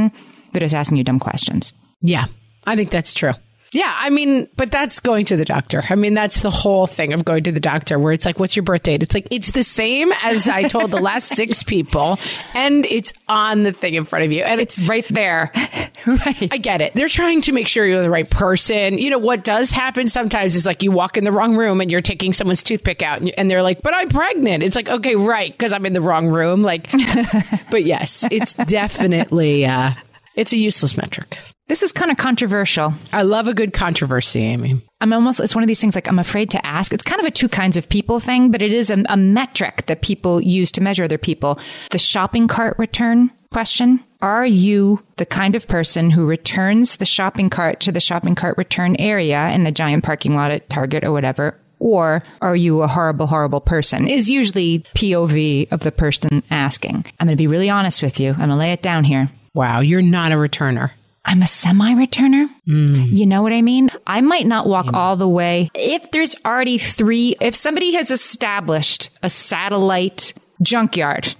They're 0.51 0.61
just 0.61 0.75
asking 0.75 0.97
you 0.97 1.03
dumb 1.03 1.19
questions. 1.19 1.73
Yeah, 2.01 2.25
I 2.65 2.75
think 2.75 2.89
that's 2.89 3.13
true. 3.13 3.33
Yeah, 3.71 3.93
I 3.95 4.09
mean, 4.09 4.49
but 4.55 4.71
that's 4.71 4.99
going 4.99 5.25
to 5.25 5.37
the 5.37 5.45
doctor. 5.45 5.83
I 5.89 5.95
mean, 5.95 6.15
that's 6.15 6.41
the 6.41 6.49
whole 6.49 6.87
thing 6.87 7.13
of 7.13 7.23
going 7.23 7.43
to 7.43 7.51
the 7.51 7.59
doctor 7.59 7.99
where 7.99 8.13
it's 8.13 8.25
like, 8.25 8.39
what's 8.39 8.55
your 8.55 8.63
birth 8.63 8.83
date? 8.83 9.03
It's 9.03 9.13
like, 9.13 9.27
it's 9.29 9.51
the 9.51 9.63
same 9.63 10.11
as 10.23 10.47
I 10.47 10.63
told 10.63 10.91
the 10.91 10.99
last 10.99 11.27
six 11.27 11.61
people 11.69 12.17
and 12.53 12.85
it's 12.85 13.13
on 13.27 13.63
the 13.63 13.71
thing 13.71 13.93
in 13.93 14.05
front 14.05 14.25
of 14.25 14.31
you 14.31 14.43
and 14.43 14.59
it's 14.59 14.81
right 14.81 15.07
there. 15.09 15.51
right. 16.07 16.47
I 16.51 16.57
get 16.57 16.81
it. 16.81 16.93
They're 16.93 17.07
trying 17.07 17.41
to 17.41 17.51
make 17.51 17.67
sure 17.67 17.85
you're 17.85 18.01
the 18.01 18.09
right 18.09 18.29
person. 18.29 18.97
You 18.97 19.11
know, 19.11 19.19
what 19.19 19.43
does 19.43 19.69
happen 19.71 20.07
sometimes 20.07 20.55
is 20.55 20.65
like 20.65 20.81
you 20.81 20.91
walk 20.91 21.17
in 21.17 21.23
the 21.23 21.31
wrong 21.31 21.55
room 21.55 21.79
and 21.79 21.91
you're 21.91 22.01
taking 22.01 22.33
someone's 22.33 22.63
toothpick 22.63 23.03
out 23.03 23.21
and 23.21 23.51
they're 23.51 23.61
like, 23.61 23.81
but 23.83 23.93
I'm 23.93 24.09
pregnant. 24.09 24.63
It's 24.63 24.75
like, 24.75 24.89
okay, 24.89 25.15
right. 25.15 25.55
Cause 25.57 25.73
I'm 25.73 25.85
in 25.85 25.93
the 25.93 26.01
wrong 26.01 26.27
room. 26.27 26.63
Like, 26.63 26.89
but 27.71 27.83
yes, 27.83 28.27
it's 28.31 28.55
definitely, 28.55 29.65
uh, 29.65 29.91
it's 30.35 30.53
a 30.53 30.57
useless 30.57 30.97
metric. 30.97 31.37
This 31.69 31.83
is 31.83 31.91
kind 31.91 32.09
of 32.09 32.17
controversial. 32.17 32.95
I 33.13 33.21
love 33.21 33.47
a 33.47 33.53
good 33.53 33.73
controversy, 33.73 34.41
Amy. 34.41 34.81
I'm 35.01 35.13
almost, 35.13 35.39
it's 35.39 35.53
one 35.53 35.63
of 35.63 35.67
these 35.67 35.79
things 35.79 35.93
like 35.93 36.07
I'm 36.07 36.17
afraid 36.17 36.49
to 36.49 36.65
ask. 36.65 36.91
It's 36.91 37.03
kind 37.03 37.19
of 37.19 37.27
a 37.27 37.31
two 37.31 37.47
kinds 37.47 37.77
of 37.77 37.87
people 37.87 38.19
thing, 38.19 38.49
but 38.49 38.63
it 38.63 38.73
is 38.73 38.89
a, 38.89 39.03
a 39.07 39.15
metric 39.15 39.85
that 39.85 40.01
people 40.01 40.41
use 40.41 40.71
to 40.71 40.81
measure 40.81 41.03
other 41.03 41.19
people. 41.19 41.59
The 41.91 41.99
shopping 41.99 42.47
cart 42.47 42.75
return 42.79 43.29
question. 43.51 44.03
Are 44.19 44.47
you 44.47 45.03
the 45.17 45.27
kind 45.27 45.53
of 45.53 45.67
person 45.67 46.09
who 46.09 46.25
returns 46.25 46.97
the 46.97 47.05
shopping 47.05 47.51
cart 47.51 47.81
to 47.81 47.91
the 47.91 47.99
shopping 47.99 48.33
cart 48.33 48.57
return 48.57 48.95
area 48.97 49.49
in 49.49 49.63
the 49.63 49.71
giant 49.71 50.03
parking 50.03 50.33
lot 50.33 50.49
at 50.49 50.71
Target 50.71 51.03
or 51.03 51.11
whatever? 51.11 51.55
Or 51.77 52.23
are 52.41 52.55
you 52.55 52.81
a 52.81 52.87
horrible, 52.87 53.27
horrible 53.27 53.61
person? 53.61 54.07
Is 54.07 54.27
usually 54.27 54.79
POV 54.95 55.71
of 55.71 55.81
the 55.81 55.91
person 55.91 56.41
asking. 56.49 57.05
I'm 57.19 57.27
going 57.27 57.37
to 57.37 57.41
be 57.41 57.45
really 57.45 57.69
honest 57.69 58.01
with 58.01 58.19
you. 58.19 58.31
I'm 58.31 58.37
going 58.37 58.49
to 58.49 58.55
lay 58.55 58.73
it 58.73 58.81
down 58.81 59.03
here. 59.03 59.29
Wow, 59.53 59.81
you're 59.81 60.01
not 60.01 60.31
a 60.31 60.35
returner. 60.35 60.91
I'm 61.29 61.43
a 61.43 61.47
semi 61.47 61.93
returner. 61.93 62.47
Mm. 62.67 63.11
You 63.11 63.27
know 63.27 63.43
what 63.43 63.53
I 63.53 63.61
mean? 63.61 63.91
I 64.07 64.21
might 64.21 64.47
not 64.47 64.65
walk 64.65 64.93
all 64.93 65.15
the 65.15 65.27
way. 65.27 65.69
If 65.75 66.09
there's 66.09 66.35
already 66.43 66.79
three, 66.79 67.35
if 67.39 67.53
somebody 67.53 67.93
has 67.93 68.09
established 68.09 69.11
a 69.21 69.29
satellite 69.29 70.33
junkyard, 70.63 71.35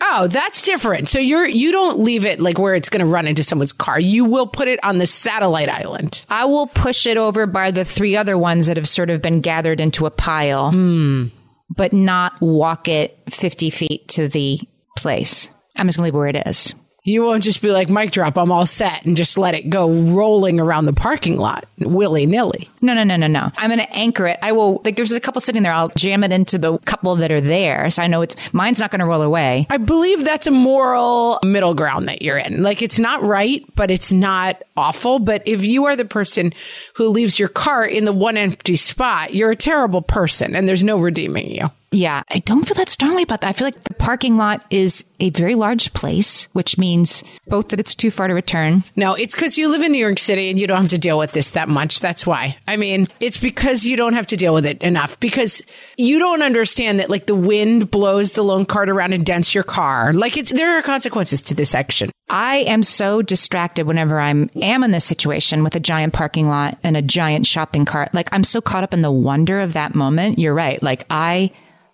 Oh, 0.00 0.28
that's 0.28 0.62
different. 0.62 1.08
So 1.08 1.18
you're 1.18 1.46
you 1.46 1.72
don't 1.72 1.98
leave 1.98 2.24
it 2.24 2.40
like 2.40 2.58
where 2.58 2.74
it's 2.74 2.88
going 2.88 3.00
to 3.00 3.06
run 3.06 3.26
into 3.26 3.42
someone's 3.42 3.72
car. 3.72 3.98
You 3.98 4.24
will 4.24 4.46
put 4.46 4.68
it 4.68 4.78
on 4.84 4.98
the 4.98 5.06
satellite 5.06 5.68
island. 5.68 6.24
I 6.28 6.44
will 6.44 6.68
push 6.68 7.06
it 7.06 7.16
over 7.16 7.46
by 7.46 7.72
the 7.72 7.84
three 7.84 8.16
other 8.16 8.38
ones 8.38 8.66
that 8.66 8.76
have 8.76 8.88
sort 8.88 9.10
of 9.10 9.22
been 9.22 9.40
gathered 9.40 9.80
into 9.80 10.06
a 10.06 10.10
pile, 10.10 10.70
hmm. 10.70 11.26
but 11.68 11.92
not 11.92 12.40
walk 12.40 12.86
it 12.86 13.18
50 13.28 13.70
feet 13.70 14.08
to 14.10 14.28
the 14.28 14.60
place. 14.96 15.50
I'm 15.76 15.88
just 15.88 15.98
going 15.98 16.10
to 16.10 16.12
leave 16.12 16.14
it 16.14 16.18
where 16.18 16.28
it 16.28 16.46
is. 16.46 16.74
You 17.04 17.22
won't 17.22 17.42
just 17.42 17.62
be 17.62 17.70
like 17.70 17.88
mic 17.88 18.10
drop. 18.10 18.36
I'm 18.36 18.52
all 18.52 18.66
set 18.66 19.06
and 19.06 19.16
just 19.16 19.38
let 19.38 19.54
it 19.54 19.70
go 19.70 19.90
rolling 19.90 20.60
around 20.60 20.84
the 20.84 20.92
parking 20.92 21.38
lot 21.38 21.66
willy 21.78 22.26
nilly. 22.26 22.68
No, 22.80 22.92
no, 22.92 23.02
no, 23.02 23.16
no, 23.16 23.26
no. 23.26 23.50
I'm 23.56 23.70
going 23.70 23.78
to 23.78 23.90
anchor 23.92 24.26
it. 24.26 24.38
I 24.42 24.52
will, 24.52 24.82
like, 24.84 24.96
there's 24.96 25.12
a 25.12 25.20
couple 25.20 25.40
sitting 25.40 25.62
there. 25.62 25.72
I'll 25.72 25.88
jam 25.96 26.22
it 26.22 26.32
into 26.32 26.58
the 26.58 26.78
couple 26.78 27.16
that 27.16 27.32
are 27.32 27.40
there. 27.40 27.88
So 27.90 28.02
I 28.02 28.08
know 28.08 28.22
it's, 28.22 28.36
mine's 28.52 28.78
not 28.78 28.90
going 28.90 29.00
to 29.00 29.06
roll 29.06 29.22
away. 29.22 29.66
I 29.70 29.78
believe 29.78 30.24
that's 30.24 30.46
a 30.46 30.50
moral 30.50 31.38
middle 31.42 31.74
ground 31.74 32.08
that 32.08 32.22
you're 32.22 32.38
in. 32.38 32.62
Like 32.62 32.82
it's 32.82 32.98
not 32.98 33.22
right, 33.22 33.64
but 33.74 33.90
it's 33.90 34.12
not 34.12 34.62
awful. 34.76 35.18
But 35.18 35.42
if 35.46 35.64
you 35.64 35.86
are 35.86 35.96
the 35.96 36.04
person 36.04 36.52
who 36.94 37.08
leaves 37.08 37.38
your 37.38 37.48
car 37.48 37.86
in 37.86 38.04
the 38.04 38.12
one 38.12 38.36
empty 38.36 38.76
spot, 38.76 39.34
you're 39.34 39.50
a 39.50 39.56
terrible 39.56 40.02
person 40.02 40.54
and 40.54 40.68
there's 40.68 40.84
no 40.84 40.98
redeeming 40.98 41.50
you. 41.50 41.70
Yeah, 41.90 42.22
I 42.30 42.40
don't 42.40 42.66
feel 42.66 42.74
that 42.74 42.88
strongly 42.90 43.22
about 43.22 43.40
that. 43.40 43.48
I 43.48 43.52
feel 43.52 43.66
like 43.66 43.82
the 43.84 43.94
parking 43.94 44.36
lot 44.36 44.64
is 44.70 45.04
a 45.20 45.30
very 45.30 45.54
large 45.54 45.92
place, 45.94 46.46
which 46.52 46.76
means 46.76 47.24
both 47.46 47.68
that 47.68 47.80
it's 47.80 47.94
too 47.94 48.10
far 48.10 48.28
to 48.28 48.34
return. 48.34 48.84
No, 48.94 49.14
it's 49.14 49.34
because 49.34 49.56
you 49.56 49.68
live 49.68 49.82
in 49.82 49.92
New 49.92 49.98
York 49.98 50.18
City 50.18 50.50
and 50.50 50.58
you 50.58 50.66
don't 50.66 50.82
have 50.82 50.90
to 50.90 50.98
deal 50.98 51.18
with 51.18 51.32
this 51.32 51.52
that 51.52 51.68
much. 51.68 52.00
That's 52.00 52.26
why. 52.26 52.56
I 52.66 52.76
mean, 52.76 53.06
it's 53.20 53.38
because 53.38 53.86
you 53.86 53.96
don't 53.96 54.12
have 54.12 54.26
to 54.28 54.36
deal 54.36 54.52
with 54.52 54.66
it 54.66 54.82
enough 54.82 55.18
because 55.18 55.62
you 55.96 56.18
don't 56.18 56.42
understand 56.42 57.00
that 57.00 57.08
like 57.08 57.26
the 57.26 57.34
wind 57.34 57.90
blows 57.90 58.32
the 58.32 58.42
lone 58.42 58.66
cart 58.66 58.90
around 58.90 59.14
and 59.14 59.24
dents 59.24 59.54
your 59.54 59.64
car. 59.64 60.12
Like 60.12 60.36
it's, 60.36 60.50
there 60.50 60.76
are 60.76 60.82
consequences 60.82 61.40
to 61.42 61.54
this 61.54 61.74
action. 61.74 62.10
I 62.28 62.58
am 62.58 62.82
so 62.82 63.22
distracted 63.22 63.86
whenever 63.86 64.20
I'm 64.20 64.50
am 64.56 64.84
in 64.84 64.90
this 64.90 65.06
situation 65.06 65.64
with 65.64 65.74
a 65.74 65.80
giant 65.80 66.12
parking 66.12 66.48
lot 66.48 66.78
and 66.82 66.98
a 66.98 67.02
giant 67.02 67.46
shopping 67.46 67.86
cart. 67.86 68.12
Like 68.12 68.28
I'm 68.32 68.44
so 68.44 68.60
caught 68.60 68.84
up 68.84 68.92
in 68.92 69.00
the 69.00 69.10
wonder 69.10 69.60
of 69.60 69.72
that 69.72 69.94
moment. 69.94 70.38
You're 70.38 70.54
right. 70.54 70.82
Like 70.82 71.06
I 71.08 71.50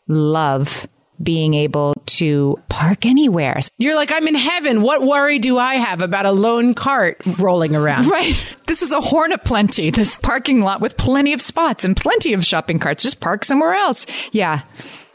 love 0.08 0.86
being 1.22 1.54
able 1.54 1.94
to 2.06 2.60
park 2.68 3.06
anywhere. 3.06 3.60
You're 3.78 3.94
like, 3.94 4.10
I'm 4.12 4.26
in 4.26 4.34
heaven. 4.34 4.82
What 4.82 5.02
worry 5.02 5.38
do 5.38 5.58
I 5.58 5.76
have 5.76 6.02
about 6.02 6.26
a 6.26 6.32
lone 6.32 6.74
cart 6.74 7.22
rolling 7.38 7.76
around? 7.76 8.06
Right. 8.06 8.34
This 8.66 8.82
is 8.82 8.92
a 8.92 9.00
horn 9.00 9.32
of 9.32 9.44
plenty. 9.44 9.90
This 9.90 10.16
parking 10.16 10.62
lot 10.62 10.80
with 10.80 10.96
plenty 10.96 11.32
of 11.32 11.40
spots 11.40 11.84
and 11.84 11.96
plenty 11.96 12.32
of 12.32 12.44
shopping 12.44 12.80
carts. 12.80 13.04
Just 13.04 13.20
park 13.20 13.44
somewhere 13.44 13.74
else. 13.74 14.06
Yeah. 14.32 14.62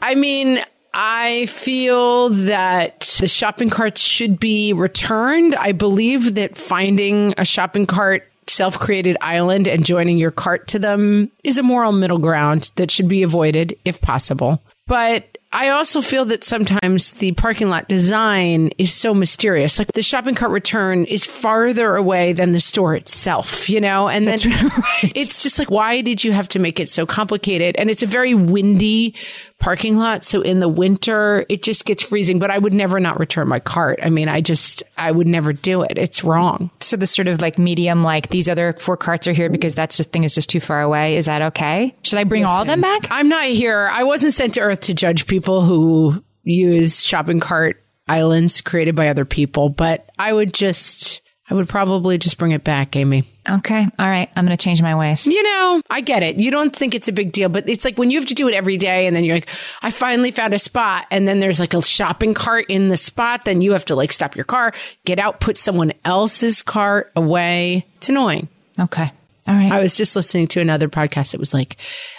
I 0.00 0.14
mean, 0.14 0.60
I 0.94 1.46
feel 1.46 2.30
that 2.30 3.18
the 3.20 3.28
shopping 3.28 3.68
carts 3.68 4.00
should 4.00 4.40
be 4.40 4.72
returned. 4.72 5.54
I 5.54 5.72
believe 5.72 6.34
that 6.36 6.56
finding 6.56 7.34
a 7.36 7.44
shopping 7.44 7.86
cart 7.86 8.26
self-created 8.48 9.16
island 9.20 9.68
and 9.68 9.84
joining 9.84 10.18
your 10.18 10.32
cart 10.32 10.66
to 10.68 10.78
them 10.78 11.30
is 11.44 11.58
a 11.58 11.62
moral 11.62 11.92
middle 11.92 12.18
ground 12.18 12.72
that 12.76 12.90
should 12.90 13.06
be 13.06 13.22
avoided 13.22 13.78
if 13.84 14.00
possible. 14.00 14.60
But 14.90 15.38
I 15.52 15.70
also 15.70 16.00
feel 16.00 16.26
that 16.26 16.44
sometimes 16.44 17.12
the 17.14 17.32
parking 17.32 17.70
lot 17.70 17.88
design 17.88 18.70
is 18.78 18.92
so 18.92 19.12
mysterious. 19.12 19.80
Like 19.80 19.92
the 19.92 20.02
shopping 20.02 20.36
cart 20.36 20.52
return 20.52 21.06
is 21.06 21.24
farther 21.24 21.96
away 21.96 22.32
than 22.32 22.52
the 22.52 22.60
store 22.60 22.94
itself, 22.94 23.68
you 23.68 23.80
know? 23.80 24.08
And 24.08 24.28
then 24.28 24.38
it's 25.02 25.42
just 25.42 25.58
like, 25.58 25.68
why 25.68 26.02
did 26.02 26.22
you 26.22 26.30
have 26.30 26.48
to 26.50 26.60
make 26.60 26.78
it 26.78 26.88
so 26.88 27.04
complicated? 27.04 27.74
And 27.76 27.90
it's 27.90 28.04
a 28.04 28.06
very 28.06 28.32
windy 28.32 29.16
parking 29.58 29.96
lot. 29.96 30.22
So 30.22 30.40
in 30.40 30.60
the 30.60 30.68
winter, 30.68 31.44
it 31.48 31.64
just 31.64 31.84
gets 31.84 32.04
freezing, 32.04 32.38
but 32.38 32.50
I 32.50 32.58
would 32.58 32.72
never 32.72 33.00
not 33.00 33.18
return 33.18 33.48
my 33.48 33.58
cart. 33.58 33.98
I 34.04 34.08
mean, 34.08 34.28
I 34.28 34.40
just, 34.40 34.84
I 34.96 35.10
would 35.10 35.26
never 35.26 35.52
do 35.52 35.82
it. 35.82 35.98
It's 35.98 36.22
wrong. 36.22 36.70
So 36.78 36.96
the 36.96 37.08
sort 37.08 37.26
of 37.26 37.40
like 37.40 37.58
medium, 37.58 38.04
like 38.04 38.28
these 38.28 38.48
other 38.48 38.74
four 38.74 38.96
carts 38.96 39.26
are 39.26 39.32
here 39.32 39.50
because 39.50 39.74
that's 39.74 39.96
just 39.96 40.12
thing 40.12 40.22
is 40.22 40.34
just 40.34 40.48
too 40.48 40.60
far 40.60 40.80
away. 40.80 41.16
Is 41.16 41.26
that 41.26 41.42
okay? 41.42 41.94
Should 42.04 42.20
I 42.20 42.24
bring 42.24 42.44
all 42.44 42.62
of 42.62 42.68
them 42.68 42.80
back? 42.80 43.08
I'm 43.10 43.28
not 43.28 43.44
here. 43.46 43.90
I 43.92 44.04
wasn't 44.04 44.32
sent 44.32 44.54
to 44.54 44.60
Earth 44.60 44.80
to 44.82 44.94
judge 44.94 45.26
people 45.26 45.39
who 45.40 46.22
use 46.44 47.02
shopping 47.02 47.40
cart 47.40 47.82
islands 48.08 48.60
created 48.60 48.96
by 48.96 49.08
other 49.08 49.24
people, 49.24 49.68
but 49.68 50.10
I 50.18 50.32
would 50.32 50.52
just, 50.52 51.20
I 51.48 51.54
would 51.54 51.68
probably 51.68 52.18
just 52.18 52.38
bring 52.38 52.50
it 52.52 52.64
back, 52.64 52.96
Amy. 52.96 53.24
Okay. 53.48 53.86
All 53.98 54.06
right. 54.06 54.28
I'm 54.36 54.44
going 54.44 54.56
to 54.56 54.62
change 54.62 54.82
my 54.82 54.96
ways. 54.96 55.26
You 55.26 55.42
know, 55.42 55.80
I 55.88 56.00
get 56.00 56.22
it. 56.22 56.36
You 56.36 56.50
don't 56.50 56.74
think 56.74 56.94
it's 56.94 57.08
a 57.08 57.12
big 57.12 57.32
deal, 57.32 57.48
but 57.48 57.68
it's 57.68 57.84
like 57.84 57.98
when 57.98 58.10
you 58.10 58.18
have 58.18 58.28
to 58.28 58.34
do 58.34 58.48
it 58.48 58.54
every 58.54 58.76
day 58.76 59.06
and 59.06 59.16
then 59.16 59.24
you're 59.24 59.36
like, 59.36 59.48
I 59.82 59.90
finally 59.90 60.30
found 60.30 60.54
a 60.54 60.58
spot 60.58 61.06
and 61.10 61.26
then 61.26 61.40
there's 61.40 61.58
like 61.58 61.74
a 61.74 61.82
shopping 61.82 62.34
cart 62.34 62.66
in 62.68 62.88
the 62.88 62.96
spot. 62.96 63.44
Then 63.44 63.62
you 63.62 63.72
have 63.72 63.84
to 63.86 63.94
like 63.94 64.12
stop 64.12 64.36
your 64.36 64.44
car, 64.44 64.72
get 65.04 65.18
out, 65.18 65.40
put 65.40 65.56
someone 65.56 65.92
else's 66.04 66.62
cart 66.62 67.10
away. 67.16 67.86
It's 67.96 68.08
annoying. 68.08 68.48
Okay. 68.78 69.12
All 69.50 69.56
right. 69.56 69.72
I 69.72 69.80
was 69.80 69.96
just 69.96 70.14
listening 70.14 70.46
to 70.48 70.60
another 70.60 70.88
podcast. 70.88 71.34
It 71.34 71.40
was 71.40 71.52
like, 71.52 71.76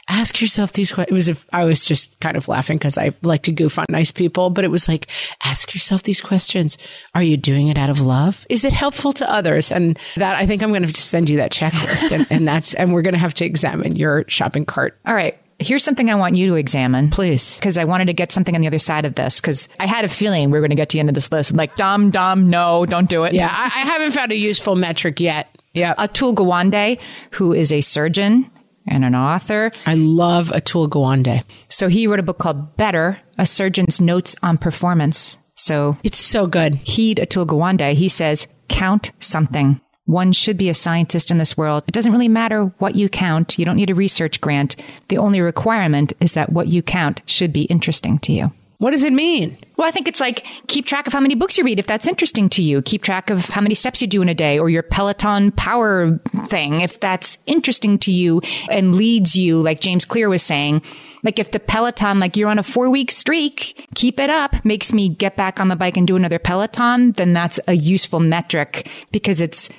ask 0.10 0.42
yourself 0.42 0.74
these 0.74 0.92
questions. 0.92 1.30
It 1.30 1.32
was, 1.32 1.46
I 1.54 1.64
was 1.64 1.86
just 1.86 2.20
kind 2.20 2.36
of 2.36 2.50
laughing 2.50 2.78
because 2.78 2.98
I 2.98 3.14
like 3.22 3.44
to 3.44 3.54
goof 3.54 3.80
on 3.80 3.86
nice 3.88 4.12
people, 4.12 4.50
but 4.50 4.66
it 4.66 4.68
was 4.68 4.90
like, 4.90 5.08
ask 5.42 5.74
yourself 5.74 6.04
these 6.04 6.20
questions. 6.20 6.78
Are 7.16 7.24
you 7.24 7.38
doing 7.38 7.70
it 7.70 7.78
out 7.78 7.90
of 7.90 8.02
love? 8.02 8.46
Is 8.50 8.66
it 8.66 8.74
helpful 8.74 9.14
to 9.14 9.32
others? 9.32 9.72
And 9.72 9.98
that, 10.18 10.36
I 10.36 10.46
think 10.46 10.62
I'm 10.62 10.72
going 10.72 10.82
to 10.82 10.90
just 10.90 11.10
send 11.10 11.30
you 11.30 11.38
that 11.38 11.54
checklist 11.54 12.12
and, 12.12 12.28
and 12.30 12.46
that's, 12.46 12.74
and 12.74 12.94
we're 12.94 13.02
going 13.02 13.14
to 13.14 13.20
have 13.20 13.34
to 13.36 13.46
examine 13.46 13.96
your 13.96 14.26
shopping 14.28 14.66
cart. 14.66 15.00
All 15.06 15.16
right. 15.16 15.38
Here's 15.58 15.86
something 15.86 16.10
I 16.10 16.16
want 16.16 16.36
you 16.36 16.48
to 16.48 16.56
examine. 16.56 17.12
Please. 17.12 17.56
Because 17.60 17.78
I 17.78 17.86
wanted 17.86 18.06
to 18.08 18.14
get 18.14 18.34
something 18.34 18.56
on 18.56 18.62
the 18.62 18.68
other 18.68 18.80
side 18.80 19.06
of 19.06 19.16
this 19.16 19.40
because 19.40 19.70
I 19.80 19.88
had 19.88 20.04
a 20.04 20.10
feeling 20.10 20.50
we 20.50 20.58
were 20.58 20.62
going 20.62 20.72
to 20.72 20.76
get 20.76 20.90
to 20.90 20.96
the 20.96 21.00
end 21.00 21.08
of 21.08 21.16
this 21.16 21.32
list. 21.32 21.52
I'm 21.52 21.56
like, 21.56 21.78
Dom, 21.78 22.10
Dom, 22.10 22.50
no, 22.50 22.86
don't 22.86 23.10
do 23.10 23.24
it. 23.24 23.34
Yeah. 23.34 23.48
I, 23.50 23.66
I 23.66 23.86
haven't 23.86 24.12
found 24.12 24.34
a 24.34 24.36
useful 24.36 24.76
metric 24.76 25.22
yet. 25.22 25.48
Yeah. 25.74 25.94
Atul 25.96 26.34
Gawande, 26.36 27.00
who 27.32 27.54
is 27.54 27.72
a 27.72 27.82
surgeon 27.82 28.50
and 28.88 29.06
an 29.06 29.16
author. 29.16 29.72
I 29.86 29.96
love 29.96 30.50
Atul 30.50 30.90
Gawande. 30.90 31.44
So 31.70 31.88
he 31.88 32.08
wrote 32.08 32.20
a 32.20 32.24
book 32.24 32.40
called 32.40 32.76
Better, 32.78 33.20
A 33.38 33.46
Surgeon's 33.46 34.02
Notes 34.02 34.36
on 34.42 34.58
Performance. 34.58 35.38
So 35.56 35.98
It's 36.04 36.18
so 36.18 36.48
good. 36.48 36.76
heed 36.76 37.18
Atul 37.18 37.46
Gawande. 37.46 37.94
He 37.94 38.10
says, 38.10 38.48
count 38.70 39.12
something. 39.20 39.80
One 40.06 40.32
should 40.34 40.58
be 40.58 40.68
a 40.68 40.74
scientist 40.74 41.30
in 41.32 41.38
this 41.38 41.56
world. 41.56 41.84
It 41.88 41.94
doesn't 41.94 42.12
really 42.12 42.28
matter 42.28 42.66
what 42.80 42.96
you 42.96 43.08
count. 43.08 43.58
You 43.60 43.64
don't 43.66 43.78
need 43.78 43.92
a 43.92 43.96
research 43.96 44.42
grant. 44.42 44.76
The 45.10 45.20
only 45.20 45.40
requirement 45.42 46.12
is 46.20 46.34
that 46.34 46.52
what 46.52 46.68
you 46.68 46.82
count 46.82 47.22
should 47.28 47.54
be 47.54 47.64
interesting 47.64 48.18
to 48.20 48.34
you. 48.34 48.52
What 48.82 48.94
does 48.94 49.04
it 49.04 49.14
mean? 49.14 49.60
Well, 49.78 49.88
I 49.88 49.92
think 49.92 50.08
it's 50.08 50.20
like 50.20 50.44
keep 50.66 50.88
track 50.88 51.06
of 51.06 51.14
how 51.14 51.20
many 51.20 51.36
books 51.36 51.56
you 51.56 51.64
read 51.64 51.78
if 51.78 51.86
that's 51.86 52.08
interesting 52.08 52.50
to 52.50 52.64
you. 52.64 52.82
Keep 52.82 53.04
track 53.04 53.30
of 53.30 53.46
how 53.46 53.62
many 53.62 53.76
steps 53.76 54.02
you 54.02 54.08
do 54.08 54.24
in 54.24 54.28
a 54.28 54.34
day 54.34 54.58
or 54.58 54.72
your 54.72 54.82
Peloton 54.82 55.52
power 55.52 56.20
thing 56.48 56.82
if 56.82 57.00
that's 57.00 57.38
interesting 57.46 58.00
to 58.00 58.12
you 58.12 58.42
and 58.72 58.96
leads 58.96 59.36
you, 59.36 59.62
like 59.62 59.82
James 59.82 60.04
Clear 60.04 60.30
was 60.30 60.42
saying. 60.42 60.82
Like 61.22 61.38
if 61.38 61.52
the 61.52 61.60
Peloton, 61.60 62.20
like 62.20 62.36
you're 62.36 62.50
on 62.50 62.58
a 62.58 62.64
four 62.64 62.90
week 62.90 63.12
streak, 63.12 63.88
keep 63.94 64.20
it 64.20 64.32
up, 64.32 64.66
makes 64.66 64.92
me 64.92 65.10
get 65.10 65.36
back 65.36 65.60
on 65.60 65.68
the 65.68 65.76
bike 65.76 65.96
and 65.96 66.08
do 66.08 66.16
another 66.16 66.40
Peloton, 66.40 67.12
then 67.12 67.34
that's 67.34 67.60
a 67.68 67.74
useful 67.74 68.20
metric 68.20 68.90
because 69.12 69.42
it's 69.42 69.70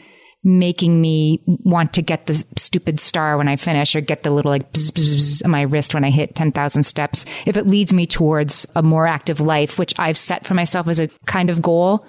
making 0.44 1.00
me 1.00 1.40
want 1.46 1.92
to 1.92 2.02
get 2.02 2.26
the 2.26 2.34
stupid 2.56 2.98
star 2.98 3.36
when 3.36 3.48
I 3.48 3.56
finish 3.56 3.94
or 3.94 4.00
get 4.00 4.22
the 4.22 4.30
little 4.30 4.50
like 4.50 4.72
bzz, 4.72 4.90
bzz, 4.90 5.14
bzz 5.14 5.44
on 5.44 5.50
my 5.50 5.62
wrist 5.62 5.94
when 5.94 6.04
I 6.04 6.10
hit 6.10 6.34
10,000 6.34 6.82
steps. 6.82 7.24
If 7.46 7.56
it 7.56 7.66
leads 7.66 7.92
me 7.92 8.06
towards 8.06 8.66
a 8.74 8.82
more 8.82 9.06
active 9.06 9.40
life, 9.40 9.78
which 9.78 9.94
I've 9.98 10.18
set 10.18 10.44
for 10.44 10.54
myself 10.54 10.88
as 10.88 10.98
a 10.98 11.08
kind 11.26 11.48
of 11.48 11.62
goal, 11.62 12.04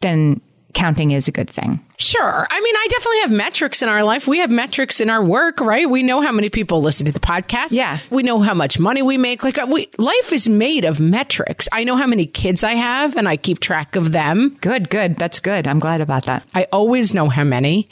then 0.00 0.40
counting 0.78 1.10
is 1.10 1.26
a 1.26 1.32
good 1.32 1.50
thing. 1.50 1.80
Sure. 1.98 2.46
I 2.48 2.60
mean, 2.60 2.74
I 2.76 2.86
definitely 2.90 3.20
have 3.22 3.30
metrics 3.32 3.82
in 3.82 3.88
our 3.88 4.04
life. 4.04 4.28
We 4.28 4.38
have 4.38 4.50
metrics 4.50 5.00
in 5.00 5.10
our 5.10 5.24
work, 5.24 5.60
right? 5.60 5.90
We 5.90 6.04
know 6.04 6.20
how 6.20 6.30
many 6.30 6.48
people 6.50 6.80
listen 6.80 7.04
to 7.06 7.12
the 7.12 7.18
podcast. 7.18 7.72
Yeah. 7.72 7.98
We 8.10 8.22
know 8.22 8.38
how 8.38 8.54
much 8.54 8.78
money 8.78 9.02
we 9.02 9.18
make. 9.18 9.42
Like, 9.42 9.58
uh, 9.58 9.66
we, 9.68 9.88
life 9.98 10.32
is 10.32 10.48
made 10.48 10.84
of 10.84 11.00
metrics. 11.00 11.68
I 11.72 11.82
know 11.82 11.96
how 11.96 12.06
many 12.06 12.26
kids 12.26 12.62
I 12.62 12.74
have 12.74 13.16
and 13.16 13.28
I 13.28 13.36
keep 13.36 13.58
track 13.58 13.96
of 13.96 14.12
them. 14.12 14.56
Good, 14.60 14.88
good. 14.88 15.16
That's 15.16 15.40
good. 15.40 15.66
I'm 15.66 15.80
glad 15.80 16.00
about 16.00 16.26
that. 16.26 16.44
I 16.54 16.68
always 16.72 17.12
know 17.12 17.28
how 17.28 17.42
many. 17.42 17.88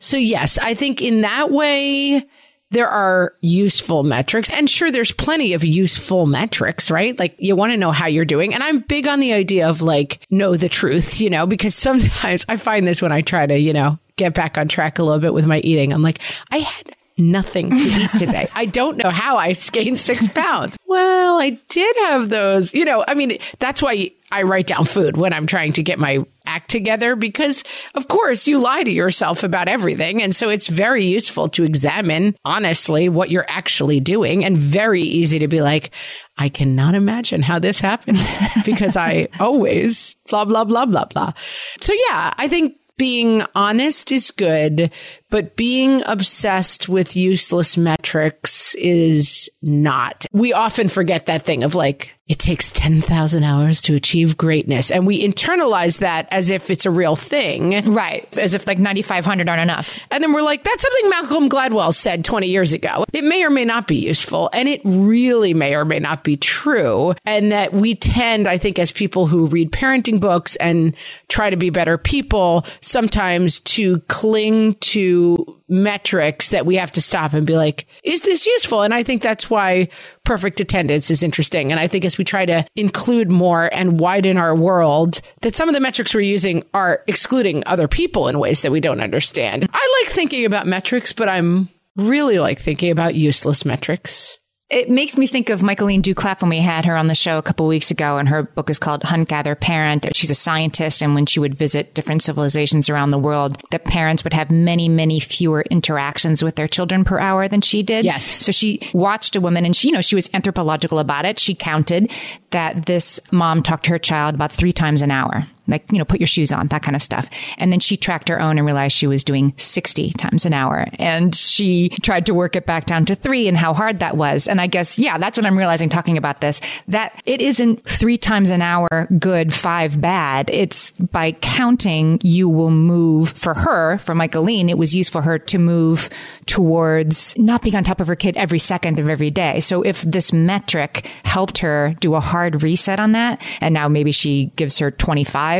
So 0.00 0.16
yes, 0.16 0.58
I 0.58 0.74
think 0.74 1.00
in 1.00 1.20
that 1.20 1.52
way, 1.52 2.26
there 2.70 2.88
are 2.88 3.34
useful 3.40 4.02
metrics. 4.02 4.50
And 4.50 4.68
sure, 4.68 4.90
there's 4.90 5.12
plenty 5.12 5.52
of 5.54 5.64
useful 5.64 6.26
metrics, 6.26 6.90
right? 6.90 7.18
Like 7.18 7.36
you 7.38 7.54
want 7.54 7.72
to 7.72 7.76
know 7.76 7.92
how 7.92 8.06
you're 8.06 8.24
doing. 8.24 8.54
And 8.54 8.62
I'm 8.62 8.80
big 8.80 9.06
on 9.06 9.20
the 9.20 9.32
idea 9.32 9.68
of 9.68 9.82
like, 9.82 10.20
know 10.30 10.56
the 10.56 10.68
truth, 10.68 11.20
you 11.20 11.30
know, 11.30 11.46
because 11.46 11.74
sometimes 11.74 12.44
I 12.48 12.56
find 12.56 12.86
this 12.86 13.02
when 13.02 13.12
I 13.12 13.22
try 13.22 13.46
to, 13.46 13.58
you 13.58 13.72
know, 13.72 13.98
get 14.16 14.34
back 14.34 14.58
on 14.58 14.68
track 14.68 14.98
a 14.98 15.02
little 15.02 15.20
bit 15.20 15.34
with 15.34 15.46
my 15.46 15.60
eating. 15.60 15.92
I'm 15.92 16.02
like, 16.02 16.20
I 16.50 16.58
had 16.58 16.95
nothing 17.18 17.70
to 17.70 17.76
eat 17.76 18.10
today. 18.18 18.48
I 18.54 18.66
don't 18.66 18.96
know 18.96 19.10
how 19.10 19.36
I 19.36 19.52
gained 19.52 20.00
six 20.00 20.28
pounds. 20.34 20.76
Well, 20.86 21.40
I 21.40 21.58
did 21.68 21.96
have 22.08 22.28
those, 22.28 22.74
you 22.74 22.84
know, 22.84 23.04
I 23.06 23.14
mean, 23.14 23.38
that's 23.58 23.82
why 23.82 24.10
I 24.30 24.42
write 24.42 24.66
down 24.66 24.84
food 24.84 25.16
when 25.16 25.32
I'm 25.32 25.46
trying 25.46 25.72
to 25.74 25.82
get 25.82 25.98
my 25.98 26.24
act 26.46 26.70
together 26.70 27.16
because 27.16 27.64
of 27.94 28.08
course 28.08 28.46
you 28.46 28.58
lie 28.58 28.82
to 28.82 28.90
yourself 28.90 29.42
about 29.42 29.68
everything. 29.68 30.22
And 30.22 30.34
so 30.34 30.48
it's 30.48 30.68
very 30.68 31.04
useful 31.04 31.48
to 31.50 31.64
examine 31.64 32.36
honestly 32.44 33.08
what 33.08 33.30
you're 33.30 33.46
actually 33.48 34.00
doing 34.00 34.44
and 34.44 34.58
very 34.58 35.02
easy 35.02 35.38
to 35.40 35.48
be 35.48 35.60
like, 35.60 35.90
I 36.38 36.48
cannot 36.48 36.94
imagine 36.94 37.42
how 37.42 37.58
this 37.58 37.80
happened 37.80 38.18
because 38.64 38.96
I 38.96 39.28
always 39.40 40.16
blah, 40.28 40.44
blah, 40.44 40.64
blah, 40.64 40.86
blah, 40.86 41.06
blah. 41.06 41.32
So 41.80 41.92
yeah, 42.08 42.34
I 42.36 42.48
think 42.48 42.76
being 42.98 43.42
honest 43.54 44.12
is 44.12 44.30
good, 44.30 44.90
but 45.30 45.56
being 45.56 46.02
obsessed 46.06 46.88
with 46.88 47.16
useless 47.16 47.76
metrics 47.76 48.74
is 48.76 49.50
not. 49.62 50.26
We 50.32 50.52
often 50.52 50.88
forget 50.88 51.26
that 51.26 51.42
thing 51.42 51.62
of 51.64 51.74
like, 51.74 52.12
it 52.28 52.40
takes 52.40 52.72
10,000 52.72 53.44
hours 53.44 53.80
to 53.82 53.94
achieve 53.94 54.36
greatness. 54.36 54.90
And 54.90 55.06
we 55.06 55.24
internalize 55.24 56.00
that 56.00 56.26
as 56.32 56.50
if 56.50 56.70
it's 56.70 56.84
a 56.84 56.90
real 56.90 57.14
thing. 57.14 57.92
Right. 57.92 58.36
As 58.36 58.52
if 58.52 58.66
like 58.66 58.78
9,500 58.78 59.48
aren't 59.48 59.62
enough. 59.62 60.00
And 60.10 60.24
then 60.24 60.32
we're 60.32 60.42
like, 60.42 60.64
that's 60.64 60.82
something 60.82 61.08
Malcolm 61.10 61.48
Gladwell 61.48 61.94
said 61.94 62.24
20 62.24 62.48
years 62.48 62.72
ago. 62.72 63.04
It 63.12 63.22
may 63.22 63.44
or 63.44 63.50
may 63.50 63.64
not 63.64 63.86
be 63.86 63.94
useful. 63.94 64.50
And 64.52 64.68
it 64.68 64.80
really 64.84 65.54
may 65.54 65.76
or 65.76 65.84
may 65.84 66.00
not 66.00 66.24
be 66.24 66.36
true. 66.36 67.14
And 67.24 67.52
that 67.52 67.72
we 67.72 67.94
tend, 67.94 68.48
I 68.48 68.58
think, 68.58 68.80
as 68.80 68.90
people 68.90 69.28
who 69.28 69.46
read 69.46 69.70
parenting 69.70 70.20
books 70.20 70.56
and 70.56 70.96
try 71.28 71.48
to 71.48 71.56
be 71.56 71.70
better 71.70 71.96
people, 71.96 72.66
sometimes 72.80 73.60
to 73.60 74.00
cling 74.08 74.74
to 74.74 75.56
metrics 75.68 76.50
that 76.50 76.66
we 76.66 76.76
have 76.76 76.92
to 76.92 77.02
stop 77.02 77.32
and 77.32 77.46
be 77.46 77.56
like, 77.56 77.86
is 78.04 78.22
this 78.22 78.46
useful? 78.46 78.82
And 78.82 78.94
I 78.94 79.02
think 79.02 79.22
that's 79.22 79.50
why 79.50 79.88
perfect 80.24 80.60
attendance 80.60 81.10
is 81.10 81.22
interesting. 81.22 81.70
And 81.70 81.80
I 81.80 81.88
think 81.88 82.04
as 82.04 82.18
we 82.18 82.24
try 82.24 82.46
to 82.46 82.64
include 82.76 83.30
more 83.30 83.68
and 83.72 83.98
widen 83.98 84.36
our 84.36 84.54
world, 84.54 85.20
that 85.42 85.56
some 85.56 85.68
of 85.68 85.74
the 85.74 85.80
metrics 85.80 86.14
we're 86.14 86.20
using 86.20 86.64
are 86.74 87.02
excluding 87.06 87.62
other 87.66 87.88
people 87.88 88.28
in 88.28 88.38
ways 88.38 88.62
that 88.62 88.72
we 88.72 88.80
don't 88.80 89.00
understand. 89.00 89.68
I 89.72 90.02
like 90.02 90.12
thinking 90.12 90.44
about 90.44 90.66
metrics, 90.66 91.12
but 91.12 91.28
I'm 91.28 91.68
really 91.96 92.38
like 92.38 92.58
thinking 92.58 92.90
about 92.90 93.14
useless 93.14 93.64
metrics. 93.64 94.38
It 94.68 94.90
makes 94.90 95.16
me 95.16 95.28
think 95.28 95.48
of 95.48 95.62
Michaeleen 95.62 96.02
Doucleff 96.02 96.42
when 96.42 96.50
we 96.50 96.58
had 96.58 96.84
her 96.86 96.96
on 96.96 97.06
the 97.06 97.14
show 97.14 97.38
a 97.38 97.42
couple 97.42 97.68
weeks 97.68 97.92
ago, 97.92 98.18
and 98.18 98.28
her 98.28 98.42
book 98.42 98.68
is 98.68 98.80
called 98.80 99.04
Hunt 99.04 99.28
Gather 99.28 99.54
Parent. 99.54 100.08
She's 100.16 100.30
a 100.30 100.34
scientist, 100.34 101.02
and 101.02 101.14
when 101.14 101.24
she 101.24 101.38
would 101.38 101.54
visit 101.54 101.94
different 101.94 102.22
civilizations 102.22 102.90
around 102.90 103.12
the 103.12 103.18
world, 103.18 103.62
the 103.70 103.78
parents 103.78 104.24
would 104.24 104.32
have 104.32 104.50
many, 104.50 104.88
many 104.88 105.20
fewer 105.20 105.62
interactions 105.70 106.42
with 106.42 106.56
their 106.56 106.66
children 106.66 107.04
per 107.04 107.20
hour 107.20 107.46
than 107.46 107.60
she 107.60 107.84
did. 107.84 108.04
Yes. 108.04 108.24
So 108.24 108.50
she 108.50 108.80
watched 108.92 109.36
a 109.36 109.40
woman, 109.40 109.64
and 109.64 109.76
she, 109.76 109.88
you 109.88 109.94
know, 109.94 110.00
she 110.00 110.16
was 110.16 110.28
anthropological 110.34 110.98
about 110.98 111.26
it. 111.26 111.38
She 111.38 111.54
counted 111.54 112.12
that 112.50 112.86
this 112.86 113.20
mom 113.30 113.62
talked 113.62 113.84
to 113.84 113.90
her 113.92 114.00
child 114.00 114.34
about 114.34 114.50
three 114.50 114.72
times 114.72 115.00
an 115.00 115.12
hour 115.12 115.46
like, 115.66 115.90
you 115.90 115.98
know, 115.98 116.04
put 116.04 116.20
your 116.20 116.26
shoes 116.26 116.52
on, 116.52 116.68
that 116.68 116.82
kind 116.82 116.94
of 116.94 117.02
stuff. 117.02 117.28
And 117.58 117.72
then 117.72 117.80
she 117.80 117.96
tracked 117.96 118.28
her 118.28 118.40
own 118.40 118.58
and 118.58 118.66
realized 118.66 118.94
she 118.94 119.06
was 119.06 119.24
doing 119.24 119.52
60 119.56 120.12
times 120.12 120.46
an 120.46 120.52
hour. 120.52 120.86
And 120.94 121.34
she 121.34 121.88
tried 122.02 122.26
to 122.26 122.34
work 122.34 122.54
it 122.54 122.66
back 122.66 122.86
down 122.86 123.04
to 123.06 123.14
three 123.14 123.48
and 123.48 123.56
how 123.56 123.74
hard 123.74 123.98
that 123.98 124.16
was. 124.16 124.46
And 124.46 124.60
I 124.60 124.68
guess, 124.68 124.98
yeah, 124.98 125.18
that's 125.18 125.36
what 125.36 125.46
I'm 125.46 125.58
realizing 125.58 125.88
talking 125.88 126.16
about 126.16 126.40
this, 126.40 126.60
that 126.88 127.20
it 127.24 127.40
isn't 127.40 127.84
three 127.84 128.18
times 128.18 128.50
an 128.50 128.62
hour 128.62 129.08
good, 129.18 129.52
five 129.52 130.00
bad. 130.00 130.50
It's 130.50 130.92
by 130.92 131.32
counting, 131.32 132.20
you 132.22 132.48
will 132.48 132.70
move 132.70 133.30
for 133.30 133.54
her, 133.54 133.98
for 133.98 134.14
Michaeleen, 134.14 134.68
it 134.68 134.78
was 134.78 134.94
useful 134.94 135.16
for 135.16 135.22
her 135.22 135.38
to 135.38 135.58
move 135.58 136.10
towards 136.44 137.38
not 137.38 137.62
being 137.62 137.74
on 137.74 137.82
top 137.82 138.02
of 138.02 138.06
her 138.06 138.14
kid 138.14 138.36
every 138.36 138.58
second 138.58 138.98
of 138.98 139.08
every 139.08 139.30
day. 139.30 139.60
So 139.60 139.80
if 139.80 140.02
this 140.02 140.30
metric 140.30 141.08
helped 141.24 141.58
her 141.58 141.94
do 142.00 142.14
a 142.14 142.20
hard 142.20 142.62
reset 142.62 143.00
on 143.00 143.12
that, 143.12 143.40
and 143.62 143.72
now 143.72 143.88
maybe 143.88 144.12
she 144.12 144.52
gives 144.56 144.76
her 144.78 144.90
25 144.90 145.55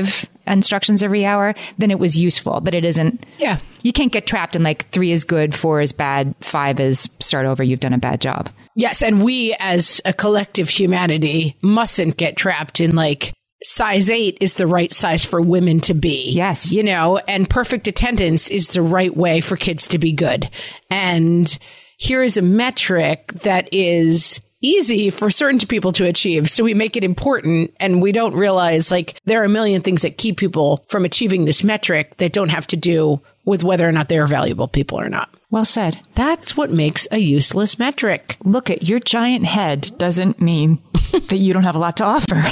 instructions 0.46 1.02
every 1.02 1.24
hour, 1.24 1.54
then 1.78 1.90
it 1.90 1.98
was 1.98 2.18
useful, 2.18 2.60
but 2.60 2.74
it 2.74 2.84
isn't. 2.84 3.26
Yeah. 3.38 3.60
You 3.82 3.92
can't 3.92 4.12
get 4.12 4.26
trapped 4.26 4.56
in 4.56 4.62
like 4.62 4.88
three 4.90 5.12
is 5.12 5.24
good, 5.24 5.54
four 5.54 5.80
is 5.80 5.92
bad, 5.92 6.34
five 6.40 6.80
is 6.80 7.08
start 7.20 7.46
over, 7.46 7.62
you've 7.62 7.80
done 7.80 7.92
a 7.92 7.98
bad 7.98 8.20
job. 8.20 8.48
Yes. 8.74 9.02
And 9.02 9.22
we 9.22 9.54
as 9.58 10.00
a 10.04 10.12
collective 10.12 10.68
humanity 10.68 11.56
mustn't 11.62 12.16
get 12.16 12.36
trapped 12.36 12.80
in 12.80 12.94
like, 12.94 13.32
size 13.64 14.10
eight 14.10 14.36
is 14.40 14.56
the 14.56 14.66
right 14.66 14.92
size 14.92 15.24
for 15.24 15.40
women 15.40 15.80
to 15.80 15.94
be. 15.94 16.30
Yes. 16.30 16.70
You 16.70 16.82
know, 16.82 17.16
and 17.26 17.48
perfect 17.48 17.88
attendance 17.88 18.48
is 18.48 18.68
the 18.68 18.82
right 18.82 19.16
way 19.16 19.40
for 19.40 19.56
kids 19.56 19.88
to 19.88 19.98
be 19.98 20.12
good. 20.12 20.50
And 20.90 21.58
here 21.96 22.22
is 22.22 22.36
a 22.36 22.42
metric 22.42 23.32
that 23.42 23.68
is 23.72 24.40
easy 24.66 25.10
for 25.10 25.30
certain 25.30 25.60
people 25.60 25.92
to 25.92 26.04
achieve. 26.04 26.50
So 26.50 26.64
we 26.64 26.74
make 26.74 26.96
it 26.96 27.04
important 27.04 27.74
and 27.78 28.02
we 28.02 28.12
don't 28.12 28.34
realize 28.34 28.90
like 28.90 29.20
there 29.24 29.40
are 29.40 29.44
a 29.44 29.48
million 29.48 29.82
things 29.82 30.02
that 30.02 30.18
keep 30.18 30.36
people 30.36 30.84
from 30.88 31.04
achieving 31.04 31.44
this 31.44 31.62
metric 31.62 32.16
that 32.16 32.32
don't 32.32 32.48
have 32.48 32.66
to 32.68 32.76
do 32.76 33.20
with 33.44 33.62
whether 33.62 33.88
or 33.88 33.92
not 33.92 34.08
they 34.08 34.18
are 34.18 34.26
valuable 34.26 34.68
people 34.68 34.98
or 34.98 35.08
not. 35.08 35.30
Well 35.48 35.64
said. 35.64 36.00
That's 36.16 36.56
what 36.56 36.70
makes 36.72 37.06
a 37.12 37.18
useless 37.18 37.78
metric. 37.78 38.36
Look 38.44 38.68
at 38.68 38.82
your 38.82 38.98
giant 38.98 39.44
head 39.44 39.96
doesn't 39.96 40.40
mean 40.40 40.82
that 41.12 41.36
you 41.36 41.52
don't 41.52 41.62
have 41.62 41.76
a 41.76 41.78
lot 41.78 41.96
to 41.98 42.04
offer. 42.04 42.42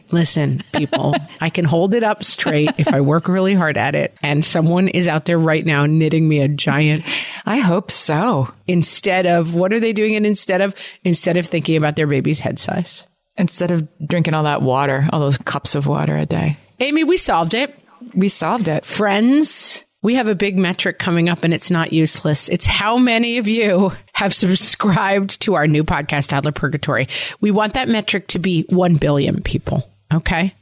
Listen, 0.10 0.62
people, 0.74 1.14
I 1.40 1.48
can 1.48 1.64
hold 1.64 1.94
it 1.94 2.02
up 2.02 2.22
straight 2.22 2.70
if 2.76 2.88
I 2.88 3.00
work 3.00 3.28
really 3.28 3.54
hard 3.54 3.78
at 3.78 3.94
it. 3.94 4.14
And 4.22 4.44
someone 4.44 4.88
is 4.88 5.08
out 5.08 5.24
there 5.24 5.38
right 5.38 5.64
now 5.64 5.86
knitting 5.86 6.28
me 6.28 6.40
a 6.40 6.48
giant 6.48 7.04
I 7.46 7.58
hope 7.58 7.90
so. 7.90 8.52
instead 8.66 9.26
of 9.26 9.54
what 9.54 9.72
are 9.72 9.80
they 9.80 9.94
doing 9.94 10.12
it 10.12 10.26
instead 10.26 10.60
of? 10.60 10.74
Instead 11.04 11.38
of 11.38 11.46
thinking 11.46 11.76
about 11.78 11.96
their 11.96 12.06
baby's 12.06 12.40
head 12.40 12.58
size. 12.58 13.06
Instead 13.38 13.70
of 13.70 13.88
drinking 14.06 14.34
all 14.34 14.44
that 14.44 14.60
water, 14.62 15.06
all 15.12 15.20
those 15.20 15.38
cups 15.38 15.74
of 15.74 15.86
water 15.86 16.16
a 16.16 16.26
day. 16.26 16.58
Amy, 16.80 17.04
we 17.04 17.16
solved 17.16 17.54
it. 17.54 17.74
We 18.14 18.28
solved 18.28 18.68
it. 18.68 18.84
Friends, 18.84 19.84
we 20.02 20.14
have 20.14 20.28
a 20.28 20.34
big 20.34 20.58
metric 20.58 20.98
coming 20.98 21.28
up 21.28 21.42
and 21.42 21.52
it's 21.52 21.70
not 21.70 21.92
useless. 21.92 22.48
It's 22.48 22.66
how 22.66 22.98
many 22.98 23.38
of 23.38 23.48
you 23.48 23.92
have 24.12 24.32
subscribed 24.34 25.40
to 25.42 25.54
our 25.54 25.66
new 25.66 25.84
podcast, 25.84 26.28
Toddler 26.28 26.52
Purgatory. 26.52 27.08
We 27.40 27.50
want 27.50 27.74
that 27.74 27.88
metric 27.88 28.28
to 28.28 28.38
be 28.38 28.64
1 28.70 28.96
billion 28.96 29.42
people. 29.42 29.88
Okay. 30.12 30.54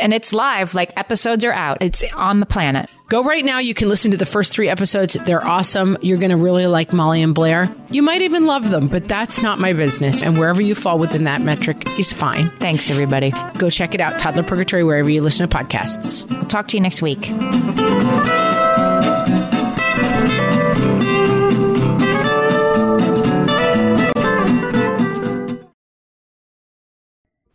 And 0.00 0.14
it's 0.14 0.32
live, 0.32 0.74
like 0.74 0.96
episodes 0.96 1.44
are 1.44 1.52
out. 1.52 1.82
It's 1.82 2.02
on 2.14 2.40
the 2.40 2.46
planet. 2.46 2.88
Go 3.08 3.22
right 3.22 3.44
now. 3.44 3.58
You 3.58 3.74
can 3.74 3.88
listen 3.88 4.10
to 4.12 4.16
the 4.16 4.26
first 4.26 4.52
three 4.52 4.68
episodes. 4.68 5.14
They're 5.14 5.44
awesome. 5.44 5.96
You're 6.00 6.18
going 6.18 6.30
to 6.30 6.36
really 6.36 6.66
like 6.66 6.92
Molly 6.92 7.22
and 7.22 7.34
Blair. 7.34 7.72
You 7.90 8.02
might 8.02 8.22
even 8.22 8.46
love 8.46 8.70
them, 8.70 8.88
but 8.88 9.04
that's 9.04 9.42
not 9.42 9.58
my 9.58 9.72
business. 9.74 10.22
And 10.22 10.38
wherever 10.38 10.62
you 10.62 10.74
fall 10.74 10.98
within 10.98 11.24
that 11.24 11.42
metric 11.42 11.86
is 11.98 12.12
fine. 12.12 12.50
Thanks, 12.58 12.90
everybody. 12.90 13.32
Go 13.58 13.70
check 13.70 13.94
it 13.94 14.00
out. 14.00 14.18
Toddler 14.18 14.42
Purgatory, 14.42 14.84
wherever 14.84 15.10
you 15.10 15.22
listen 15.22 15.48
to 15.48 15.56
podcasts. 15.56 16.28
We'll 16.30 16.44
talk 16.44 16.68
to 16.68 16.76
you 16.76 16.80
next 16.80 17.02
week. 17.02 17.28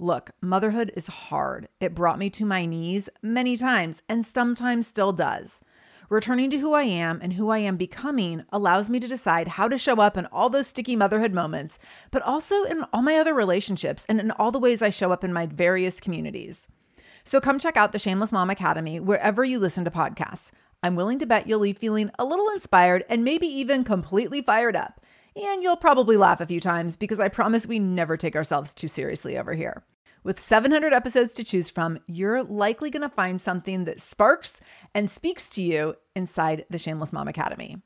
Look, 0.00 0.30
motherhood 0.40 0.92
is 0.94 1.08
hard. 1.08 1.66
It 1.80 1.94
brought 1.94 2.20
me 2.20 2.30
to 2.30 2.44
my 2.44 2.66
knees 2.66 3.08
many 3.20 3.56
times 3.56 4.00
and 4.08 4.24
sometimes 4.24 4.86
still 4.86 5.12
does. 5.12 5.60
Returning 6.08 6.50
to 6.50 6.58
who 6.58 6.72
I 6.72 6.84
am 6.84 7.18
and 7.20 7.32
who 7.32 7.50
I 7.50 7.58
am 7.58 7.76
becoming 7.76 8.44
allows 8.52 8.88
me 8.88 9.00
to 9.00 9.08
decide 9.08 9.48
how 9.48 9.68
to 9.68 9.76
show 9.76 10.00
up 10.00 10.16
in 10.16 10.26
all 10.26 10.48
those 10.48 10.68
sticky 10.68 10.94
motherhood 10.94 11.32
moments, 11.34 11.80
but 12.12 12.22
also 12.22 12.62
in 12.62 12.84
all 12.92 13.02
my 13.02 13.16
other 13.16 13.34
relationships 13.34 14.06
and 14.08 14.20
in 14.20 14.30
all 14.30 14.52
the 14.52 14.60
ways 14.60 14.82
I 14.82 14.90
show 14.90 15.10
up 15.10 15.24
in 15.24 15.32
my 15.32 15.46
various 15.46 15.98
communities. 15.98 16.68
So 17.24 17.40
come 17.40 17.58
check 17.58 17.76
out 17.76 17.90
the 17.90 17.98
Shameless 17.98 18.32
Mom 18.32 18.50
Academy 18.50 19.00
wherever 19.00 19.44
you 19.44 19.58
listen 19.58 19.84
to 19.84 19.90
podcasts. 19.90 20.52
I'm 20.80 20.94
willing 20.94 21.18
to 21.18 21.26
bet 21.26 21.48
you'll 21.48 21.58
leave 21.58 21.76
feeling 21.76 22.10
a 22.20 22.24
little 22.24 22.48
inspired 22.50 23.04
and 23.08 23.24
maybe 23.24 23.48
even 23.48 23.82
completely 23.82 24.40
fired 24.42 24.76
up. 24.76 25.00
And 25.40 25.62
you'll 25.62 25.76
probably 25.76 26.16
laugh 26.16 26.40
a 26.40 26.46
few 26.46 26.60
times 26.60 26.96
because 26.96 27.20
I 27.20 27.28
promise 27.28 27.66
we 27.66 27.78
never 27.78 28.16
take 28.16 28.34
ourselves 28.34 28.74
too 28.74 28.88
seriously 28.88 29.38
over 29.38 29.54
here. 29.54 29.84
With 30.24 30.40
700 30.40 30.92
episodes 30.92 31.34
to 31.34 31.44
choose 31.44 31.70
from, 31.70 32.00
you're 32.06 32.42
likely 32.42 32.90
going 32.90 33.02
to 33.02 33.08
find 33.08 33.40
something 33.40 33.84
that 33.84 34.00
sparks 34.00 34.60
and 34.94 35.08
speaks 35.08 35.48
to 35.50 35.62
you 35.62 35.94
inside 36.16 36.66
the 36.70 36.78
Shameless 36.78 37.12
Mom 37.12 37.28
Academy. 37.28 37.78